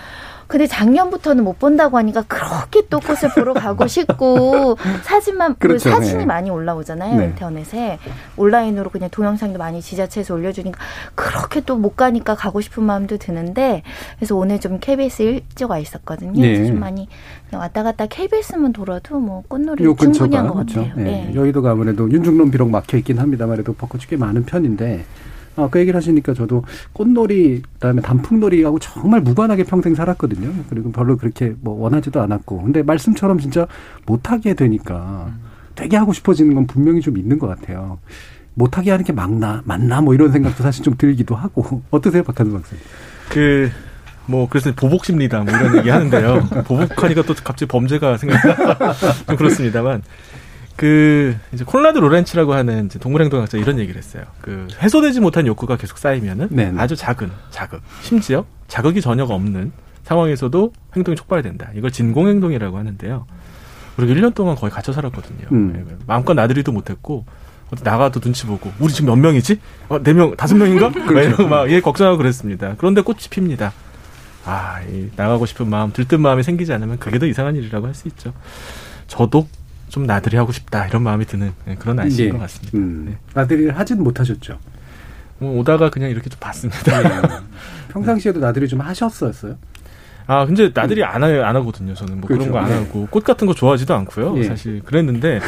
근데 0.48 0.66
작년부터는 0.66 1.44
못 1.44 1.58
본다고 1.58 1.96
하니까 1.98 2.24
그렇게 2.26 2.82
또 2.90 2.98
꽃을 3.00 3.32
보러 3.34 3.54
가고 3.54 3.86
싶고 3.88 4.76
사진만 5.02 5.54
그 5.58 5.68
그렇죠, 5.68 5.90
사진이 5.90 6.18
네. 6.20 6.24
많이 6.26 6.50
올라오잖아요 6.50 7.16
네. 7.18 7.24
인터넷에 7.26 7.98
온라인으로 8.36 8.90
그냥 8.90 9.08
동영상도 9.10 9.58
많이 9.58 9.80
지자체에서 9.80 10.34
올려주니까 10.34 10.78
그렇게 11.14 11.60
또 11.60 11.78
못 11.78 11.94
가니까 11.96 12.34
가고 12.34 12.60
싶은 12.60 12.82
마음도 12.82 13.18
드는데 13.18 13.82
그래서 14.16 14.34
오늘 14.34 14.58
좀 14.58 14.78
KBS 14.80 15.22
일조가 15.22 15.78
있었거든요. 15.78 16.40
네. 16.40 16.66
좀 16.66 16.80
많이 16.80 17.06
왔다 17.52 17.82
갔다 17.84 18.06
KBS만 18.06 18.72
돌아도 18.72 19.20
뭐 19.20 19.44
꽃놀이 19.48 19.84
요 19.84 19.94
충분히 19.96 20.18
근처가 20.18 20.38
한것 20.38 20.54
그렇죠. 20.66 20.80
같아요. 20.88 21.06
예. 21.06 21.10
네. 21.10 21.32
여의도가 21.34 21.70
아무래도 21.70 22.10
윤중로는 22.10 22.50
비록 22.50 22.68
막혀 22.70 22.96
있긴 22.96 23.18
합니다만 23.20 23.56
그래도 23.56 23.74
벚꽃이 23.74 24.04
꽤 24.08 24.16
많은 24.16 24.44
편인데 24.44 25.04
어, 25.58 25.68
그 25.68 25.80
얘기를 25.80 25.96
하시니까 25.96 26.34
저도 26.34 26.62
꽃놀이 26.92 27.62
그다음에 27.74 28.00
단풍놀이하고 28.00 28.78
정말 28.78 29.20
무관하게 29.20 29.64
평생 29.64 29.94
살았거든요. 29.94 30.52
그리고 30.70 30.92
별로 30.92 31.16
그렇게 31.16 31.54
뭐 31.60 31.74
원하지도 31.82 32.22
않았고 32.22 32.62
근데 32.62 32.82
말씀처럼 32.82 33.40
진짜 33.40 33.66
못하게 34.06 34.54
되니까 34.54 35.32
되게 35.74 35.96
하고 35.96 36.12
싶어지는 36.12 36.54
건 36.54 36.66
분명히 36.66 37.00
좀 37.00 37.18
있는 37.18 37.38
것 37.38 37.48
같아요. 37.48 37.98
못하게 38.54 38.92
하는 38.92 39.04
게 39.04 39.12
맞나 39.12 39.62
맞나 39.64 40.00
뭐 40.00 40.14
이런 40.14 40.30
생각도 40.30 40.62
사실 40.62 40.84
좀 40.84 40.94
들기도 40.96 41.34
하고 41.34 41.82
어떠세요 41.90 42.22
박한수 42.22 42.52
박사님? 42.52 42.82
그, 43.28 43.70
뭐, 44.26 44.48
그래서 44.48 44.72
보복심리다, 44.74 45.40
뭐 45.40 45.54
이런 45.54 45.76
얘기 45.76 45.90
하는데요. 45.90 46.48
보복하니까 46.64 47.22
또 47.22 47.34
갑자기 47.34 47.66
범죄가 47.66 48.16
생각나. 48.16 48.94
좀 49.26 49.36
그렇습니다만. 49.36 50.02
그, 50.78 51.36
이제 51.52 51.64
콜라드 51.64 51.98
로렌츠라고 51.98 52.54
하는 52.54 52.86
이제 52.86 53.00
동물행동학자 53.00 53.58
이런 53.58 53.80
얘기를 53.80 53.98
했어요. 53.98 54.22
그, 54.40 54.68
해소되지 54.80 55.18
못한 55.18 55.44
욕구가 55.48 55.76
계속 55.76 55.98
쌓이면은 55.98 56.46
네네. 56.50 56.80
아주 56.80 56.94
작은 56.94 57.32
자극, 57.50 57.82
심지어 58.00 58.44
자극이 58.68 59.00
전혀가 59.00 59.34
없는 59.34 59.72
상황에서도 60.04 60.72
행동이 60.94 61.16
촉발된다. 61.16 61.70
이걸 61.74 61.90
진공행동이라고 61.90 62.78
하는데요. 62.78 63.26
그리고 63.96 64.14
1년 64.14 64.34
동안 64.34 64.54
거의 64.54 64.70
갇혀 64.70 64.92
살았거든요. 64.92 65.48
음. 65.50 65.72
네, 65.72 65.96
마음껏 66.06 66.34
나들이도 66.34 66.70
못했고, 66.70 67.24
나가도 67.82 68.20
눈치 68.20 68.46
보고, 68.46 68.70
우리 68.78 68.92
지금 68.92 69.10
몇 69.10 69.16
명이지? 69.16 69.58
어, 69.88 70.00
네 70.00 70.12
명, 70.12 70.36
다섯 70.36 70.54
명인가? 70.54 70.90
막 70.94 71.10
이러고 71.10 71.48
막, 71.48 71.68
예, 71.72 71.80
걱정하고 71.80 72.18
그랬습니다. 72.18 72.76
그런데 72.78 73.00
꽃이 73.00 73.22
핍니다. 73.30 73.72
아, 74.44 74.80
이 74.88 75.08
나가고 75.16 75.44
싶은 75.44 75.68
마음, 75.68 75.92
들뜬 75.92 76.20
마음이 76.22 76.44
생기지 76.44 76.72
않으면 76.72 77.00
그게 77.00 77.18
더 77.18 77.26
이상한 77.26 77.56
일이라고 77.56 77.88
할 77.88 77.94
수 77.94 78.06
있죠. 78.06 78.32
저도 79.08 79.48
좀 79.88 80.06
나들이 80.06 80.36
하고 80.36 80.52
싶다, 80.52 80.86
이런 80.86 81.02
마음이 81.02 81.24
드는 81.26 81.52
네, 81.64 81.74
그런 81.76 81.96
날씨인 81.96 82.28
예. 82.28 82.32
것 82.32 82.38
같습니다. 82.38 82.78
음. 82.78 83.16
나들이를 83.34 83.78
하진 83.78 84.02
못하셨죠. 84.02 84.58
뭐 85.38 85.58
오다가 85.58 85.90
그냥 85.90 86.10
이렇게 86.10 86.28
좀 86.28 86.38
봤습니다. 86.40 87.02
네. 87.02 87.28
평상시에도 87.88 88.40
나들이 88.40 88.68
좀 88.68 88.80
하셨었어요? 88.80 89.56
아, 90.26 90.44
근데 90.44 90.70
나들이 90.74 91.02
안, 91.04 91.22
하, 91.22 91.26
안 91.48 91.56
하거든요, 91.56 91.94
저는. 91.94 92.20
뭐 92.20 92.26
그런 92.28 92.40
그렇죠. 92.40 92.52
거안 92.52 92.68
네. 92.68 92.74
하고. 92.76 93.06
꽃 93.10 93.24
같은 93.24 93.46
거 93.46 93.54
좋아하지도 93.54 93.94
않고요. 93.94 94.38
예. 94.38 94.44
사실. 94.44 94.82
그랬는데, 94.82 95.40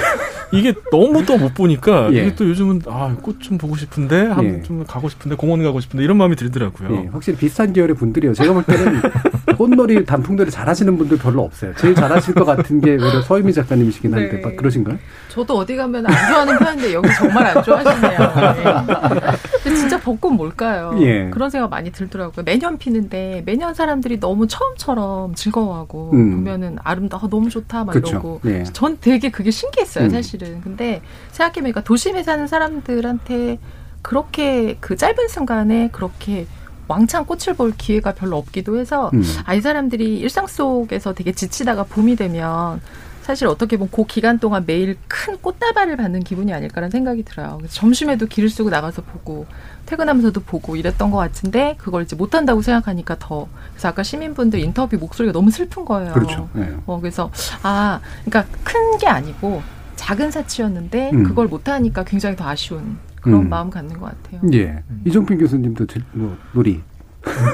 이게 0.53 0.75
너무 0.91 1.25
또 1.25 1.37
못 1.41 1.55
보니까, 1.55 2.13
예. 2.13 2.23
이게 2.23 2.35
또 2.35 2.47
요즘은, 2.49 2.83
아, 2.87 3.17
꽃 3.23 3.41
좀 3.41 3.57
보고 3.57 3.77
싶은데, 3.77 4.27
한번 4.27 4.59
예. 4.59 4.63
좀 4.63 4.85
가고 4.85 5.09
싶은데, 5.09 5.37
공원 5.37 5.63
가고 5.63 5.81
싶은데, 5.81 6.05
이런 6.05 6.17
마음이 6.19 6.37
들더라고요. 6.37 6.95
예, 7.05 7.09
확실히 7.13 7.39
비슷한 7.39 7.73
계열의 7.73 7.97
분들이요. 7.97 8.35
제가 8.35 8.53
볼 8.53 8.63
때는 8.65 9.01
꽃놀이, 9.57 10.05
단풍놀이 10.05 10.51
잘하시는 10.51 10.99
분들 10.99 11.19
별로 11.19 11.43
없어요. 11.43 11.73
제일 11.77 11.95
잘하실 11.95 12.35
것 12.35 12.45
같은 12.45 12.81
게 12.81 12.93
오히려 12.93 13.23
서유미 13.23 13.53
작가님이시긴 13.55 14.13
한데, 14.13 14.37
네. 14.37 14.41
막 14.43 14.57
그러신가요? 14.57 14.99
저도 15.29 15.57
어디 15.59 15.77
가면 15.77 16.05
안 16.07 16.13
좋아하는 16.13 16.59
편인데 16.59 16.95
여기 16.95 17.09
정말 17.17 17.47
안 17.57 17.63
좋아하시네요. 17.63 18.19
네. 19.65 19.75
진짜 19.75 20.01
벚꽃 20.01 20.33
뭘까요? 20.35 20.97
예. 21.01 21.31
그런 21.31 21.51
생각 21.51 21.71
많이 21.71 21.91
들더라고요. 21.93 22.45
매년 22.45 22.77
피는데 22.79 23.43
매년 23.47 23.73
사람들이 23.75 24.19
너무 24.21 24.47
처음처럼 24.47 25.35
즐거워하고 25.35 26.11
음. 26.13 26.33
보면은 26.37 26.77
아름다 26.83 27.19
워 27.19 27.29
너무 27.29 27.49
좋다 27.49 27.85
막 27.85 27.93
그쵸. 27.93 28.11
이러고 28.11 28.41
예. 28.47 28.65
전 28.65 28.99
되게 29.01 29.31
그게 29.31 29.51
신기했어요 29.51 30.05
음. 30.07 30.11
사실 30.11 30.40
은. 30.43 30.61
근데 30.63 31.03
생각해보니까 31.33 31.83
도심에 31.83 32.23
사는 32.23 32.47
사람들한테 32.47 33.59
그렇게 34.03 34.77
그 34.81 34.97
짧은 34.97 35.29
순간에 35.29 35.89
그렇게 35.93 36.47
왕창 36.89 37.25
꽃을 37.25 37.55
볼 37.57 37.73
기회가 37.77 38.15
별로 38.15 38.37
없기도 38.37 38.79
해서 38.79 39.11
음. 39.15 39.23
아, 39.45 39.55
이 39.55 39.61
사람들이 39.61 40.19
일상 40.19 40.47
속에서 40.47 41.13
되게 41.15 41.33
지치다가 41.33 41.85
봄이 41.85 42.17
되면 42.17 42.81
사실 43.23 43.47
어떻게 43.47 43.77
보면 43.77 43.91
그 43.93 44.05
기간 44.07 44.41
동안 44.41 44.65
매일 44.67 44.97
큰 45.07 45.37
꽃다발을 45.37 45.97
받는 45.99 46.21
기분이 46.25 46.53
아닐까라는 46.53 46.91
생각이 46.91 47.23
들어요. 47.23 47.59
그래서 47.59 47.75
점심에도 47.75 48.27
길을 48.27 48.49
쓰고 48.51 48.71
나가서 48.71 49.03
보고 49.03 49.47
퇴근하면서도 49.87 50.41
보고 50.41 50.75
이랬던 50.75 51.13
것 51.13 51.19
같은데 51.19 51.77
그걸 51.79 52.03
이제 52.03 52.17
못한다고 52.17 52.61
생각하니까 52.63 53.17
더 53.21 53.47
그래서 53.73 53.89
아까 53.89 54.03
시민분들 54.03 54.59
인터뷰 54.59 54.97
목소리가 54.97 55.33
너무 55.33 55.53
슬픈 55.53 55.85
거예요. 55.85 56.13
그렇죠. 56.13 56.49
예. 56.57 56.75
어, 56.87 56.99
그래서 56.99 57.31
아 57.63 58.01
그러니까 58.25 58.53
큰 58.65 58.99
게 58.99 59.07
아니고 59.07 59.63
작은 60.01 60.31
사치였는데 60.31 61.11
음. 61.13 61.25
그걸 61.25 61.47
못하니까 61.47 62.05
굉장히 62.05 62.35
더 62.35 62.49
아쉬운 62.49 62.97
그런 63.21 63.43
음. 63.43 63.49
마음 63.51 63.69
갖는 63.69 63.99
것 64.01 64.07
같아요. 64.23 64.41
예. 64.55 64.83
이종필 65.05 65.37
교수님도 65.37 65.85
들- 65.87 66.03
뭐, 66.13 66.35
놀이. 66.53 66.81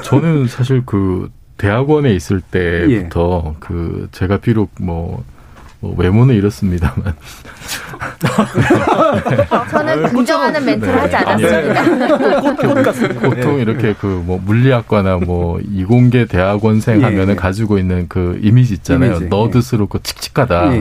저는 0.05 0.47
사실 0.47 0.81
그 0.85 1.29
대학원에 1.57 2.13
있을 2.15 2.39
때부터 2.39 3.43
예. 3.49 3.57
그 3.59 4.07
제가 4.13 4.37
비록 4.37 4.69
뭐, 4.79 5.25
뭐 5.81 5.93
외모는 5.97 6.35
이렇습니다만 6.35 7.13
저는 9.69 10.03
긍정하는 10.03 10.63
멘트를 10.65 10.93
네. 10.93 10.99
하지 11.01 11.15
아니요. 11.17 11.47
않았습니다. 11.49 13.19
보통 13.19 13.59
이렇게 13.59 13.93
그 13.93 14.07
뭐 14.25 14.39
물리학과나 14.43 15.17
뭐 15.17 15.59
이공계 15.59 16.25
대학원생 16.25 16.99
예, 17.01 17.03
하면은 17.03 17.33
예. 17.33 17.35
가지고 17.35 17.77
있는 17.77 18.05
그 18.07 18.39
이미지 18.41 18.73
있잖아요. 18.75 19.11
이미지, 19.11 19.25
너드스럽고 19.27 19.99
칙칙하다. 19.99 20.71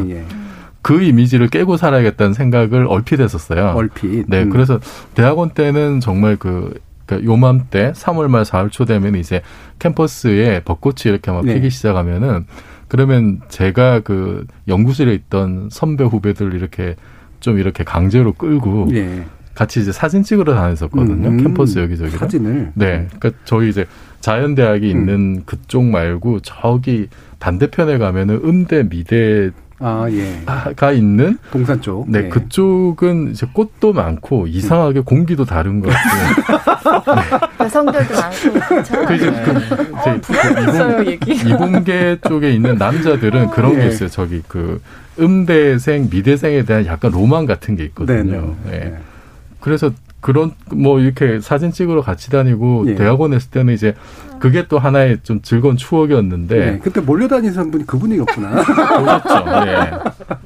그 0.86 1.02
이미지를 1.02 1.48
깨고 1.48 1.76
살아야겠다는 1.78 2.32
생각을 2.32 2.86
얼핏 2.86 3.18
했었어요. 3.18 3.72
얼핏. 3.74 4.24
네, 4.28 4.44
음. 4.44 4.50
그래서 4.50 4.78
대학원 5.14 5.50
때는 5.50 5.98
정말 5.98 6.36
그 6.36 6.78
그러니까 7.06 7.28
요맘때 7.28 7.90
3월 7.96 8.28
말 8.28 8.44
4월 8.44 8.70
초 8.70 8.84
되면 8.84 9.16
이제 9.16 9.42
캠퍼스에 9.80 10.62
벚꽃이 10.64 11.06
이렇게 11.06 11.32
막 11.32 11.44
네. 11.44 11.54
피기 11.54 11.70
시작하면은 11.70 12.46
그러면 12.86 13.40
제가 13.48 13.98
그 13.98 14.46
연구실에 14.68 15.12
있던 15.12 15.70
선배 15.72 16.04
후배들 16.04 16.54
이렇게 16.54 16.94
좀 17.40 17.58
이렇게 17.58 17.82
강제로 17.82 18.32
끌고 18.32 18.86
예. 18.92 19.24
같이 19.56 19.80
이제 19.80 19.90
사진 19.90 20.22
찍으러 20.22 20.54
다녔었거든요. 20.54 21.30
음, 21.30 21.42
캠퍼스 21.42 21.80
여기저기. 21.80 22.16
사진을? 22.16 22.70
네. 22.74 23.08
그러니까 23.18 23.32
저희 23.44 23.70
이제 23.70 23.86
자연대학이 24.20 24.92
음. 24.92 25.00
있는 25.00 25.42
그쪽 25.46 25.82
말고 25.82 26.40
저기 26.40 27.08
반대편에 27.38 27.98
가면은 27.98 28.40
음대, 28.44 28.82
미대 28.88 29.50
아, 29.78 30.06
예. 30.10 30.40
가 30.74 30.90
있는 30.92 31.38
동산 31.50 31.80
쪽. 31.82 32.10
네, 32.10 32.24
예. 32.24 32.28
그쪽은 32.28 33.32
이제 33.32 33.46
꽃도 33.52 33.92
많고 33.92 34.46
이상하게 34.46 35.00
공기도 35.00 35.44
다른 35.44 35.80
것 35.80 35.90
같고 35.90 37.12
여성들도 37.64 38.14
많고 38.14 38.66
그렇죠. 38.68 39.04
그 39.06 39.14
이제 39.14 39.30
그 39.30 39.52
이제 40.00 40.20
부러웠어요, 40.22 41.02
이공. 41.02 41.34
이공 41.34 41.84
계 41.84 42.18
쪽에 42.26 42.52
있는 42.52 42.76
남자들은 42.76 43.50
그런 43.50 43.74
게 43.76 43.82
예. 43.82 43.88
있어요. 43.88 44.08
저기 44.08 44.42
그 44.48 44.80
음대생, 45.18 46.08
미대생에 46.10 46.64
대한 46.64 46.86
약간 46.86 47.10
로망 47.10 47.44
같은 47.44 47.76
게 47.76 47.84
있거든요. 47.84 48.54
네네. 48.64 48.76
예. 48.76 48.94
그래서 49.60 49.90
그런 50.26 50.50
뭐 50.72 50.98
이렇게 50.98 51.38
사진 51.40 51.70
찍으러 51.70 52.02
같이 52.02 52.30
다니고 52.32 52.86
예. 52.88 52.94
대학원 52.96 53.32
했을 53.32 53.48
때는 53.52 53.72
이제 53.74 53.94
그게 54.40 54.66
또 54.66 54.76
하나의 54.80 55.18
좀 55.22 55.40
즐거운 55.40 55.76
추억이었는데 55.76 56.58
네, 56.58 56.78
그때 56.82 57.00
몰려다니는 57.00 57.70
분이 57.70 57.86
그분이었구나. 57.86 58.50
보셨죠? 58.64 59.44
예. 59.68 59.90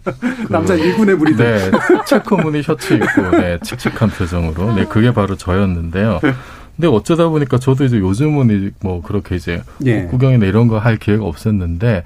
그- 0.05 0.53
남자 0.53 0.74
일군의 0.74 1.16
무리들. 1.16 1.45
네, 1.45 1.70
체크 2.07 2.35
무늬 2.35 2.62
셔츠 2.62 2.93
입고, 2.93 3.31
네, 3.39 3.59
칙칙한 3.62 4.11
표정으로. 4.11 4.74
네, 4.74 4.85
그게 4.85 5.14
바로 5.14 5.35
저였는데요. 5.35 6.20
근데 6.76 6.87
어쩌다 6.87 7.28
보니까 7.28 7.57
저도 7.57 7.85
이제 7.87 7.99
요즘은 7.99 8.72
뭐 8.83 9.01
그렇게 9.01 9.37
이제 9.37 9.62
예. 9.87 10.03
구경이나 10.05 10.45
이런 10.45 10.68
거 10.68 10.78
할 10.78 10.99
기회가 10.99 11.24
없었는데 11.24 12.05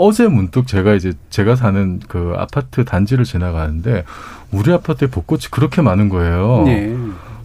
어제 0.00 0.28
문득 0.28 0.66
제가 0.66 0.94
이제 0.94 1.12
제가 1.28 1.56
사는 1.56 2.00
그 2.08 2.32
아파트 2.38 2.84
단지를 2.86 3.24
지나가는데 3.24 4.04
우리 4.50 4.72
아파트에 4.72 5.08
벚꽃이 5.08 5.42
그렇게 5.50 5.82
많은 5.82 6.08
거예요. 6.08 6.64
예. 6.68 6.96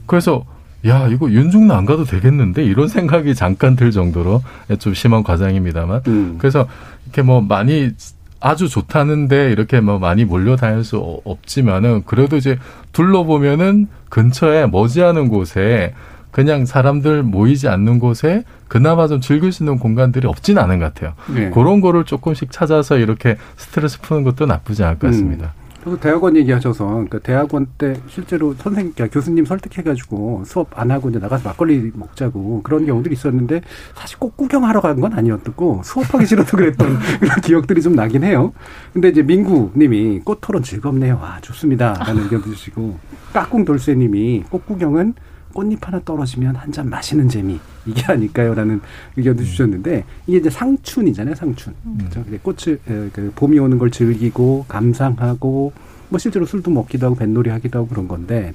그래서 0.05 0.45
야 0.87 1.07
이거 1.07 1.29
윤중로 1.29 1.73
안 1.73 1.85
가도 1.85 2.05
되겠는데 2.05 2.63
이런 2.63 2.87
생각이 2.87 3.35
잠깐 3.35 3.75
들 3.75 3.91
정도로 3.91 4.41
좀 4.79 4.93
심한 4.93 5.21
과장입니다만 5.23 6.01
음. 6.07 6.35
그래서 6.37 6.65
이렇게 7.05 7.23
뭐 7.23 7.41
많이 7.41 7.91
아주 8.39 8.69
좋다는데 8.69 9.51
이렇게 9.51 9.81
뭐 9.81 9.99
많이 9.99 10.23
몰려다닐 10.23 10.83
수 10.85 10.97
어- 10.99 11.19
없지만은 11.25 12.03
그래도 12.05 12.37
이제 12.37 12.57
둘러보면은 12.93 13.87
근처에 14.09 14.67
머지않은 14.67 15.27
곳에 15.27 15.93
그냥 16.35 16.65
사람들 16.65 17.23
모이지 17.23 17.69
않는 17.69 17.97
곳에 17.99 18.43
그나마 18.67 19.07
좀 19.07 19.21
즐길 19.21 19.53
수 19.53 19.63
있는 19.63 19.79
공간들이 19.79 20.27
없진 20.27 20.57
않은 20.57 20.79
것 20.79 20.93
같아요. 20.93 21.13
네. 21.33 21.49
그런 21.49 21.79
거를 21.79 22.03
조금씩 22.03 22.51
찾아서 22.51 22.97
이렇게 22.97 23.37
스트레스 23.55 24.01
푸는 24.01 24.25
것도 24.25 24.45
나쁘지 24.45 24.83
않을 24.83 24.99
것 24.99 25.07
같습니다. 25.07 25.53
그래서 25.81 25.97
대학원 25.97 26.35
얘기하셔서 26.35 26.87
그러니까 26.87 27.19
대학원 27.19 27.67
때 27.77 27.95
실제로 28.09 28.53
선생 28.55 28.91
그러니까 28.91 29.07
교수님 29.13 29.45
설득해가지고 29.45 30.43
수업 30.45 30.77
안 30.77 30.91
하고 30.91 31.09
이제 31.09 31.19
나가서 31.19 31.47
막걸리 31.47 31.91
먹자고 31.93 32.63
그런 32.63 32.85
경우들이 32.85 33.13
있었는데 33.13 33.61
사실 33.95 34.19
꼭 34.19 34.35
구경하러 34.35 34.81
간 34.81 34.99
건 34.99 35.13
아니었고 35.13 35.83
수업하기 35.85 36.25
싫어서 36.25 36.57
그랬던 36.57 36.97
그런 37.21 37.39
기억들이 37.41 37.81
좀 37.81 37.95
나긴 37.95 38.25
해요. 38.25 38.51
근데 38.91 39.07
이제 39.07 39.21
민구님이 39.23 40.19
꽃 40.25 40.39
토론 40.41 40.63
즐겁네요. 40.63 41.17
와 41.21 41.37
좋습니다라는 41.41 42.23
의견 42.23 42.43
주시고 42.43 42.97
까꿍 43.31 43.63
돌쇠님이 43.63 44.43
꽃 44.49 44.65
구경은 44.65 45.13
꽃잎 45.55 45.79
하나 45.87 45.99
떨어지면 46.03 46.55
한 46.55 46.71
잔 46.71 46.89
마시는 46.89 47.29
재미. 47.29 47.59
이게 47.85 48.03
아닐까요라는 48.11 48.81
의견도 49.15 49.43
주셨는데 49.43 50.03
이게 50.27 50.37
이제 50.37 50.49
상춘이잖아요 50.49 51.33
상춘. 51.35 51.73
그렇죠? 51.97 52.23
근데 52.23 52.37
꽃을 52.39 52.79
에, 52.89 53.09
그 53.13 53.31
봄이 53.35 53.57
오는 53.59 53.77
걸 53.77 53.89
즐기고 53.89 54.65
감상하고 54.67 55.71
뭐 56.09 56.19
실제로 56.19 56.45
술도 56.45 56.69
먹기도 56.71 57.05
하고 57.07 57.15
뱃놀이 57.15 57.49
하기도 57.49 57.79
하고 57.79 57.87
그런 57.87 58.07
건데 58.07 58.53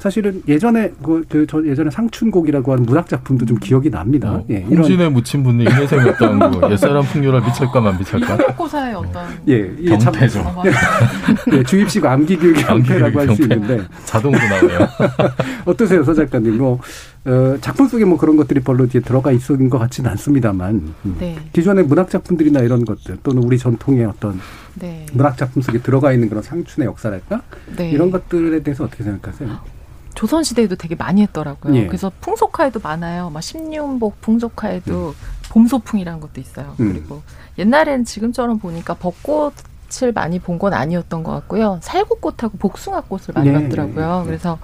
사실은 0.00 0.42
예전에 0.48 0.90
그, 1.02 1.22
그, 1.28 1.46
저 1.46 1.62
예전에 1.62 1.90
상춘곡이라고 1.90 2.72
하는 2.72 2.84
문학 2.86 3.06
작품도 3.06 3.44
좀 3.44 3.58
기억이 3.58 3.90
납니다. 3.90 4.32
어, 4.32 4.44
예, 4.48 4.62
홍진에 4.62 5.10
묻힌 5.10 5.42
분이 5.42 5.64
인내생겼다는 5.64 6.52
거 6.52 6.72
옛사람 6.72 7.04
풍요라 7.04 7.40
미칠까 7.40 7.80
만 7.82 7.98
미칠까 7.98 8.36
꽃사의 8.56 8.94
어떤 8.94 9.26
예. 9.46 9.62
어, 9.92 9.98
맞아요. 9.98 10.62
예, 11.52 11.62
주입식 11.64 12.06
암기 12.06 12.38
교육의 12.38 12.64
병폐라고 12.64 13.20
할 13.20 13.36
수. 13.36 13.42
있는데 13.42 13.82
자동으로 14.06 14.40
나오네요. 14.42 14.78
어떠세요, 15.66 16.02
서 16.02 16.14
작가님? 16.14 16.56
뭐 16.56 16.80
어, 17.26 17.58
작품 17.60 17.86
속에 17.86 18.06
뭐 18.06 18.16
그런 18.16 18.38
것들이 18.38 18.60
별로 18.60 18.86
뒤에 18.86 19.02
들어가 19.02 19.32
있었는 19.32 19.68
것 19.68 19.78
같지는 19.78 20.10
않습니다만 20.12 20.94
음. 21.04 21.16
네. 21.20 21.36
기존의 21.52 21.84
문학 21.84 22.08
작품들이나 22.08 22.60
이런 22.60 22.86
것들 22.86 23.18
또는 23.22 23.42
우리 23.42 23.58
전통의 23.58 24.06
어떤 24.06 24.40
네. 24.76 25.04
문학 25.12 25.36
작품 25.36 25.60
속에 25.60 25.80
들어가 25.80 26.10
있는 26.14 26.30
그런 26.30 26.42
상춘의 26.42 26.86
역사랄까 26.86 27.42
네. 27.76 27.90
이런 27.90 28.10
것들에 28.10 28.62
대해서 28.62 28.84
어떻게 28.84 29.04
생각하세요? 29.04 29.79
조선 30.14 30.42
시대에도 30.42 30.76
되게 30.76 30.94
많이 30.94 31.22
했더라고요. 31.22 31.74
예. 31.76 31.86
그래서 31.86 32.10
풍속화에도 32.20 32.80
많아요. 32.82 33.30
막 33.30 33.40
십륜복 33.42 34.20
풍속화에도 34.20 35.14
봄소풍이라는 35.50 36.20
것도 36.20 36.40
있어요. 36.40 36.74
음. 36.80 36.92
그리고 36.92 37.22
옛날엔 37.58 38.04
지금처럼 38.04 38.58
보니까 38.58 38.94
벚꽃을 38.94 40.12
많이 40.14 40.38
본 40.38 40.58
건 40.58 40.74
아니었던 40.74 41.22
것 41.22 41.32
같고요. 41.32 41.78
살구꽃하고 41.82 42.58
복숭아꽃을 42.58 43.34
많이 43.34 43.48
예, 43.48 43.52
봤더라고요. 43.54 44.16
예, 44.18 44.20
예. 44.22 44.26
그래서 44.26 44.58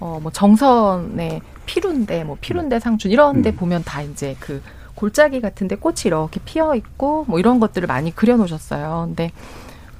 어, 0.00 0.18
뭐 0.22 0.30
정선의 0.32 1.40
피룬대, 1.66 2.24
뭐 2.24 2.36
피룬대 2.40 2.78
상춘 2.80 3.10
이런 3.10 3.42
데 3.42 3.50
음. 3.50 3.56
보면 3.56 3.84
다 3.84 4.02
이제 4.02 4.36
그 4.40 4.62
골짜기 4.94 5.40
같은데 5.40 5.76
꽃이 5.76 6.02
이렇게 6.06 6.40
피어 6.44 6.74
있고 6.74 7.24
뭐 7.28 7.38
이런 7.38 7.60
것들을 7.60 7.86
많이 7.86 8.14
그려놓으셨어요. 8.14 9.04
근데 9.08 9.32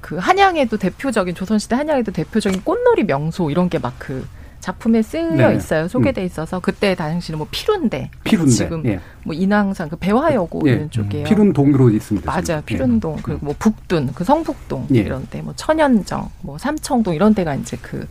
그 0.00 0.16
한양에도 0.16 0.76
대표적인 0.76 1.34
조선시대 1.34 1.74
한양에도 1.76 2.12
대표적인 2.12 2.62
꽃놀이 2.64 3.04
명소 3.04 3.50
이런 3.50 3.68
게 3.68 3.78
막 3.78 3.94
그 3.98 4.26
작품에 4.68 5.00
쓰여 5.00 5.30
네. 5.48 5.56
있어요. 5.56 5.88
소개돼 5.88 6.22
있어서 6.26 6.60
그때 6.60 6.94
당시는 6.94 7.38
뭐 7.38 7.46
피룬대, 7.50 8.10
피룬대, 8.24 8.50
지금 8.52 8.84
예. 8.84 9.00
뭐 9.24 9.34
인왕산 9.34 9.88
그 9.88 9.96
배화여고 9.96 10.60
예, 10.66 10.72
이런 10.72 10.90
쪽이에요. 10.90 11.24
피룬동으로 11.24 11.88
있습니다. 11.88 12.30
맞아요. 12.30 12.42
지금. 12.42 12.62
피룬동 12.66 13.16
그리고 13.22 13.46
뭐 13.46 13.54
북둔 13.58 14.12
그 14.14 14.24
성북동 14.24 14.88
예. 14.94 14.98
이런 14.98 15.26
데 15.30 15.40
뭐 15.40 15.54
천연정 15.56 16.28
뭐 16.42 16.58
삼청동 16.58 17.14
이런 17.14 17.32
데가 17.34 17.54
이제 17.54 17.78
그 17.78 18.06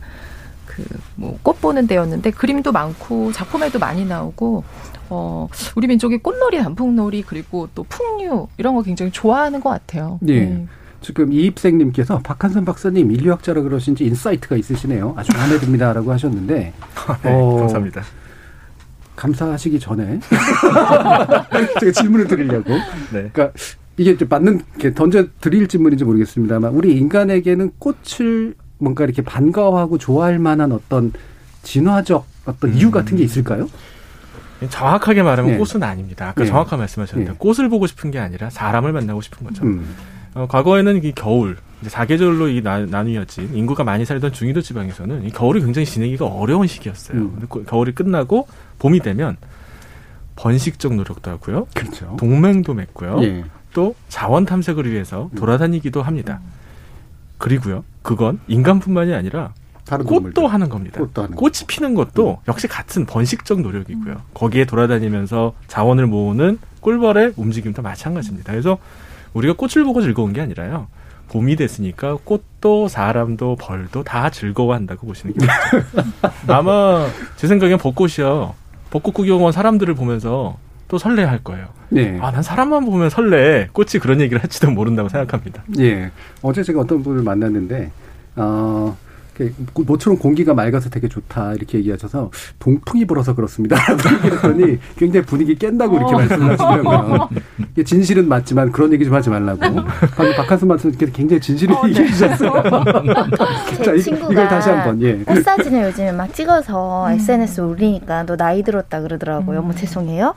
그 0.66 0.82
뭐 1.16 1.36
꽃 1.42 1.60
보는 1.60 1.86
데였는데 1.86 2.30
그림도 2.32 2.72
많고 2.72 3.30
작품에도 3.32 3.78
많이 3.78 4.04
나오고 4.04 4.64
어 5.10 5.48
우리 5.76 5.86
민족이 5.86 6.18
꽃놀이 6.18 6.58
단풍놀이 6.58 7.22
그리고 7.22 7.68
또 7.74 7.84
풍류 7.84 8.48
이런 8.58 8.74
거 8.74 8.82
굉장히 8.82 9.12
좋아하는 9.12 9.60
것 9.60 9.70
같아요. 9.70 10.18
예. 10.26 10.40
음. 10.42 10.68
지금 11.00 11.32
이입생님께서 11.32 12.20
박한선 12.20 12.64
박사님 12.64 13.10
인류학자라 13.12 13.62
그러신지 13.62 14.04
insight가 14.04 14.56
있으시네요. 14.56 15.14
아주 15.16 15.32
마음에 15.36 15.58
듭니다라고 15.58 16.12
하셨는데 16.12 16.72
네, 17.22 17.30
감사합니다. 17.30 18.02
감사하시기 19.16 19.80
전에 19.80 20.20
제가 21.80 21.92
질문을 21.92 22.26
드리려고. 22.26 22.70
네. 23.12 23.30
그러니까 23.32 23.50
이게 23.96 24.12
이제 24.12 24.24
맞는 24.28 24.62
이렇게 24.74 24.94
던져 24.94 25.26
드릴 25.40 25.66
질문인지 25.66 26.04
모르겠습니다만 26.04 26.72
우리 26.72 26.96
인간에게는 26.96 27.72
꽃을 27.78 28.54
뭔가 28.78 29.04
이렇게 29.04 29.22
반가워하고 29.22 29.98
좋아할 29.98 30.38
만한 30.38 30.70
어떤 30.70 31.12
진화적 31.62 32.26
어떤 32.46 32.74
이유 32.74 32.90
같은 32.90 33.16
게 33.16 33.24
있을까요? 33.24 33.68
정확하게 34.70 35.22
말하면 35.22 35.52
네. 35.52 35.58
꽃은 35.58 35.82
아닙니다. 35.82 36.28
아까 36.28 36.42
네. 36.42 36.48
정확한 36.48 36.78
말씀하셨는데 36.78 37.32
네. 37.32 37.38
꽃을 37.38 37.68
보고 37.68 37.86
싶은 37.86 38.10
게 38.10 38.18
아니라 38.18 38.50
사람을 38.50 38.92
만나고 38.92 39.20
싶은 39.20 39.46
거죠. 39.46 39.64
음. 39.64 39.84
어, 40.38 40.46
과거에는 40.46 41.02
이 41.02 41.12
겨울 41.12 41.56
이제 41.80 41.90
사계절로 41.90 42.48
이 42.48 42.62
나, 42.62 42.78
나뉘었지 42.78 43.50
인구가 43.52 43.82
많이 43.82 44.04
살던 44.04 44.32
중위도 44.32 44.60
지방에서는 44.62 45.24
이 45.24 45.30
겨울이 45.30 45.60
굉장히 45.60 45.84
지내기가 45.84 46.26
어려운 46.26 46.66
시기였어요. 46.68 47.18
음. 47.18 47.46
그 47.48 47.64
겨울이 47.64 47.92
끝나고 47.92 48.46
봄이 48.78 49.00
되면 49.00 49.36
번식적 50.36 50.94
노력도 50.94 51.30
하고요. 51.32 51.66
그렇죠. 51.74 52.16
동맹도 52.18 52.74
맺고요. 52.74 53.22
예. 53.22 53.44
또 53.74 53.96
자원 54.08 54.44
탐색을 54.44 54.88
위해서 54.90 55.28
돌아다니기도 55.36 56.02
합니다. 56.02 56.40
그리고요. 57.38 57.84
그건 58.02 58.38
인간뿐만이 58.46 59.14
아니라 59.14 59.52
다른 59.84 60.04
꽃도 60.04 60.30
동물들. 60.32 60.52
하는 60.52 60.68
겁니다. 60.68 61.00
꽃도 61.00 61.22
하는 61.22 61.36
꽃이 61.36 61.54
피는 61.66 61.94
것도 61.94 62.38
역시 62.46 62.68
같은 62.68 63.06
번식적 63.06 63.60
노력이고요. 63.60 64.22
거기에 64.34 64.64
돌아다니면서 64.64 65.54
자원을 65.66 66.06
모으는 66.06 66.58
꿀벌의 66.80 67.34
움직임도 67.36 67.82
마찬가지입니다. 67.82 68.52
그래서 68.52 68.78
우리가 69.34 69.54
꽃을 69.54 69.84
보고 69.84 70.00
즐거운 70.02 70.32
게 70.32 70.40
아니라요. 70.40 70.88
봄이 71.28 71.56
됐으니까 71.56 72.16
꽃도 72.24 72.88
사람도 72.88 73.56
벌도 73.56 74.02
다 74.02 74.30
즐거워한다고 74.30 75.06
보시는 75.06 75.34
게 75.34 75.46
맞죠. 75.46 75.86
아마 76.52 77.06
제 77.36 77.46
생각엔 77.46 77.78
벚꽃이요. 77.78 78.54
벚꽃 78.90 79.14
구경 79.14 79.42
온 79.44 79.52
사람들을 79.52 79.94
보면서 79.94 80.56
또 80.88 80.96
설레할 80.96 81.44
거예요. 81.44 81.68
네. 81.90 82.18
아, 82.20 82.30
난 82.30 82.42
사람만 82.42 82.86
보면 82.86 83.10
설레. 83.10 83.68
꽃이 83.72 84.00
그런 84.00 84.20
얘기를 84.20 84.42
할지도 84.42 84.70
모른다고 84.70 85.10
생각합니다. 85.10 85.62
예. 85.78 86.10
어제 86.40 86.62
제가 86.62 86.80
어떤 86.80 87.02
분을 87.02 87.22
만났는데, 87.22 87.90
어, 88.36 88.96
그 88.96 89.07
모처럼 89.74 90.18
공기가 90.18 90.54
맑아서 90.54 90.90
되게 90.90 91.08
좋다 91.08 91.54
이렇게 91.54 91.78
얘기하셔서 91.78 92.30
동풍이 92.58 93.04
불어서 93.04 93.34
그렇습니다. 93.34 93.76
라고 93.88 94.16
얘기했더니 94.16 94.78
굉장히 94.96 95.26
분위기 95.26 95.54
깬다고 95.54 95.96
이렇게 95.96 96.14
어. 96.14 96.18
말씀하시더라고요. 96.18 97.28
이게 97.72 97.84
진실은 97.84 98.28
맞지만 98.28 98.72
그런 98.72 98.92
얘기 98.92 99.04
좀 99.04 99.14
하지 99.14 99.30
말라고. 99.30 99.60
방금 100.16 100.34
박한수 100.36 100.66
말씀께서 100.66 101.12
굉장히 101.12 101.40
진실을 101.40 101.74
어, 101.74 101.82
네. 101.82 101.90
얘기해 101.90 102.08
주셨어요. 102.08 102.62
자, 103.84 103.92
이, 103.92 104.02
친구가 104.02 104.32
이걸 104.32 104.48
다시 104.48 104.70
한번 104.70 105.00
예. 105.02 105.16
꽃 105.18 105.42
사진을 105.42 105.84
요즘에 105.84 106.12
막 106.12 106.32
찍어서 106.34 107.10
SNS 107.12 107.60
에 107.60 107.64
올리니까 107.64 108.24
너 108.24 108.36
나이 108.36 108.62
들었다 108.62 109.00
그러더라고요. 109.00 109.62
뭐 109.62 109.74
죄송해요. 109.74 110.34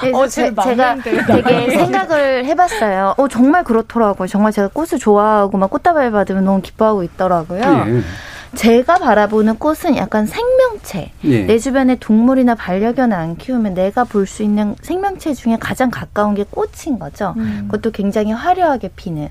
그래서 0.00 0.18
어, 0.18 0.26
제, 0.28 0.50
맞는데. 0.50 1.24
되게 1.26 1.70
생각을 1.70 2.44
해봤어요. 2.44 3.14
어 3.16 3.28
정말 3.28 3.64
그렇더라고요. 3.64 4.28
정말 4.28 4.52
제가 4.52 4.68
꽃을 4.68 4.98
좋아하고 4.98 5.58
막 5.58 5.70
꽃다발 5.70 6.10
받으면 6.10 6.44
너무 6.44 6.60
기뻐하고 6.60 7.02
있 7.02 7.16
더라고요. 7.28 7.60
예. 7.60 8.00
제가 8.54 8.98
바라보는 8.98 9.56
꽃은 9.56 9.96
약간 9.96 10.26
생명체. 10.26 11.10
예. 11.24 11.44
내 11.44 11.58
주변에 11.58 11.96
동물이나 11.96 12.54
반려견을 12.54 13.16
안 13.16 13.36
키우면 13.36 13.74
내가 13.74 14.04
볼 14.04 14.26
수 14.26 14.42
있는 14.44 14.76
생명체 14.80 15.34
중에 15.34 15.56
가장 15.58 15.90
가까운 15.90 16.34
게 16.34 16.44
꽃인 16.48 16.98
거죠. 17.00 17.34
음. 17.36 17.64
그것도 17.68 17.90
굉장히 17.90 18.30
화려하게 18.32 18.90
피는. 18.94 19.28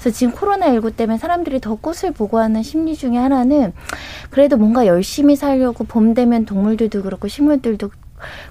그래서 0.00 0.10
지금 0.16 0.34
코로나19 0.34 0.96
때문에 0.96 1.18
사람들이 1.18 1.60
더 1.60 1.76
꽃을 1.76 2.12
보고 2.12 2.38
하는 2.38 2.62
심리 2.64 2.96
중에 2.96 3.16
하나는 3.16 3.72
그래도 4.30 4.56
뭔가 4.56 4.86
열심히 4.86 5.36
살려고 5.36 5.84
봄 5.84 6.12
되면 6.14 6.44
동물들도 6.44 7.02
그렇고 7.02 7.28
식물들도 7.28 7.90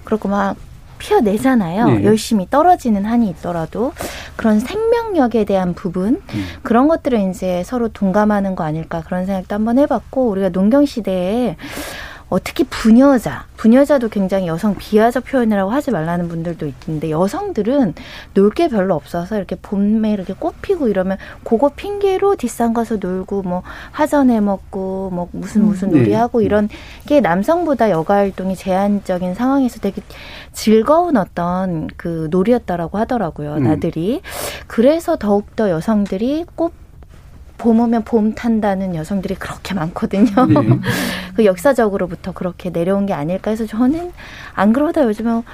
그렇고 0.04 0.28
막 0.30 0.56
피어내잖아요. 0.98 1.86
네. 1.90 2.04
열심히 2.04 2.48
떨어지는 2.48 3.04
한이 3.04 3.28
있더라도 3.30 3.92
그런 4.36 4.60
생명력에 4.60 5.44
대한 5.44 5.74
부분 5.74 6.22
그런 6.62 6.88
것들을 6.88 7.30
이제 7.30 7.62
서로 7.64 7.88
동감하는 7.88 8.54
거 8.56 8.64
아닐까 8.64 9.02
그런 9.04 9.26
생각도 9.26 9.54
한번 9.54 9.78
해봤고 9.78 10.28
우리가 10.28 10.48
농경 10.50 10.86
시대에 10.86 11.56
어, 12.30 12.38
특히 12.42 12.64
부녀자, 12.64 13.44
부녀자도 13.56 14.08
굉장히 14.08 14.46
여성 14.46 14.74
비하적 14.74 15.24
표현이라고 15.24 15.70
하지 15.70 15.90
말라는 15.90 16.28
분들도 16.28 16.66
있는데 16.66 17.10
여성들은 17.10 17.94
놀 18.34 18.54
게 18.54 18.68
별로 18.68 18.94
없어서 18.94 19.36
이렇게 19.36 19.56
봄에 19.56 20.12
이렇게 20.12 20.32
꽃 20.32 20.54
피고 20.62 20.86
이러면 20.88 21.18
그거 21.42 21.70
핑계로 21.70 22.36
뒷산 22.36 22.72
가서 22.72 22.98
놀고 23.00 23.42
뭐 23.42 23.62
화전해 23.90 24.40
먹고 24.40 25.10
뭐 25.12 25.28
무슨 25.32 25.64
무슨 25.64 25.90
네. 25.90 25.98
놀이하고 25.98 26.40
이런 26.40 26.68
게 27.06 27.20
남성보다 27.20 27.90
여가 27.90 28.14
활동이 28.14 28.54
제한적인 28.54 29.34
상황에서 29.34 29.80
되게 29.80 30.02
즐거운 30.52 31.16
어떤 31.16 31.88
그 31.96 32.28
놀이였다라고 32.30 32.96
하더라고요. 32.98 33.54
음. 33.54 33.64
나들이. 33.64 34.22
그래서 34.68 35.16
더욱더 35.16 35.68
여성들이 35.70 36.46
꽃 36.54 36.72
봄 37.64 37.80
오면 37.80 38.04
봄 38.04 38.34
탄다는 38.34 38.94
여성들이 38.94 39.36
그렇게 39.36 39.72
많거든요. 39.72 40.44
네. 40.44 40.80
그 41.34 41.46
역사적으로부터 41.46 42.32
그렇게 42.32 42.68
내려온 42.68 43.06
게 43.06 43.14
아닐까 43.14 43.50
해서 43.50 43.64
저는 43.64 44.12
안 44.54 44.74
그러다 44.74 45.04
요즘에 45.04 45.30
어, 45.30 45.44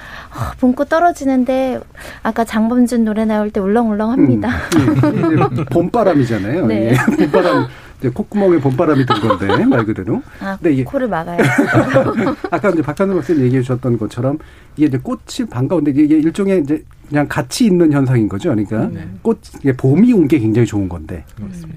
봄꽃 0.59 0.89
떨어지는데 0.89 1.79
아까 2.21 2.43
장범준 2.43 3.05
노래 3.05 3.23
나올 3.23 3.49
때 3.49 3.61
울렁울렁합니다. 3.61 4.49
음, 4.49 5.53
이제 5.53 5.63
봄바람이잖아요. 5.71 6.65
네. 6.65 6.91
예. 6.91 6.95
봄바람 7.15 7.67
이제 7.99 8.09
콧구멍에 8.09 8.59
봄바람이 8.59 9.05
든 9.05 9.21
건데 9.21 9.63
말 9.63 9.85
그대로. 9.85 10.21
아, 10.41 10.57
근데 10.57 10.73
이게 10.73 10.83
코를 10.83 11.07
막아야 11.07 11.37
아까 12.51 12.71
이제 12.71 12.81
박찬호 12.81 13.15
박사님 13.15 13.45
얘기해 13.45 13.61
주셨던 13.61 13.97
것처럼 13.97 14.37
이게 14.75 14.87
이제 14.87 14.97
꽃이 14.97 15.47
반가운데 15.49 15.91
이게 15.91 16.17
일종의 16.17 16.59
이제 16.59 16.83
그냥 17.11 17.27
같이 17.27 17.65
있는 17.65 17.91
현상인 17.91 18.27
거죠. 18.29 18.49
그러니까 18.49 18.89
꽃 19.21 19.39
이게 19.59 19.73
봄이 19.73 20.13
온 20.13 20.27
게 20.27 20.39
굉장히 20.39 20.65
좋은 20.65 20.87
건데 20.89 21.25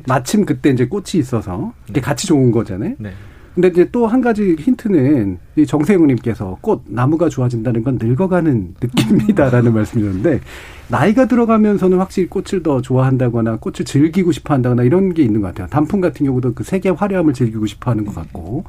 마침 0.06 0.44
그때 0.46 0.70
이제 0.70 0.86
꽃이 0.86 1.14
있어서 1.16 1.72
이게 1.90 2.00
같이 2.00 2.26
좋은 2.28 2.50
거잖아요. 2.52 2.94
네. 2.98 3.10
근데 3.54 3.68
이제 3.68 3.88
또 3.92 4.06
한 4.06 4.20
가지 4.20 4.56
힌트는 4.58 5.38
이 5.56 5.66
정세영님께서 5.66 6.58
꽃 6.60 6.82
나무가 6.86 7.28
좋아진다는 7.28 7.82
건 7.84 7.98
늙어가는 8.00 8.74
느낌이다라는 8.80 9.72
말씀이셨는데 9.74 10.40
나이가 10.88 11.26
들어가면서는 11.26 11.98
확실히 11.98 12.28
꽃을 12.28 12.62
더 12.62 12.80
좋아한다거나 12.80 13.56
꽃을 13.56 13.84
즐기고 13.84 14.30
싶어한다거나 14.32 14.82
이런 14.84 15.14
게 15.14 15.22
있는 15.22 15.40
것 15.40 15.48
같아요. 15.48 15.66
단풍 15.68 16.00
같은 16.00 16.26
경우도 16.26 16.54
그 16.54 16.62
색의 16.64 16.94
화려함을 16.94 17.32
즐기고 17.34 17.66
싶어하는 17.66 18.04
것 18.04 18.14
같고 18.14 18.64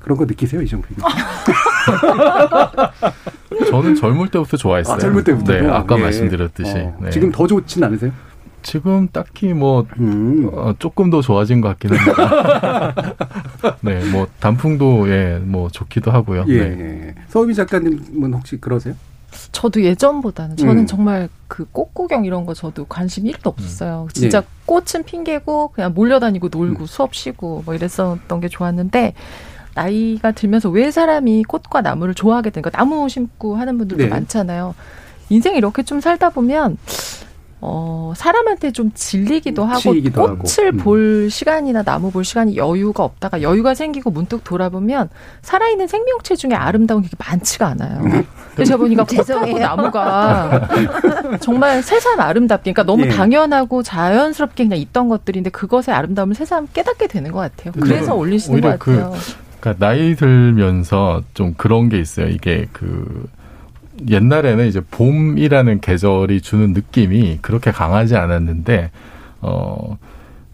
그런 0.00 0.16
거 0.18 0.24
느끼세요 0.24 0.62
이정표 0.62 0.86
저는 3.70 3.94
젊을 3.94 4.28
때부터 4.28 4.56
좋아했어요. 4.56 4.94
아, 4.94 4.98
젊을 4.98 5.24
때부터. 5.24 5.52
네, 5.52 5.68
아까 5.68 5.98
예. 5.98 6.02
말씀드렸듯이. 6.02 6.76
어, 6.78 6.96
네. 7.02 7.10
지금 7.10 7.30
더 7.30 7.46
좋진 7.46 7.82
않으세요? 7.84 8.12
지금 8.62 9.08
딱히 9.08 9.54
뭐 9.54 9.86
음. 9.98 10.50
어, 10.52 10.74
조금 10.78 11.08
더 11.10 11.20
좋아진 11.22 11.60
것 11.60 11.68
같긴 11.68 11.94
합니다. 11.96 12.94
네, 13.80 14.04
뭐 14.10 14.26
단풍도 14.38 15.08
예, 15.10 15.40
뭐 15.42 15.68
좋기도 15.70 16.10
하고요. 16.10 16.44
예. 16.48 16.64
네. 16.64 17.14
서유미 17.28 17.54
작가님은 17.54 18.34
혹시 18.34 18.58
그러세요? 18.58 18.94
저도 19.52 19.80
예전보다는 19.82 20.56
저는 20.56 20.78
음. 20.80 20.86
정말 20.86 21.28
그 21.46 21.64
꽃 21.72 21.94
구경 21.94 22.24
이런 22.24 22.44
거 22.46 22.52
저도 22.52 22.84
관심 22.86 23.24
1도 23.24 23.46
없었어요. 23.46 24.08
진짜 24.12 24.38
예. 24.38 24.42
꽃은 24.66 25.04
핑계고 25.06 25.68
그냥 25.68 25.94
몰려다니고 25.94 26.48
놀고 26.50 26.86
수업 26.86 27.14
쉬고 27.14 27.62
뭐 27.64 27.74
이랬었던 27.74 28.40
게 28.40 28.48
좋았는데 28.48 29.14
나이가 29.74 30.32
들면서 30.32 30.68
왜 30.68 30.90
사람이 30.90 31.44
꽃과 31.44 31.80
나무를 31.82 32.14
좋아하게 32.14 32.50
된가? 32.50 32.70
나무 32.70 33.08
심고 33.08 33.56
하는 33.56 33.78
분들도 33.78 34.04
네. 34.04 34.08
많잖아요. 34.08 34.74
인생 35.28 35.54
이렇게 35.54 35.82
좀 35.82 36.00
살다 36.00 36.30
보면 36.30 36.76
어, 37.62 38.14
사람한테 38.16 38.72
좀 38.72 38.90
질리기도 38.94 39.64
하고 39.64 39.78
치이기도 39.80 40.26
하고. 40.26 40.38
꽃을 40.38 40.72
음. 40.72 40.76
볼 40.78 41.28
시간이나 41.30 41.82
나무 41.82 42.10
볼 42.10 42.24
시간이 42.24 42.56
여유가 42.56 43.04
없다가 43.04 43.42
여유가 43.42 43.74
생기고 43.74 44.10
문득 44.10 44.42
돌아보면 44.44 45.10
살아있는 45.42 45.86
생명체 45.86 46.36
중에 46.36 46.54
아름다운 46.54 47.02
게 47.02 47.08
많지가 47.18 47.66
않아요. 47.68 48.00
그래서 48.54 48.70
제가 48.70 48.76
보니까 48.78 49.04
꽃하고. 49.04 49.58
나무가 49.58 50.68
정말 51.40 51.82
새삼 51.82 52.18
아름답게, 52.18 52.72
그러니까 52.72 52.90
너무 52.90 53.04
예. 53.04 53.08
당연하고 53.10 53.82
자연스럽게 53.82 54.64
그냥 54.64 54.78
있던 54.78 55.08
것들인데 55.10 55.50
그것의 55.50 55.94
아름다움을 55.94 56.34
새삼 56.34 56.68
깨닫게 56.72 57.08
되는 57.08 57.30
것 57.30 57.40
같아요. 57.40 57.72
그래서 57.78 58.06
네. 58.06 58.12
올리시는 58.12 58.60
것 58.62 58.78
같아요. 58.78 59.12
그 59.12 59.49
러니까 59.60 59.74
나이 59.78 60.14
들면서 60.14 61.22
좀 61.34 61.54
그런 61.56 61.88
게 61.88 61.98
있어요. 61.98 62.28
이게 62.28 62.66
그 62.72 63.26
옛날에는 64.08 64.66
이제 64.66 64.80
봄이라는 64.90 65.80
계절이 65.80 66.40
주는 66.40 66.72
느낌이 66.72 67.38
그렇게 67.42 67.70
강하지 67.70 68.16
않았는데 68.16 68.90
어 69.42 69.98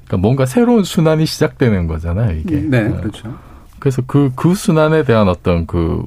그러니까 0.07 0.17
뭔가 0.19 0.47
새로운 0.47 0.85
순환이 0.85 1.27
시작되는 1.27 1.87
거잖아요, 1.89 2.39
이게. 2.39 2.61
네, 2.61 2.87
어, 2.87 2.97
그렇죠. 2.97 3.37
그래서 3.79 4.03
그, 4.07 4.33
그 4.35 4.55
순환에 4.55 5.05
대한 5.05 5.29
어떤 5.29 5.67
그, 5.67 6.05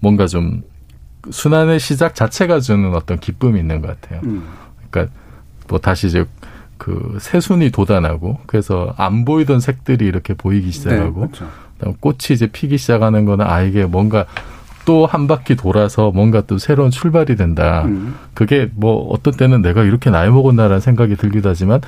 뭔가 0.00 0.26
좀, 0.26 0.62
순환의 1.30 1.78
시작 1.78 2.14
자체가 2.14 2.60
주는 2.60 2.94
어떤 2.94 3.20
기쁨이 3.20 3.60
있는 3.60 3.80
것 3.80 4.00
같아요. 4.00 4.20
음. 4.24 4.44
그러니까, 4.90 5.14
뭐 5.68 5.78
다시 5.78 6.08
이제 6.08 6.24
그 6.78 7.18
새순이 7.20 7.70
돋아나고, 7.70 8.40
그래서 8.46 8.94
안 8.96 9.24
보이던 9.24 9.60
색들이 9.60 10.06
이렇게 10.06 10.34
보이기 10.34 10.72
시작하고, 10.72 11.20
네, 11.20 11.26
그렇죠. 11.26 11.48
꽃이 12.00 12.18
이제 12.32 12.46
피기 12.46 12.78
시작하는 12.78 13.24
거는 13.24 13.46
아, 13.46 13.62
이게 13.62 13.84
뭔가 13.84 14.26
또 14.84 15.06
한 15.06 15.28
바퀴 15.28 15.54
돌아서 15.54 16.10
뭔가 16.10 16.40
또 16.40 16.58
새로운 16.58 16.90
출발이 16.90 17.36
된다. 17.36 17.84
음. 17.84 18.16
그게 18.34 18.68
뭐 18.74 19.08
어떤 19.10 19.32
때는 19.34 19.62
내가 19.62 19.84
이렇게 19.84 20.10
나이 20.10 20.28
먹었나라는 20.28 20.80
생각이 20.80 21.14
들기도 21.16 21.50
하지만 21.50 21.80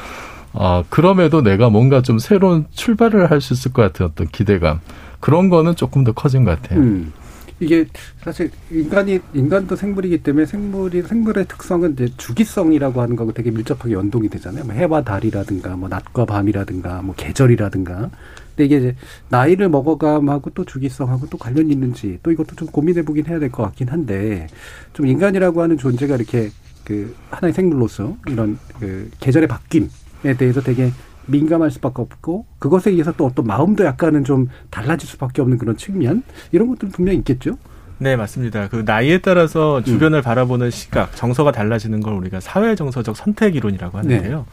아, 0.53 0.84
그럼에도 0.88 1.42
내가 1.42 1.68
뭔가 1.70 2.03
좀 2.03 2.18
새로운 2.20 2.66
출발을 2.70 3.30
할 3.30 3.40
수 3.40 3.55
있을 3.55 3.72
것 3.72 3.82
같은 3.82 4.07
어떤 4.07 4.28
기대감. 4.28 4.80
그런 5.18 5.49
거는 5.49 5.74
조금 5.74 6.05
더 6.05 6.12
커진 6.12 6.45
것 6.45 6.61
같아요. 6.62 6.80
음. 6.80 7.12
이게 7.61 7.86
사실 8.22 8.51
인간이 8.70 9.20
인간도 9.32 9.74
생물이기 9.76 10.18
때문에 10.18 10.45
생물이 10.47 11.03
생물의 11.03 11.47
특성은 11.47 11.92
이제 11.95 12.09
주기성이라고 12.16 13.01
하는 13.01 13.16
거하고 13.16 13.32
되게 13.32 13.51
밀접하게 13.51 13.95
연동이 13.95 14.28
되잖아요. 14.28 14.64
뭐 14.64 14.74
해와 14.74 15.03
달이라든가 15.03 15.76
뭐 15.76 15.88
낮과 15.88 16.24
밤이라든가 16.26 17.03
뭐 17.03 17.14
계절이라든가. 17.16 18.11
근데 18.57 18.64
이게 18.66 18.76
이제 18.78 18.96
나이를 19.28 19.68
먹어감하고 19.68 20.50
또 20.50 20.64
주기성하고 20.64 21.26
또 21.28 21.38
관련이 21.38 21.72
있는지 21.72 22.18
또 22.22 22.30
이것도 22.30 22.57
좀 22.57 22.68
고민해 22.68 23.02
보긴 23.05 23.26
해야 23.26 23.38
될 23.38 23.50
것 23.50 23.62
같긴 23.64 23.88
한데 23.88 24.46
좀 24.92 25.07
인간이라고 25.07 25.62
하는 25.62 25.76
존재가 25.78 26.16
이렇게 26.16 26.50
그 26.84 27.14
하나의 27.30 27.52
생물로서 27.52 28.16
이런 28.28 28.59
그 28.78 29.11
계절의 29.20 29.48
바뀜에 29.48 30.34
대해서 30.38 30.61
되게 30.61 30.90
민감할 31.26 31.70
수밖에 31.70 32.02
없고 32.02 32.44
그것에 32.59 32.90
의해서 32.90 33.12
또 33.16 33.26
어떤 33.26 33.46
마음도 33.46 33.84
약간은 33.84 34.24
좀 34.24 34.48
달라질 34.70 35.09
수밖에 35.09 35.40
없는 35.42 35.59
그런 35.59 35.76
측면 35.76 36.22
이런 36.52 36.68
것들은 36.68 36.92
분명히 36.92 37.18
있겠죠. 37.18 37.57
네, 37.98 38.16
맞습니다. 38.16 38.68
그 38.68 38.82
나이에 38.84 39.18
따라서 39.18 39.82
주변을 39.82 40.20
바라보는 40.20 40.70
시각, 40.70 41.16
정서가 41.16 41.52
달라지는 41.52 42.00
걸 42.00 42.14
우리가 42.14 42.40
사회 42.40 42.74
정서적 42.74 43.16
선택 43.16 43.55
이론이라고 43.57 43.96
하는데요. 43.98 44.44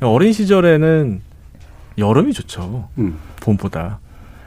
어린 0.00 0.32
시절에는 0.32 1.22
여름이 1.98 2.32
좋죠. 2.32 2.88
음. 2.98 3.18
봄보다. 3.40 3.98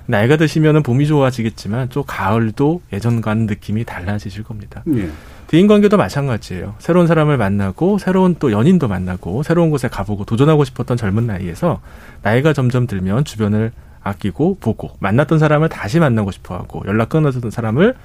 나이가 0.05 0.35
드시면은 0.35 0.83
봄이 0.83 1.07
좋아지겠지만 1.07 1.89
또 1.89 2.03
가을도 2.03 2.81
예전과는 2.91 3.45
느낌이 3.45 3.85
달라지실 3.85 4.43
겁니다. 4.43 4.83
예. 4.95 5.09
대인 5.47 5.67
관계도 5.67 5.97
마찬가지예요. 5.97 6.75
새로운 6.79 7.07
사람을 7.07 7.37
만나고 7.37 7.97
새로운 7.97 8.35
또 8.39 8.51
연인도 8.51 8.87
만나고 8.87 9.43
새로운 9.43 9.69
곳에 9.69 9.87
가보고 9.87 10.25
도전하고 10.25 10.63
싶었던 10.63 10.97
젊은 10.97 11.27
나이에서 11.27 11.81
나이가 12.23 12.53
점점 12.53 12.87
들면 12.87 13.25
주변을 13.25 13.71
아끼고 14.01 14.57
보고 14.59 14.91
만났던 14.99 15.39
사람을 15.39 15.69
다시 15.69 15.99
만나고 15.99 16.31
싶어하고 16.31 16.83
연락 16.87 17.09
끊어졌던 17.09 17.51
사람을 17.51 17.95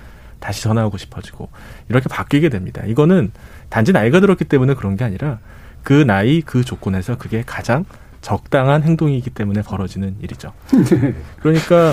다시 0.40 0.62
전화하고 0.62 0.98
싶어지고 0.98 1.48
이렇게 1.88 2.08
바뀌게 2.08 2.48
됩니다. 2.50 2.82
이거는 2.84 3.32
단지 3.68 3.92
나이가 3.92 4.20
들었기 4.20 4.44
때문에 4.44 4.74
그런 4.74 4.96
게 4.96 5.04
아니라 5.04 5.38
그 5.82 5.92
나이 5.92 6.42
그 6.42 6.64
조건에서 6.64 7.16
그게 7.16 7.42
가장 7.46 7.84
적당한 8.26 8.82
행동이기 8.82 9.30
때문에 9.30 9.62
벌어지는 9.62 10.16
일이죠. 10.20 10.50
그러니까 11.40 11.92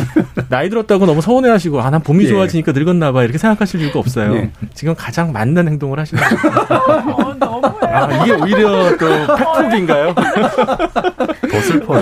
나이 0.49 0.67
들었다고 0.67 1.05
너무 1.05 1.21
서운해하시고 1.21 1.79
아난 1.79 2.01
봄이 2.01 2.23
예. 2.23 2.27
좋아지니까 2.27 2.71
늙었나 2.71 3.11
봐 3.11 3.21
이렇게 3.21 3.37
생각하실 3.37 3.81
이유가 3.81 3.99
없어요. 3.99 4.33
예. 4.37 4.49
지금 4.73 4.95
가장 4.95 5.31
맞는 5.31 5.67
행동을 5.67 5.99
하시는 5.99 6.23
거예요. 7.37 7.37
아, 7.83 8.23
이게 8.23 8.31
오히려 8.33 8.97
또 8.97 9.05
팩폭인가요? 9.37 10.15
더 11.53 11.59
슬퍼요. 11.61 12.01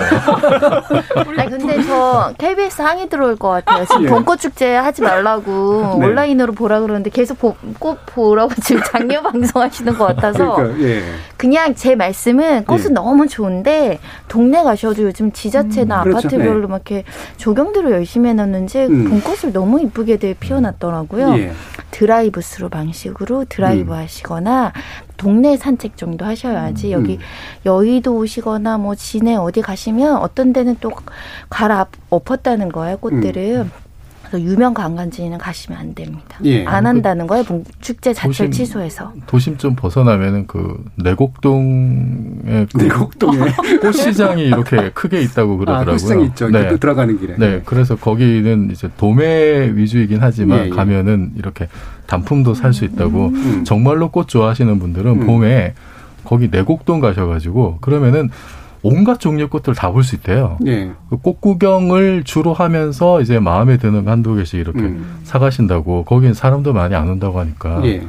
아니 1.38 1.50
근데 1.50 1.84
저 1.84 2.34
KBS 2.38 2.82
항의 2.82 3.10
들어올 3.10 3.36
것 3.36 3.50
같아요. 3.50 3.86
지금 3.86 4.06
예. 4.06 4.08
봄꽃 4.08 4.40
축제 4.40 4.76
하지 4.76 5.02
말라고 5.02 5.98
네. 6.00 6.06
온라인으로 6.08 6.54
보라 6.54 6.80
그러는데 6.80 7.10
계속 7.10 7.38
봄, 7.38 7.54
꽃 7.80 8.00
보라고 8.06 8.54
지금 8.64 8.82
장려 8.92 9.22
방송하시는 9.22 9.98
것 9.98 10.06
같아서 10.06 10.56
그러니까 10.56 10.84
예. 10.88 11.04
그냥 11.36 11.76
제 11.76 11.96
말씀은 11.96 12.64
꽃은 12.66 12.92
예. 12.92 12.94
너무 12.94 13.28
좋은데 13.28 14.00
동네 14.28 14.64
가셔도 14.64 15.04
요즘 15.04 15.32
지자체나 15.32 16.00
음, 16.00 16.04
그렇죠. 16.04 16.28
아파트별로 16.28 16.62
네. 16.62 16.68
막 16.68 16.76
이렇게 16.88 17.04
조경들을 17.38 17.92
열심히 17.92 18.30
해놨는지 18.30 18.86
음. 18.86 19.10
봄꽃을 19.10 19.54
너무 19.54 19.82
이쁘게들 19.82 20.36
피워놨더라고요. 20.40 21.38
예. 21.38 21.52
드라이브 21.92 22.42
스루 22.42 22.70
방식으로 22.70 23.46
드라이브 23.50 23.92
음. 23.92 23.98
하시거나 23.98 24.72
동네 25.18 25.58
산책 25.58 25.98
정도 25.98 26.26
하셔야지 26.26 26.92
여기 26.92 27.16
음. 27.16 27.20
여의도 27.66 28.16
오시거나 28.16 28.78
뭐 28.78 28.96
진해 28.96 29.36
어디 29.36 29.62
가시면 29.62 30.18
어떤 30.18 30.54
데는 30.54 30.78
또 30.80 30.92
갈아 31.50 31.88
엎었다는 32.10 32.70
거예요 32.70 32.98
꽃들을. 32.98 33.70
그래서 34.32 34.46
유명 34.50 34.74
관광지는 34.74 35.38
가시면 35.38 35.78
안 35.78 35.94
됩니다. 35.94 36.38
예. 36.46 36.66
안 36.66 36.86
한다는 36.88 37.28
거예요. 37.28 37.44
봄 37.44 37.66
축제 37.82 38.14
자체를 38.14 38.50
도심- 38.50 38.52
취소해서. 38.54 39.12
도심 39.28 39.58
좀 39.58 39.76
벗어나면은 39.76 40.48
그 40.48 40.82
내곡동에 40.96 42.66
그 42.72 42.78
내곡동에 42.78 43.38
꽃시장이 43.82 44.44
이렇게 44.48 44.90
크게 44.92 45.22
있다고 45.22 45.58
그러더라고요. 45.58 45.90
아, 45.90 45.94
꽃시장이 45.94 46.26
있죠. 46.28 46.48
이렇게 46.48 46.78
들어가는 46.78 47.20
길에. 47.20 47.36
네, 47.38 47.62
그래서 47.66 47.98
거기는 47.98 48.70
이제 48.72 48.90
도매 48.98 49.72
위주이긴 49.76 50.20
하지만 50.22 50.60
예, 50.60 50.66
예. 50.68 50.70
가면은 50.70 51.34
이렇게 51.36 51.68
단품도 52.08 52.54
살 52.54 52.72
수 52.72 52.86
있다고 52.86 53.28
음. 53.28 53.64
정말로 53.66 54.10
꽃 54.12 54.30
좋아하시는 54.30 54.80
분들은 54.80 55.12
음. 55.24 55.26
봄에 55.28 55.74
거기 56.24 56.48
내곡동 56.50 57.02
가셔가지고 57.02 57.80
그러면은 57.82 58.30
온갖 58.84 59.20
종류의 59.20 59.50
꽃들 59.50 59.76
다볼 59.76 60.04
수 60.04 60.16
있대요. 60.16 60.58
예. 60.66 60.92
그꽃 61.10 61.42
구경을 61.42 62.24
주로 62.24 62.54
하면서 62.54 63.22
이제 63.22 63.40
마음에 63.40 63.78
드는 63.78 64.06
거 64.06 64.12
한두 64.12 64.36
개씩 64.36 64.60
이렇게 64.60 64.80
음. 64.80 65.20
사가신다고 65.24 66.04
거긴 66.06 66.34
사람도 66.34 66.74
많이 66.74 66.96
안 66.96 67.10
온다고 67.10 67.40
하니까 67.40 67.82
예. 67.86 68.02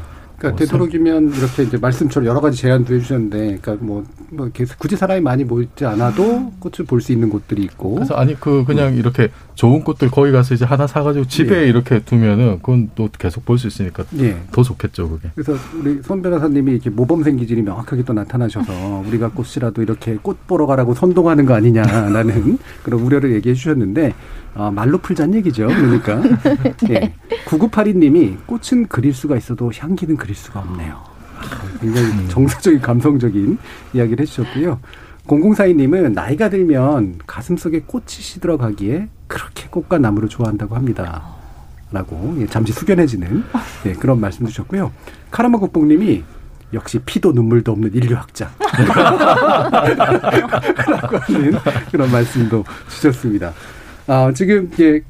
그러니까 0.42 0.48
뭐 0.50 0.56
되도록이면 0.56 1.34
이렇게 1.36 1.62
이제 1.62 1.76
말씀처럼 1.76 2.26
여러 2.26 2.40
가지 2.40 2.58
제안도 2.58 2.94
해주셨는데, 2.94 3.58
그러니까 3.62 3.76
뭐, 3.80 4.04
뭐 4.30 4.46
이렇게 4.46 4.64
굳이 4.76 4.96
사람이 4.96 5.20
많이 5.20 5.44
모이지 5.44 5.84
않아도 5.86 6.52
꽃을 6.58 6.86
볼 6.86 7.00
수 7.02 7.12
있는 7.12 7.30
곳들이 7.30 7.62
있고. 7.64 7.96
그래서 7.96 8.14
아니 8.14 8.38
그 8.38 8.64
그냥 8.64 8.94
이렇게 8.96 9.28
좋은 9.54 9.82
꽃들 9.82 10.10
거기 10.10 10.30
가서 10.32 10.54
이제 10.54 10.64
하나 10.64 10.86
사가지고 10.86 11.26
집에 11.26 11.62
예. 11.62 11.68
이렇게 11.68 11.98
두면은 12.00 12.56
그건 12.58 12.90
또 12.94 13.08
계속 13.18 13.44
볼 13.44 13.58
수 13.58 13.66
있으니까 13.66 14.04
예. 14.18 14.36
더 14.52 14.62
좋겠죠 14.62 15.08
그게. 15.08 15.28
그래서 15.34 15.54
우리 15.78 16.00
손 16.02 16.22
변호사님이 16.22 16.72
이렇게 16.72 16.90
모범생 16.90 17.36
기질이 17.36 17.62
명확하게 17.62 18.02
또 18.04 18.12
나타나셔서 18.12 18.72
우리가 19.06 19.30
꽃이라도 19.30 19.82
이렇게 19.82 20.16
꽃 20.22 20.46
보러 20.46 20.66
가라고 20.66 20.94
선동하는 20.94 21.44
거 21.44 21.54
아니냐라는 21.54 22.58
그런 22.82 23.00
우려를 23.00 23.32
얘기해 23.34 23.54
주셨는데 23.54 24.14
아, 24.54 24.70
말로 24.70 24.98
풀자는 24.98 25.34
얘기죠. 25.36 25.66
그러니까 25.66 26.22
예. 26.90 27.14
9982님이 27.46 28.36
꽃은 28.46 28.88
그릴 28.88 29.14
수가 29.14 29.36
있어도 29.36 29.70
향기는 29.74 30.16
그릴 30.16 30.34
수가 30.34 30.60
없네요. 30.60 31.02
아, 31.38 31.78
굉장히 31.80 32.28
정서적인 32.28 32.80
감성적인 32.80 33.58
이야기를 33.94 34.22
해주셨고요. 34.22 34.80
0042님은 35.26 36.12
나이가 36.12 36.50
들면 36.50 37.20
가슴 37.26 37.56
속에 37.56 37.82
꽃이 37.86 38.06
시들어가기에 38.08 39.08
그렇게 39.26 39.68
꽃과 39.68 39.98
나무를 39.98 40.28
좋아한다고 40.28 40.74
합니다. 40.74 41.22
라고 41.90 42.34
예, 42.38 42.46
잠시 42.46 42.72
숙연해지는 42.72 43.44
예, 43.86 43.92
그런 43.92 44.20
말씀 44.20 44.46
주셨고요. 44.46 44.90
카라마 45.30 45.58
국뽕님이 45.58 46.24
역시 46.72 46.98
피도 46.98 47.32
눈물도 47.32 47.72
없는 47.72 47.92
인류학자. 47.94 48.50
라고 50.88 51.18
하는 51.18 51.52
그런 51.90 52.10
말씀도 52.10 52.64
주셨습니다. 52.88 53.52
아, 54.06 54.32
지금 54.34 54.70
이게 54.72 55.02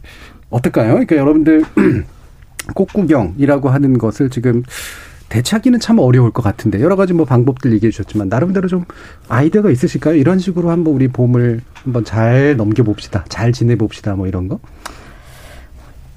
어떨까요? 0.51 0.90
그러니까 0.90 1.16
여러분들 1.16 1.64
꽃구경이라고 2.74 3.68
하는 3.68 3.99
것을 3.99 4.30
지금 4.30 4.62
대체하기는 5.28 5.80
참 5.80 5.99
어려울 5.99 6.30
것 6.30 6.43
같은데 6.43 6.80
여러 6.82 6.95
가지 6.95 7.14
뭐 7.14 7.24
방법들 7.24 7.72
얘기해 7.72 7.90
주셨지만 7.90 8.28
나름대로 8.28 8.68
좀 8.68 8.84
아이디어가 9.28 9.70
있으실까요? 9.70 10.14
이런 10.14 10.38
식으로 10.38 10.70
한번 10.70 10.93
우리 10.93 11.09
봄을 11.09 11.62
한번 11.72 12.05
잘 12.05 12.55
넘겨봅시다. 12.57 13.24
잘 13.30 13.53
지내봅시다. 13.53 14.14
뭐 14.14 14.26
이런 14.26 14.49
거. 14.49 14.61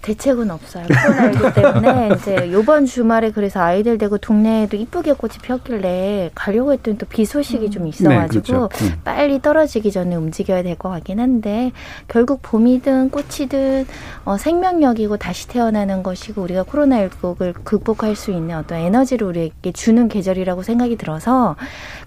대책은 0.06 0.52
없어요. 0.52 0.86
코로나19 0.86 1.54
때문에 1.56 2.10
이제 2.16 2.52
요번 2.52 2.86
주말에 2.86 3.32
그래서 3.32 3.60
아이들 3.60 3.98
되고 3.98 4.20
동네에도 4.20 4.78
이쁘게 4.78 5.14
꽃이 5.14 5.34
피었길래 5.42 6.30
가려고 6.36 6.74
했더니 6.74 6.98
또 7.00 7.06
비 7.10 7.26
소식이 7.26 7.72
좀 7.72 7.88
있어가지고 7.88 8.44
네, 8.44 8.68
그렇죠. 8.68 8.70
음. 8.86 8.94
빨리 9.04 9.42
떨어지기 9.42 9.92
전에 9.92 10.16
움직여야 10.16 10.62
될 10.64 10.76
것 10.76 10.90
같긴 10.90 11.20
한데 11.22 11.72
결국 12.10 12.42
봄이든 12.42 13.10
꽃이든 13.10 13.86
어, 14.26 14.38
생명력이고 14.38 15.16
다시 15.18 15.48
태어나는 15.48 16.04
것이고 16.04 16.42
우리가 16.42 16.64
코로나19를 16.64 17.54
극복할 17.64 18.16
수 18.16 18.32
있는 18.32 18.58
어떤 18.58 18.80
에너지를 18.80 19.26
우리에게 19.28 19.72
주는 19.72 20.08
계절이라고 20.10 20.62
생각이 20.64 20.98
들어서 20.98 21.56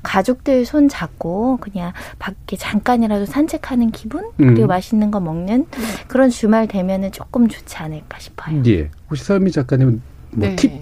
가족들 0.02 0.66
손 0.66 0.88
잡고 0.88 1.56
그냥 1.60 1.92
밖에 2.18 2.56
잠깐이라도 2.56 3.24
산책하는 3.24 3.90
기분 3.90 4.30
그리고 4.36 4.62
음. 4.62 4.66
맛있는 4.68 5.10
거 5.10 5.18
먹는 5.20 5.66
그런 6.06 6.28
주말 6.30 6.68
되면은 6.68 7.10
조금 7.12 7.48
좋지 7.48 7.76
않 7.78 7.87
을까 7.92 8.18
싶어요. 8.18 8.62
예. 8.66 8.90
혹시 9.08 9.24
서미 9.24 9.50
작가님은 9.50 10.02
뭐 10.32 10.48
네. 10.48 10.56
팁 10.56 10.72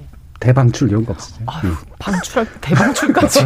대방출 0.40 0.90
이런 0.90 1.04
거 1.07 1.12
없으세요? 1.12 1.46
음. 1.64 1.74
방출할 1.98 2.46
때 2.52 2.61
대방출까지. 2.61 3.40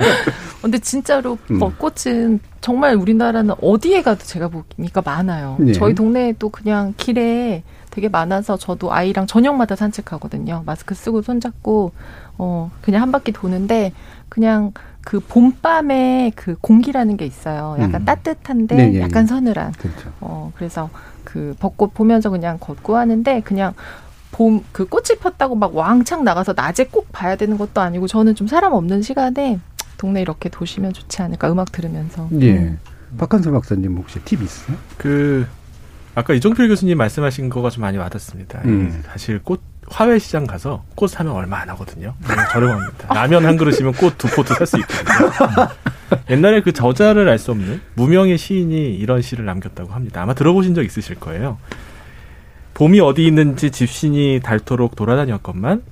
근데 0.60 0.78
진짜로 0.78 1.38
음. 1.50 1.58
벚꽃은 1.58 2.40
정말 2.60 2.96
우리나라는 2.96 3.54
어디에 3.60 4.02
가도 4.02 4.24
제가 4.24 4.48
보니까 4.48 5.02
많아요. 5.04 5.56
네. 5.60 5.72
저희 5.72 5.94
동네에도 5.94 6.48
그냥 6.50 6.92
길에 6.96 7.62
되게 7.90 8.08
많아서 8.08 8.56
저도 8.58 8.92
아이랑 8.92 9.26
저녁마다 9.26 9.76
산책하거든요. 9.76 10.64
마스크 10.66 10.94
쓰고 10.94 11.22
손잡고 11.22 11.92
어 12.36 12.70
그냥 12.82 13.02
한 13.02 13.12
바퀴 13.12 13.32
도는데 13.32 13.92
그냥 14.28 14.72
그 15.06 15.20
봄밤에 15.20 16.32
그 16.34 16.56
공기라는 16.60 17.16
게 17.16 17.26
있어요. 17.26 17.76
약간 17.78 18.02
음. 18.02 18.04
따뜻한데 18.04 18.74
네, 18.74 18.94
예, 18.94 19.00
약간 19.02 19.22
예. 19.22 19.26
서늘한. 19.28 19.70
그렇죠. 19.78 20.10
어 20.20 20.52
그래서 20.56 20.90
그 21.22 21.54
벚꽃 21.60 21.94
보면서 21.94 22.28
그냥 22.28 22.58
걷고 22.58 22.96
하는데 22.96 23.40
그냥 23.42 23.72
봄 24.32 24.64
그 24.72 24.84
꽃이 24.84 25.20
폈다고 25.20 25.54
막 25.54 25.76
왕창 25.76 26.24
나가서 26.24 26.54
낮에 26.56 26.86
꼭 26.86 27.12
봐야 27.12 27.36
되는 27.36 27.56
것도 27.56 27.80
아니고 27.80 28.08
저는 28.08 28.34
좀 28.34 28.48
사람 28.48 28.72
없는 28.72 29.02
시간에 29.02 29.60
동네 29.96 30.22
이렇게 30.22 30.48
도시면 30.48 30.92
좋지 30.92 31.22
않을까 31.22 31.52
음악 31.52 31.70
들으면서 31.70 32.28
예. 32.40 32.56
음. 32.56 32.78
박한솔 33.16 33.52
박사님 33.52 33.96
혹시 33.96 34.18
팁 34.24 34.42
있으세요? 34.42 34.76
그 34.98 35.46
아까 36.16 36.34
이종필 36.34 36.66
교수님 36.66 36.98
말씀하신 36.98 37.48
거가 37.48 37.70
좀 37.70 37.82
많이 37.82 37.96
와닿습니다. 37.96 38.62
음. 38.64 38.88
이 38.88 39.02
사실 39.06 39.40
꽃 39.40 39.60
화훼 39.88 40.18
시장 40.18 40.46
가서 40.46 40.84
꽃 40.94 41.08
사면 41.08 41.32
얼마 41.34 41.58
안 41.60 41.68
하거든요. 41.70 42.14
저렴합니다. 42.52 43.14
라면 43.14 43.44
한 43.46 43.56
그릇이면 43.56 43.92
꽃 43.94 44.16
두 44.18 44.28
포트 44.28 44.54
살 44.54 44.66
수 44.66 44.78
있거든요. 44.80 45.68
옛날에 46.30 46.60
그 46.60 46.72
저자를 46.72 47.28
알 47.28 47.38
수 47.38 47.50
없는 47.52 47.80
무명의 47.94 48.38
시인이 48.38 48.94
이런 48.96 49.22
시를 49.22 49.44
남겼다고 49.44 49.92
합니다. 49.92 50.22
아마 50.22 50.34
들어보신 50.34 50.74
적 50.74 50.84
있으실 50.84 51.16
거예요. 51.16 51.58
봄이 52.74 53.00
어디 53.00 53.26
있는지 53.26 53.70
집신이 53.70 54.40
닳도록 54.42 54.96
돌아다녔건만 54.96 55.82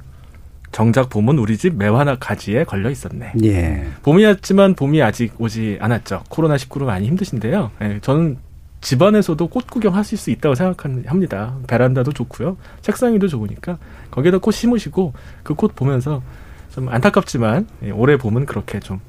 정작 0.70 1.08
봄은 1.08 1.38
우리 1.38 1.56
집 1.56 1.76
매화나 1.76 2.16
가지에 2.16 2.64
걸려 2.64 2.90
있었네. 2.90 3.32
예. 3.44 3.86
봄이었지만 4.02 4.74
봄이 4.74 5.00
아직 5.02 5.32
오지 5.38 5.78
않았죠. 5.80 6.24
코로나 6.28 6.56
19로 6.56 6.84
많이 6.84 7.06
힘드신데요. 7.06 7.70
예, 7.82 7.98
저는 8.02 8.38
집안에서도 8.84 9.46
꽃 9.48 9.66
구경하실 9.70 10.18
수 10.18 10.30
있다고 10.30 10.54
생각합니다. 10.54 11.56
베란다도 11.66 12.12
좋고요. 12.12 12.58
책상 12.82 13.14
위도 13.14 13.28
좋으니까 13.28 13.78
거기에다 14.10 14.38
꽃 14.38 14.52
심으시고 14.52 15.14
그 15.42 15.54
꽃 15.54 15.74
보면서 15.74 16.22
좀 16.74 16.88
안타깝지만 16.88 17.66
예, 17.84 17.90
올해 17.90 18.16
봄은 18.18 18.44
그렇게 18.46 18.80
좀 18.80 19.00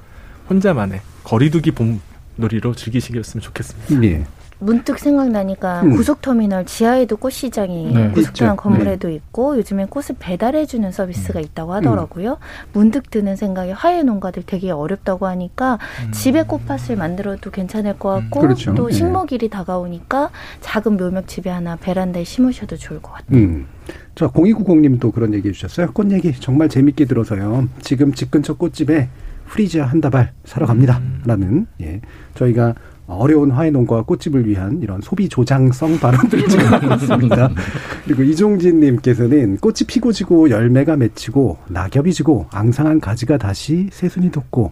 혼자만의 0.49 1.01
거리두기 1.23 1.71
봄 1.71 1.99
놀이로 2.37 2.73
즐기시겠으면 2.75 3.41
좋겠습니다. 3.41 4.03
예. 4.03 4.25
문득 4.59 4.99
생각나니까 4.99 5.81
음. 5.81 5.95
고속터미널 5.95 6.65
지하에도 6.65 7.17
꽃시장이 7.17 7.93
네. 7.93 8.09
고속터미널 8.09 8.21
있죠. 8.21 8.55
건물에도 8.55 9.09
있고 9.09 9.57
요즘엔 9.57 9.87
꽃을 9.87 10.15
배달해주는 10.19 10.91
서비스가 10.91 11.39
있다고 11.39 11.73
하더라고요. 11.73 12.37
문득 12.73 13.09
드는 13.09 13.35
생각에 13.35 13.71
화훼 13.71 14.03
농가들 14.03 14.43
되게 14.45 14.71
어렵다고 14.71 15.27
하니까 15.27 15.79
집에 16.11 16.43
꽃밭을 16.43 16.95
만들어도 16.95 17.51
괜찮을 17.51 17.99
것 17.99 18.09
같고 18.09 18.39
그렇죠. 18.41 18.73
또 18.75 18.87
네. 18.87 18.93
식목일이 18.93 19.49
다가오니까 19.49 20.29
작은 20.61 20.97
묘목 20.97 21.27
집에 21.27 21.49
하나 21.49 21.75
베란다에 21.75 22.23
심으셔도 22.23 22.77
좋을 22.77 23.01
것 23.01 23.11
같아요. 23.13 23.37
음. 23.37 23.67
자, 24.15 24.27
0290님도 24.27 25.13
그런 25.13 25.33
얘기 25.33 25.49
해주셨어요. 25.49 25.91
꽃 25.91 26.09
얘기 26.11 26.33
정말 26.33 26.69
재밌게 26.69 27.05
들어서요. 27.05 27.67
지금 27.81 28.13
집 28.13 28.31
근처 28.31 28.55
꽃집에 28.55 29.09
프리지아 29.47 29.85
한 29.85 30.01
다발 30.01 30.31
사러 30.43 30.65
갑니다. 30.65 31.01
라는, 31.25 31.67
예. 31.81 32.01
저희가 32.33 32.73
어려운 33.07 33.51
화훼 33.51 33.71
농가와 33.71 34.03
꽃집을 34.03 34.47
위한 34.47 34.81
이런 34.81 35.01
소비 35.01 35.29
조장성 35.29 35.99
발언들을 35.99 36.47
지금 36.49 36.65
하고 36.65 36.93
있습니다. 36.93 37.51
그리고 38.05 38.23
이종진님께서는 38.23 39.57
꽃이 39.57 39.79
피고 39.87 40.11
지고 40.11 40.49
열매가 40.49 40.95
맺히고 40.97 41.57
낙엽이 41.69 42.13
지고 42.13 42.47
앙상한 42.51 42.99
가지가 42.99 43.37
다시 43.37 43.89
새순이 43.91 44.31
돋고 44.31 44.71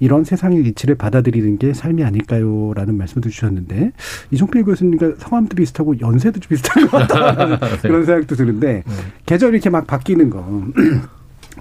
이런 0.00 0.24
세상의 0.24 0.66
이치를 0.66 0.94
받아들이는 0.94 1.58
게 1.58 1.74
삶이 1.74 2.02
아닐까요? 2.02 2.72
라는 2.74 2.96
말씀도 2.96 3.28
주셨는데, 3.28 3.92
이종필 4.30 4.64
교수님과 4.64 5.16
성함도 5.18 5.54
비슷하고 5.54 6.00
연세도 6.00 6.40
좀 6.40 6.48
비슷한 6.48 6.88
것 6.88 7.06
같다는 7.06 7.58
그런 7.82 8.06
생각도 8.06 8.34
드는데, 8.34 8.82
계절 9.26 9.52
이렇게 9.52 9.68
막 9.68 9.86
바뀌는 9.86 10.30
거, 10.30 10.64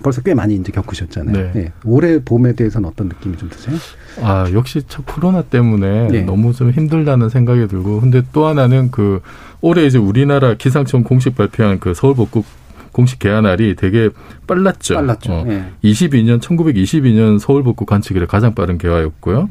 벌써 0.02 0.22
꽤 0.22 0.34
많이 0.34 0.56
이제 0.56 0.72
겪으셨잖아요. 0.72 1.36
네. 1.36 1.52
예. 1.56 1.72
올해 1.84 2.20
봄에 2.24 2.54
대해서는 2.54 2.90
어떤 2.90 3.08
느낌이 3.08 3.38
좀 3.38 3.50
드세요? 3.50 3.76
아, 4.22 4.50
역시 4.54 4.82
참 4.88 5.04
코로나 5.06 5.42
때문에 5.42 6.08
네. 6.08 6.22
너무 6.22 6.54
좀 6.54 6.72
힘들다는 6.72 7.30
생각이 7.30 7.68
들고, 7.68 8.02
근데 8.02 8.22
또 8.34 8.48
하나는 8.48 8.92
그 8.92 9.22
올해 9.62 9.86
이제 9.86 9.98
우리나라 9.98 10.54
기상청 10.56 11.04
공식 11.04 11.36
발표한 11.36 11.80
그 11.80 11.94
서울 11.94 12.16
벚꽃 12.16 12.46
공식 12.92 13.20
개화날이 13.20 13.76
되게 13.76 14.10
빨랐죠. 14.48 14.96
빨랐죠. 14.96 15.32
어, 15.32 15.46
예. 15.48 15.66
22년 15.84 16.40
1922년 16.40 17.40
서울 17.40 17.64
벚꽃 17.64 17.88
관측 17.88 18.18
이래 18.18 18.26
가장 18.26 18.56
빠른 18.56 18.78
개화였고요. 18.78 19.50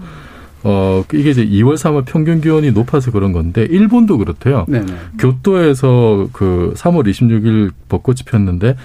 어, 0.64 1.04
이게 1.12 1.30
이제 1.30 1.46
2월 1.46 1.74
3월 1.74 2.04
평균 2.04 2.40
기온이 2.40 2.72
높아서 2.72 3.10
그런 3.10 3.32
건데 3.32 3.66
일본도 3.70 4.18
그렇대요. 4.18 4.66
네네. 4.68 4.92
교토에서 5.18 6.28
그 6.32 6.74
3월 6.76 7.08
26일 7.08 7.70
벚꽃이 7.88 8.18
폈는데 8.26 8.76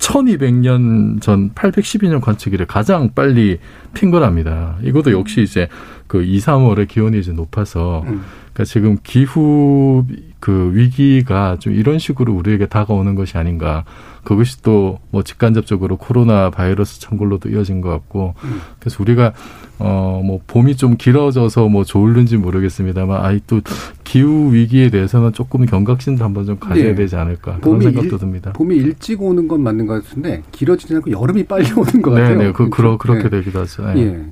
1200년 0.00 1.20
전 1.20 1.50
812년 1.54 2.20
관측일에 2.20 2.64
가장 2.64 3.10
빨리 3.14 3.58
핀 3.94 4.10
거랍니다. 4.10 4.76
이것도 4.82 5.12
역시 5.12 5.42
이제 5.42 5.68
그 6.06 6.22
2, 6.22 6.38
3월에 6.38 6.88
기온이 6.88 7.18
이제 7.18 7.32
높아서 7.32 8.02
그러니까 8.04 8.64
지금 8.64 8.96
기후 9.02 10.04
그 10.40 10.72
위기가 10.74 11.56
좀 11.60 11.74
이런 11.74 11.98
식으로 11.98 12.34
우리에게 12.34 12.66
다가오는 12.66 13.14
것이 13.14 13.36
아닌가. 13.38 13.84
그것이 14.24 14.62
또 14.62 14.98
뭐 15.12 15.22
직간접적으로 15.24 15.96
코로나 15.96 16.50
바이러스 16.50 17.00
창궐로도 17.00 17.48
이어진 17.50 17.80
것 17.80 17.88
같고 17.90 18.34
그래서 18.78 19.02
우리가 19.02 19.32
어 19.78 20.20
뭐 20.22 20.40
봄이 20.46 20.76
좀 20.76 20.96
길어져서 20.96 21.68
뭐 21.68 21.84
좋을는지 21.84 22.36
모르겠습니다만 22.36 23.24
아이 23.24 23.40
또 23.46 23.60
기후 24.04 24.52
위기에 24.52 24.90
대해서는 24.90 25.32
조금 25.32 25.64
경각심도 25.66 26.22
한번 26.24 26.44
좀 26.46 26.58
가져야 26.58 26.84
네. 26.88 26.94
되지 26.94 27.16
않을까 27.16 27.58
그런 27.60 27.80
생각도 27.80 28.16
일- 28.16 28.18
듭니다. 28.18 28.52
봄이 28.52 28.76
일찍 28.76 29.22
오는 29.22 29.48
건 29.48 29.62
맞는 29.62 29.86
것 29.86 30.04
같은데, 30.04 30.42
길어지지 30.52 30.94
않고 30.96 31.10
여름이 31.10 31.44
빨리 31.44 31.64
오는 31.72 32.02
것 32.02 32.10
같아요. 32.10 32.38
네네 32.38 32.52
그 32.52 32.68
그러 32.68 32.98
그렇게 32.98 33.24
네. 33.24 33.30
되기도 33.30 33.60
하죠. 33.60 33.86
네. 33.94 34.00
예. 34.02 34.24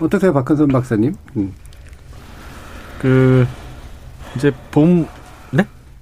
어떠세요, 0.00 0.32
박한선 0.32 0.68
박사님? 0.68 1.14
음. 1.36 1.52
그 3.00 3.46
이제 4.36 4.52
봄 4.70 5.06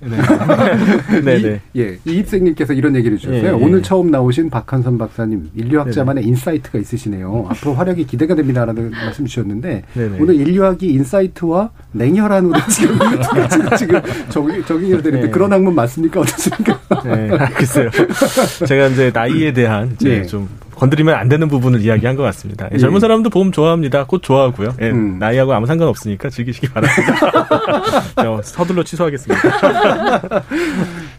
네? 0.03 0.18
네. 1.22 1.61
이, 1.74 1.80
예, 1.80 1.98
이입생님께서 2.05 2.72
이런 2.72 2.96
얘기를 2.96 3.16
주셨어요. 3.16 3.42
예, 3.42 3.46
예. 3.46 3.50
오늘 3.50 3.82
처음 3.82 4.11
나오신 4.11 4.50
박한선 4.50 4.98
박사님, 4.98 5.50
인류학자만의 5.55 6.24
insight가 6.24 6.78
있으시네요. 6.78 7.46
앞으로 7.50 7.74
활약이 7.74 8.07
기대가 8.07 8.34
됩니다라는 8.34 8.90
말씀 8.90 9.24
주셨는데, 9.26 9.84
네네. 9.94 10.18
오늘 10.20 10.34
인류학이 10.34 10.88
insight와 10.88 11.70
냉혈한으로 11.92 12.55
지금 12.68 12.98
지금 13.78 14.00
적용, 14.28 14.64
적용이 14.64 15.03
되는데, 15.03 15.26
네. 15.26 15.30
그런 15.30 15.53
학문 15.53 15.74
맞습니까? 15.74 16.20
어떻습니까? 16.20 16.80
네, 17.05 17.28
글쎄요. 17.55 17.90
제가 18.66 18.88
이제 18.88 19.11
나이에 19.14 19.53
대한 19.53 19.92
이제 19.94 20.09
네. 20.09 20.26
좀 20.26 20.48
건드리면 20.83 21.14
안 21.14 21.28
되는 21.28 21.47
부분을 21.47 21.80
이야기한 21.80 22.16
것 22.16 22.24
같습니다. 22.24 22.66
예, 22.66 22.70
예. 22.74 22.78
젊은 22.78 22.99
사람도 22.99 23.30
봄 23.30 23.53
좋아합니다. 23.53 24.05
꽃 24.07 24.20
좋아하고요. 24.22 24.74
예, 24.80 24.91
음. 24.91 25.16
나이하고 25.20 25.53
아무 25.53 25.66
상관 25.66 25.87
없으니까 25.87 26.28
즐기시기 26.28 26.70
바랍니다. 26.70 27.14
저 28.20 28.43
서둘러 28.43 28.83
취소하겠습니다. 28.83 30.43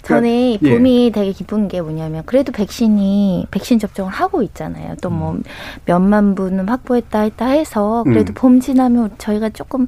저는 0.03 0.57
예. 0.61 0.69
봄이 0.69 1.11
되게 1.13 1.31
기쁜 1.31 1.69
게 1.69 1.79
뭐냐면 1.79 2.23
그래도 2.25 2.51
백신이 2.51 3.47
백신 3.51 3.79
접종을 3.79 4.11
하고 4.11 4.41
있잖아요. 4.43 4.95
또 5.01 5.13
뭐 5.13 5.37
몇만 5.85 6.33
분은 6.33 6.67
확보했다 6.67 7.19
했다 7.21 7.45
해서 7.45 8.03
그래도 8.03 8.31
음. 8.31 8.33
봄 8.33 8.59
지나면 8.59 9.11
저희가 9.19 9.49
조금 9.49 9.87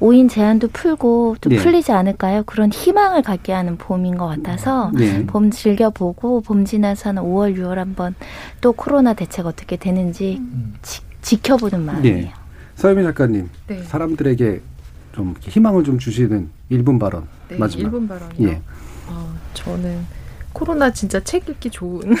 오인 0.00 0.28
제한도 0.28 0.68
풀고 0.68 1.36
좀 1.40 1.52
네. 1.52 1.58
풀리지 1.58 1.92
않을까요? 1.92 2.42
그런 2.44 2.72
희망을 2.72 3.22
갖게 3.22 3.52
하는 3.52 3.76
봄인 3.76 4.16
것 4.16 4.26
같아서 4.26 4.90
네. 4.94 5.24
봄 5.26 5.50
즐겨보고 5.50 6.40
봄 6.40 6.64
지나서는 6.64 7.22
5월 7.22 7.56
6월 7.56 7.74
한번 7.74 8.14
또 8.62 8.72
코로나 8.72 9.12
대책 9.12 9.44
어떻게 9.46 9.76
되는지 9.76 10.40
지, 10.80 11.02
지켜보는 11.20 11.84
마음이에요. 11.84 12.16
예. 12.16 12.32
서유미 12.76 13.02
작가님, 13.02 13.50
네. 13.66 13.82
사람들에게 13.82 14.62
좀 15.12 15.34
희망을 15.40 15.84
좀 15.84 15.98
주시는 15.98 16.48
1분 16.70 16.98
발언. 16.98 17.26
네, 17.48 17.58
마지막. 17.58 17.90
1분 17.90 18.08
발언이요. 18.08 18.48
예. 18.48 18.62
어, 19.08 19.34
저는 19.52 20.06
코로나 20.54 20.90
진짜 20.90 21.20
책 21.20 21.48
읽기 21.48 21.68
좋은. 21.70 22.00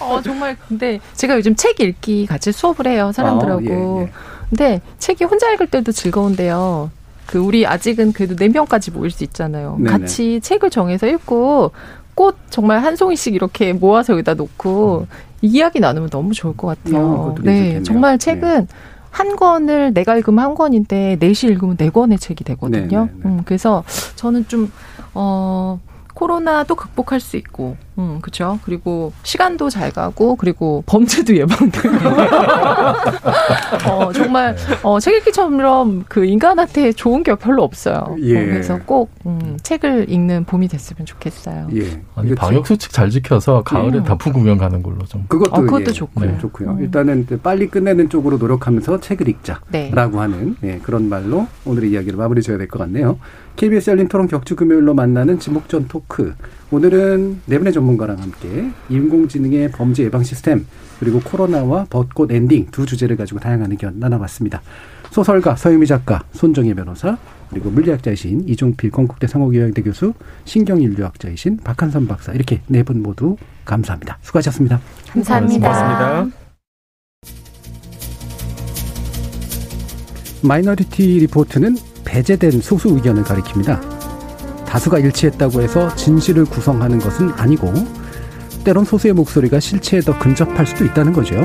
어, 0.00 0.20
정말 0.22 0.56
근데 0.68 0.98
제가 1.14 1.36
요즘 1.36 1.54
책 1.54 1.80
읽기 1.80 2.26
같이 2.26 2.50
수업을 2.50 2.86
해요 2.86 3.12
사람들하고. 3.12 3.60
아, 3.60 4.02
예, 4.02 4.04
예. 4.06 4.12
근데 4.48 4.80
책이 4.98 5.24
혼자 5.24 5.50
읽을 5.52 5.66
때도 5.66 5.92
즐거운데요. 5.92 6.90
그 7.26 7.38
우리 7.38 7.66
아직은 7.66 8.12
그래도 8.12 8.36
네 8.36 8.48
명까지 8.48 8.92
모일 8.92 9.10
수 9.10 9.24
있잖아요. 9.24 9.76
네네. 9.78 9.90
같이 9.90 10.40
책을 10.40 10.70
정해서 10.70 11.06
읽고 11.06 11.72
꽃 12.14 12.36
정말 12.50 12.80
한 12.80 12.96
송이씩 12.96 13.34
이렇게 13.34 13.72
모아서 13.72 14.12
여기다 14.12 14.34
놓고 14.34 15.06
이야기 15.42 15.80
나누면 15.80 16.10
너무 16.10 16.32
좋을 16.32 16.56
것 16.56 16.68
어, 16.68 16.74
같아요. 16.84 17.08
그것도 17.08 17.42
네, 17.42 17.52
괜찮겠네요. 17.52 17.82
정말 17.82 18.18
책은 18.18 18.68
한 19.10 19.36
권을 19.36 19.92
내가 19.94 20.16
읽으면 20.16 20.44
한 20.44 20.54
권인데 20.54 21.16
넷이 21.18 21.50
읽으면 21.50 21.76
네 21.76 21.90
권의 21.90 22.18
책이 22.18 22.44
되거든요. 22.44 23.06
네네네. 23.06 23.24
음, 23.24 23.42
그래서 23.44 23.82
저는 24.14 24.46
좀 24.48 24.70
어. 25.14 25.80
코로나도 26.16 26.76
극복할 26.76 27.20
수 27.20 27.36
있고, 27.36 27.76
음, 27.98 28.18
그쵸. 28.20 28.58
그리고 28.64 29.12
시간도 29.22 29.70
잘 29.70 29.90
가고, 29.90 30.36
그리고 30.36 30.82
범죄도 30.86 31.34
예방되고. 31.36 31.88
어, 33.90 34.12
정말, 34.12 34.56
어, 34.82 35.00
책 35.00 35.14
읽기처럼 35.16 36.04
그 36.08 36.24
인간한테 36.24 36.92
좋은 36.92 37.22
게 37.22 37.34
별로 37.34 37.62
없어요. 37.62 38.16
예. 38.20 38.42
어, 38.42 38.46
그래서 38.46 38.78
꼭, 38.84 39.10
음, 39.26 39.56
책을 39.62 40.10
읽는 40.10 40.44
봄이 40.44 40.68
됐으면 40.68 41.06
좋겠어요. 41.06 41.68
예. 41.74 42.02
아니, 42.14 42.34
방역 42.34 42.66
수칙 42.66 42.92
잘 42.92 43.10
지켜서 43.10 43.62
가을에 43.62 43.98
음. 43.98 44.04
단풍 44.04 44.32
구경 44.32 44.58
가는 44.58 44.82
걸로 44.82 45.04
좀. 45.04 45.24
그것도, 45.28 45.54
어, 45.54 45.60
그것도 45.62 45.84
예, 45.88 45.92
좋고요. 45.92 46.30
네, 46.32 46.38
좋고요. 46.38 46.70
음. 46.72 46.80
일단은 46.82 47.26
빨리 47.42 47.68
끝내는 47.68 48.08
쪽으로 48.10 48.36
노력하면서 48.38 49.00
책을 49.00 49.28
읽자라고 49.28 49.70
네. 49.70 49.90
하는 50.18 50.56
예, 50.64 50.78
그런 50.82 51.08
말로 51.08 51.46
오늘의 51.64 51.90
이야기를 51.90 52.18
마무리 52.18 52.42
지어야 52.42 52.58
될 52.58 52.66
것 52.68 52.78
같네요. 52.80 53.18
KBS 53.56 53.90
열린 53.90 54.08
토론 54.08 54.26
격주 54.26 54.56
금요일로 54.56 54.92
만나는 54.94 55.38
지목전 55.38 55.86
토크. 55.88 56.34
오늘은 56.70 57.42
네 57.46 57.58
분의 57.58 57.72
전문가랑 57.72 58.18
함께 58.18 58.70
인공지능의 58.88 59.70
범죄 59.70 60.02
예방 60.02 60.24
시스템 60.24 60.66
그리고 60.98 61.20
코로나와 61.20 61.86
벚꽃 61.88 62.32
엔딩 62.32 62.66
두 62.70 62.86
주제를 62.86 63.16
가지고 63.16 63.38
다양한 63.38 63.70
의견 63.70 63.98
나눠봤습니다. 64.00 64.62
소설가 65.10 65.54
서유미 65.54 65.86
작가, 65.86 66.24
손정혜 66.32 66.74
변호사, 66.74 67.16
그리고 67.50 67.70
물리학자이신 67.70 68.48
이종필 68.48 68.90
건국대 68.90 69.28
상허교양대 69.28 69.82
교수, 69.82 70.12
신경인류학자이신 70.44 71.58
박한선 71.58 72.08
박사 72.08 72.32
이렇게 72.32 72.60
네 72.66 72.82
분 72.82 73.02
모두 73.02 73.36
감사합니다. 73.64 74.18
수고하셨습니다. 74.22 74.80
감사합니다. 75.10 75.68
고맙습니다. 75.68 76.36
Minority 80.42 81.20
Report는 81.20 81.76
배제된 82.04 82.60
소수 82.60 82.88
의견을 82.88 83.22
가리킵니다. 83.22 83.95
다수가 84.76 84.98
일치했다고 84.98 85.62
해서 85.62 85.94
진실을 85.94 86.44
구성하는 86.44 86.98
것은 86.98 87.30
아니고 87.30 87.72
때론 88.62 88.84
소수의 88.84 89.14
목소리가 89.14 89.58
실체에 89.58 90.00
더 90.00 90.18
근접할 90.18 90.66
수도 90.66 90.84
있다는 90.84 91.14
거죠. 91.14 91.40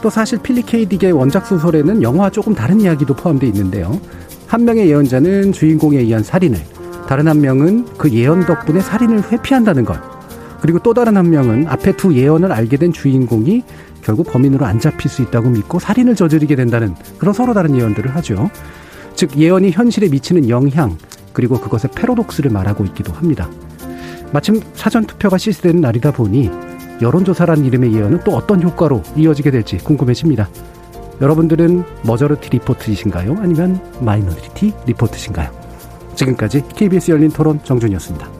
또 0.00 0.10
사실 0.10 0.38
필립 0.38 0.62
케이 0.62 0.86
딕의 0.86 1.16
원작 1.16 1.46
소설에는 1.46 2.02
영화와 2.02 2.30
조금 2.30 2.54
다른 2.54 2.80
이야기도 2.80 3.14
포함되어 3.16 3.48
있는데요. 3.48 4.00
한 4.46 4.64
명의 4.64 4.88
예언자는 4.88 5.52
주인공에 5.52 5.98
의한 5.98 6.22
살인을, 6.22 6.60
다른 7.08 7.26
한 7.26 7.40
명은 7.40 7.86
그 7.98 8.10
예언 8.10 8.46
덕분에 8.46 8.80
살인을 8.80 9.32
회피한다는 9.32 9.84
것. 9.84 9.98
그리고 10.60 10.78
또 10.78 10.94
다른 10.94 11.16
한 11.16 11.30
명은 11.30 11.66
앞에 11.66 11.96
두 11.96 12.14
예언을 12.14 12.52
알게 12.52 12.76
된 12.76 12.92
주인공이 12.92 13.64
결국 14.02 14.30
범인으로 14.30 14.64
안 14.66 14.78
잡힐 14.78 15.10
수 15.10 15.22
있다고 15.22 15.50
믿고 15.50 15.80
살인을 15.80 16.14
저지르게 16.14 16.54
된다는 16.54 16.94
그런 17.18 17.34
서로 17.34 17.54
다른 17.54 17.76
예언들을 17.76 18.14
하죠. 18.16 18.50
즉 19.16 19.36
예언이 19.36 19.72
현실에 19.72 20.08
미치는 20.08 20.48
영향 20.48 20.96
그리고 21.32 21.58
그것의 21.60 21.92
패러독스를 21.94 22.50
말하고 22.50 22.84
있기도 22.86 23.12
합니다. 23.12 23.48
마침 24.32 24.60
사전 24.74 25.04
투표가 25.04 25.38
실시되는 25.38 25.80
날이다 25.80 26.12
보니 26.12 26.50
여론조사란 27.02 27.64
이름의 27.64 27.94
예언은 27.94 28.20
또 28.24 28.32
어떤 28.36 28.62
효과로 28.62 29.02
이어지게 29.16 29.50
될지 29.50 29.78
궁금해집니다. 29.78 30.48
여러분들은 31.20 31.84
majority 32.04 32.50
report이신가요? 32.50 33.36
아니면 33.40 33.80
minority 34.00 34.72
report신가요? 34.86 35.50
지금까지 36.14 36.62
KBS 36.74 37.10
열린 37.10 37.30
토론 37.30 37.62
정준희였습니다. 37.62 38.39